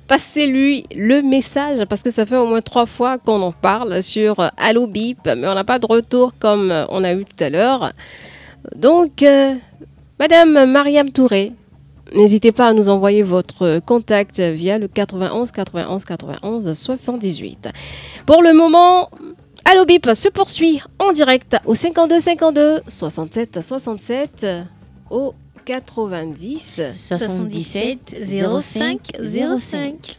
Passez-lui 0.06 0.86
le 0.94 1.20
message, 1.20 1.84
parce 1.90 2.02
que 2.02 2.10
ça 2.10 2.24
fait 2.24 2.38
au 2.38 2.46
moins 2.46 2.62
trois 2.62 2.86
fois 2.86 3.18
qu'on 3.18 3.42
en 3.42 3.52
parle 3.52 4.02
sur 4.02 4.50
Allo 4.56 4.86
Bip, 4.86 5.18
mais 5.26 5.46
on 5.46 5.54
n'a 5.54 5.64
pas 5.64 5.78
de 5.78 5.84
retour 5.84 6.32
comme 6.38 6.72
on 6.88 7.04
a 7.04 7.12
eu 7.12 7.26
tout 7.26 7.44
à 7.44 7.50
l'heure. 7.50 7.92
Donc, 8.74 9.22
euh, 9.22 9.54
Madame 10.18 10.64
Mariam 10.64 11.12
Touré, 11.12 11.52
N'hésitez 12.14 12.52
pas 12.52 12.68
à 12.68 12.72
nous 12.72 12.88
envoyer 12.88 13.22
votre 13.22 13.80
contact 13.80 14.40
via 14.40 14.78
le 14.78 14.88
91 14.88 15.50
91 15.50 16.04
91 16.04 16.72
78. 16.72 17.68
Pour 18.26 18.42
le 18.42 18.52
moment, 18.52 19.10
Allo 19.64 19.84
Bip 19.84 20.08
se 20.14 20.28
poursuit 20.28 20.80
en 20.98 21.12
direct 21.12 21.56
au 21.66 21.74
52 21.74 22.20
52 22.20 22.80
67 22.88 23.60
67 23.62 24.46
au 25.10 25.34
90 25.66 26.80
77 26.94 28.16
05 28.60 29.00
05. 29.58 30.18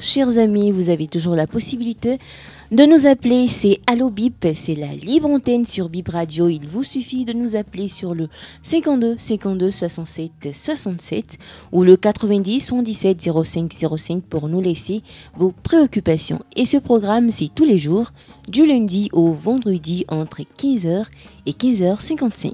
Chers 0.00 0.38
amis, 0.38 0.72
vous 0.72 0.90
avez 0.90 1.06
toujours 1.06 1.36
la 1.36 1.46
possibilité 1.46 2.18
de 2.72 2.84
nous 2.84 3.06
appeler. 3.06 3.46
C'est 3.46 3.80
Allo 3.86 4.10
Bip, 4.10 4.46
c'est 4.52 4.74
la 4.74 4.92
libre 4.92 5.28
antenne 5.30 5.64
sur 5.64 5.88
Bip 5.88 6.08
Radio. 6.08 6.48
Il 6.48 6.66
vous 6.66 6.82
suffit 6.82 7.24
de 7.24 7.32
nous 7.32 7.54
appeler 7.54 7.86
sur 7.86 8.14
le 8.14 8.28
52 8.64 9.16
52 9.18 9.70
67 9.70 10.32
67 10.52 11.38
ou 11.70 11.84
le 11.84 11.96
90 11.96 12.60
77 12.60 13.30
05 13.44 13.72
05 13.96 14.22
pour 14.24 14.48
nous 14.48 14.60
laisser 14.60 15.02
vos 15.36 15.52
préoccupations. 15.52 16.40
Et 16.56 16.64
ce 16.64 16.78
programme, 16.78 17.30
c'est 17.30 17.50
tous 17.54 17.64
les 17.64 17.78
jours, 17.78 18.10
du 18.48 18.66
lundi 18.66 19.08
au 19.12 19.32
vendredi 19.32 20.04
entre 20.08 20.40
15h 20.58 21.04
et 21.46 21.52
15h55. 21.52 22.52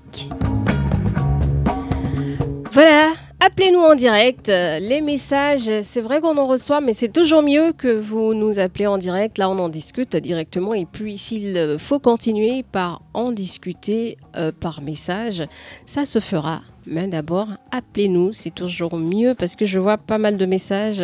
Voilà, 2.72 3.12
Appelez-nous 3.42 3.80
en 3.80 3.94
direct. 3.94 4.48
Les 4.48 5.00
messages, 5.00 5.70
c'est 5.80 6.02
vrai 6.02 6.20
qu'on 6.20 6.36
en 6.36 6.46
reçoit, 6.46 6.82
mais 6.82 6.92
c'est 6.92 7.08
toujours 7.08 7.42
mieux 7.42 7.72
que 7.72 7.88
vous 7.88 8.34
nous 8.34 8.58
appelez 8.58 8.86
en 8.86 8.98
direct. 8.98 9.38
Là, 9.38 9.48
on 9.48 9.58
en 9.58 9.70
discute 9.70 10.14
directement. 10.14 10.74
Et 10.74 10.84
puis, 10.84 11.16
s'il 11.16 11.76
faut 11.78 11.98
continuer 11.98 12.62
par 12.62 13.00
en 13.14 13.32
discuter 13.32 14.18
euh, 14.36 14.52
par 14.52 14.82
message, 14.82 15.42
ça 15.86 16.04
se 16.04 16.18
fera. 16.18 16.60
Mais 16.86 17.08
d'abord, 17.08 17.48
appelez-nous, 17.70 18.34
c'est 18.34 18.54
toujours 18.54 18.98
mieux 18.98 19.34
parce 19.34 19.56
que 19.56 19.64
je 19.64 19.78
vois 19.78 19.96
pas 19.96 20.18
mal 20.18 20.36
de 20.36 20.44
messages 20.44 21.02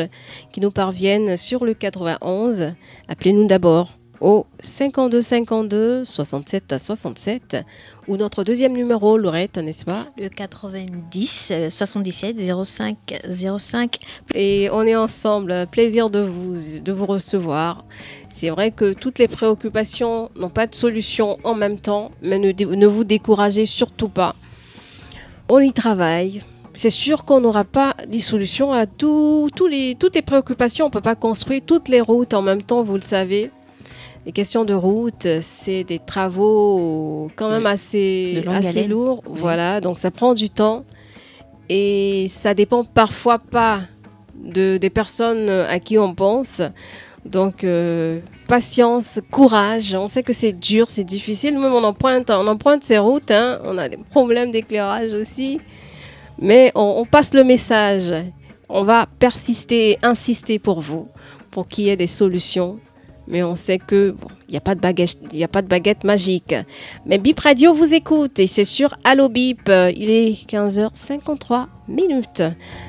qui 0.53 0.61
nous 0.61 0.71
parviennent 0.71 1.39
sur 1.39 1.65
le 1.65 1.73
91. 1.73 2.75
Appelez-nous 3.09 3.47
d'abord 3.47 3.97
au 4.21 4.47
52 4.61 5.21
52 5.21 6.05
67 6.05 6.73
à 6.73 6.79
67 6.79 7.57
ou 8.09 8.17
notre 8.17 8.45
deuxième 8.45 8.73
numéro, 8.73 9.19
Laurette, 9.19 9.59
n'est-ce 9.59 9.85
pas? 9.85 10.07
Le 10.17 10.29
90 10.29 11.53
77 11.69 12.37
05 12.65 12.97
05. 13.59 13.99
Et 14.35 14.69
on 14.73 14.83
est 14.83 14.97
ensemble. 14.97 15.67
Plaisir 15.71 16.09
de 16.09 16.21
vous, 16.21 16.81
de 16.81 16.93
vous 16.93 17.07
recevoir. 17.07 17.85
C'est 18.31 18.51
vrai 18.51 18.71
que 18.71 18.93
toutes 18.93 19.19
les 19.19 19.29
préoccupations 19.29 20.31
n'ont 20.37 20.51
pas 20.51 20.67
de 20.67 20.75
solution 20.75 21.39
en 21.43 21.55
même 21.55 21.79
temps, 21.79 22.13
mais 22.23 22.39
ne, 22.39 22.53
ne 22.53 22.87
vous 22.87 23.05
découragez 23.05 23.67
surtout 23.67 24.09
pas. 24.09 24.37
On 25.49 25.59
y 25.59 25.73
travaille. 25.73 26.41
C'est 26.75 26.91
sûr 26.91 27.25
qu'on 27.25 27.41
n'aura 27.41 27.65
pas 27.65 27.95
des 28.07 28.19
solutions 28.19 28.73
à 28.73 28.87
tout, 28.87 29.49
tous 29.57 29.67
les, 29.67 29.95
toutes 29.95 30.15
les 30.15 30.23
préoccupations. 30.23 30.85
On 30.85 30.89
ne 30.89 30.93
peut 30.93 31.01
pas 31.01 31.15
construire 31.15 31.63
toutes 31.65 31.89
les 31.89 32.01
routes 32.03 32.35
en 32.35 32.43
même 32.43 32.63
temps, 32.63 32.85
vous 32.85 32.97
le 32.97 33.01
savez. 33.01 33.51
Les 34.27 34.33
questions 34.33 34.65
de 34.65 34.75
route, 34.75 35.29
c'est 35.41 35.85
des 35.85 36.01
travaux 36.01 37.31
quand 37.37 37.49
même 37.49 37.65
assez, 37.65 38.43
assez 38.49 38.83
lourds. 38.83 39.23
Voilà, 39.25 39.81
donc 39.81 39.99
ça 39.99 40.11
prend 40.11 40.35
du 40.35 40.51
temps. 40.51 40.85
Et 41.69 42.27
ça 42.29 42.53
dépend 42.53 42.83
parfois 42.83 43.39
pas 43.39 43.83
de, 44.35 44.79
des 44.79 44.91
personnes 44.91 45.49
à 45.49 45.79
qui 45.79 45.97
on 45.97 46.13
pense. 46.13 46.61
Donc, 47.25 47.63
euh, 47.63 48.19
patience, 48.49 49.21
courage. 49.31 49.95
On 49.95 50.09
sait 50.09 50.25
que 50.25 50.33
c'est 50.33 50.53
dur, 50.53 50.91
c'est 50.91 51.05
difficile. 51.05 51.57
Même 51.57 51.73
on 51.73 51.85
emprunte, 51.85 52.31
on 52.31 52.49
emprunte 52.49 52.83
ces 52.83 52.99
routes. 52.99 53.31
Hein. 53.31 53.61
On 53.63 53.79
a 53.79 53.89
des 53.89 53.99
problèmes 54.11 54.51
d'éclairage 54.51 55.13
aussi. 55.13 55.61
Mais 56.41 56.73
on, 56.75 56.95
on 56.99 57.05
passe 57.05 57.33
le 57.33 57.45
message. 57.45 58.13
On 58.69 58.83
va 58.83 59.07
persister, 59.21 59.99
insister 60.03 60.59
pour 60.59 60.81
vous, 60.81 61.07
pour 61.53 61.69
qu'il 61.69 61.85
y 61.85 61.91
ait 61.91 61.97
des 61.97 62.09
solutions 62.09 62.81
mais 63.29 63.43
on 63.43 63.55
sait 63.55 63.79
que 63.79 64.15
il 64.49 64.53
n'y 64.53 64.57
a 64.57 64.61
pas 64.61 64.75
de 64.75 64.81
baguette, 64.81 65.17
il 65.33 65.43
a 65.43 65.49
pas 65.49 65.63
de 65.63 65.67
baguette 65.67 66.05
magique. 66.05 66.55
Mais 67.05 67.19
Bip 67.19 67.41
Radio 67.41 67.75
vous 67.75 67.95
écoute 67.95 68.39
et 68.39 68.47
c'est 68.47 68.65
sur 68.65 68.97
Allo 69.03 69.29
Bip. 69.29 69.63
Il 69.69 70.09
est 70.09 70.49
15h53 70.49 71.67
minutes. 71.89 72.43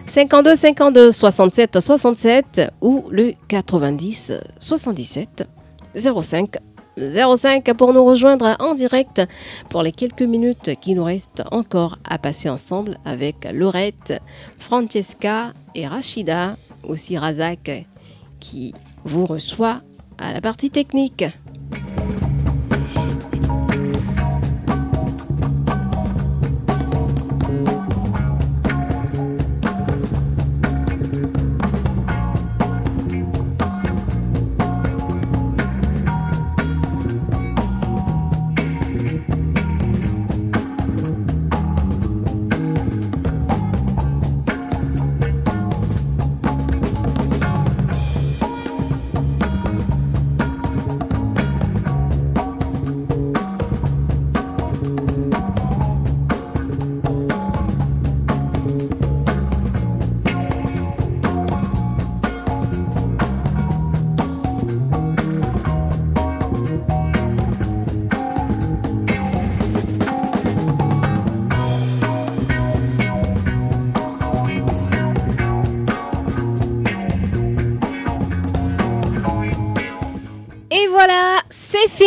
52 0.06 0.56
52 0.56 1.12
67 1.12 1.80
67 1.80 2.62
ou 2.82 3.06
le 3.10 3.34
90 3.48 4.34
77 4.60 5.48
05 5.96 6.58
05 6.98 7.74
pour 7.74 7.94
nous 7.94 8.04
rejoindre 8.04 8.56
en 8.60 8.74
direct 8.74 9.22
pour 9.70 9.84
les 9.84 9.92
quelques 9.92 10.24
minutes 10.24 10.72
qui 10.82 10.94
nous 10.96 11.04
restent 11.04 11.44
encore 11.52 11.98
à 12.08 12.18
passer 12.18 12.50
ensemble 12.50 12.98
avec 13.06 13.48
Laurette, 13.52 14.20
Francesca 14.58 15.54
et 15.76 15.88
Rachida, 15.88 16.58
aussi 16.84 17.18
Razak 17.18 17.86
qui 18.40 18.74
vous 19.04 19.26
reçoit 19.26 19.82
à 20.18 20.34
la 20.34 20.42
partie 20.42 20.70
technique. 20.70 21.26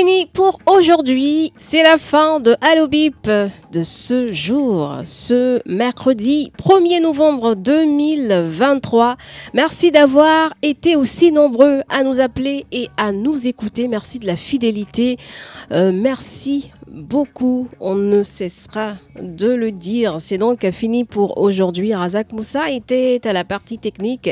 Fini 0.01 0.25
pour 0.25 0.59
aujourd'hui. 0.65 1.53
C'est 1.59 1.83
la 1.83 1.99
fin 1.99 2.41
de 2.41 2.57
Allo 2.63 2.89
Bip 2.89 3.29
de 3.71 3.83
ce 3.83 4.33
jour, 4.33 4.97
ce 5.05 5.61
mercredi 5.69 6.53
1er 6.59 7.01
novembre 7.01 7.55
2023. 7.55 9.17
Merci 9.55 9.93
d'avoir 9.93 10.53
été 10.63 10.97
aussi 10.97 11.31
nombreux 11.31 11.83
à 11.89 12.03
nous 12.03 12.21
appeler 12.21 12.67
et 12.73 12.89
à 12.97 13.13
nous 13.13 13.47
écouter. 13.47 13.87
Merci 13.87 14.19
de 14.19 14.27
la 14.27 14.37
fidélité. 14.37 15.19
Euh, 15.71 15.93
merci 15.95 16.73
beaucoup. 16.91 17.69
On 17.81 17.95
ne 17.95 18.23
cessera 18.23 18.95
de 19.21 19.49
le 19.49 19.73
dire. 19.73 20.17
C'est 20.21 20.39
donc 20.39 20.69
fini 20.73 21.05
pour 21.05 21.39
aujourd'hui. 21.39 21.95
Razak 21.95 22.33
Moussa 22.33 22.71
était 22.71 23.21
à 23.25 23.33
la 23.33 23.45
partie 23.45 23.79
technique. 23.79 24.31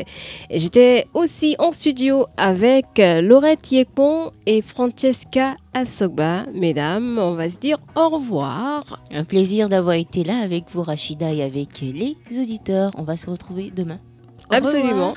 J'étais 0.50 1.06
aussi 1.14 1.54
en 1.58 1.70
studio 1.70 2.26
avec 2.36 2.86
Laurette 2.98 3.70
Yekon 3.70 4.32
et 4.46 4.62
Francesca 4.62 5.54
Asogba. 5.74 6.44
Mesdames, 6.54 7.18
on 7.18 7.34
va 7.34 7.50
se 7.50 7.58
dire 7.58 7.78
au 7.94 8.08
revoir. 8.08 9.00
Plaisir 9.28 9.68
d'avoir 9.68 9.94
été 9.94 10.24
là 10.24 10.38
avec 10.38 10.64
vous, 10.72 10.82
Rachida, 10.82 11.32
et 11.32 11.42
avec 11.42 11.80
les 11.80 12.16
auditeurs. 12.40 12.90
On 12.96 13.02
va 13.02 13.16
se 13.16 13.28
retrouver 13.28 13.70
demain. 13.74 13.98
Absolument. 14.50 15.14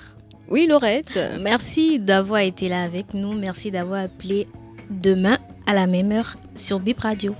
Oui, 0.49 0.67
Laurette. 0.67 1.17
Merci 1.39 1.97
d'avoir 1.97 2.41
été 2.41 2.67
là 2.67 2.83
avec 2.83 3.13
nous. 3.13 3.31
Merci 3.31 3.71
d'avoir 3.71 4.03
appelé 4.03 4.47
demain 4.89 5.37
à 5.65 5.73
la 5.73 5.87
même 5.87 6.11
heure 6.11 6.35
sur 6.55 6.81
Bip 6.81 6.99
Radio. 6.99 7.33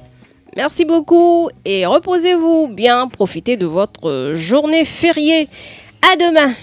Merci 0.55 0.85
beaucoup 0.85 1.49
et 1.65 1.85
reposez-vous 1.85 2.69
bien. 2.69 3.09
Profitez 3.09 3.57
de 3.57 3.65
votre 3.65 4.33
journée 4.35 4.85
fériée. 4.85 5.49
À 6.01 6.15
demain. 6.15 6.55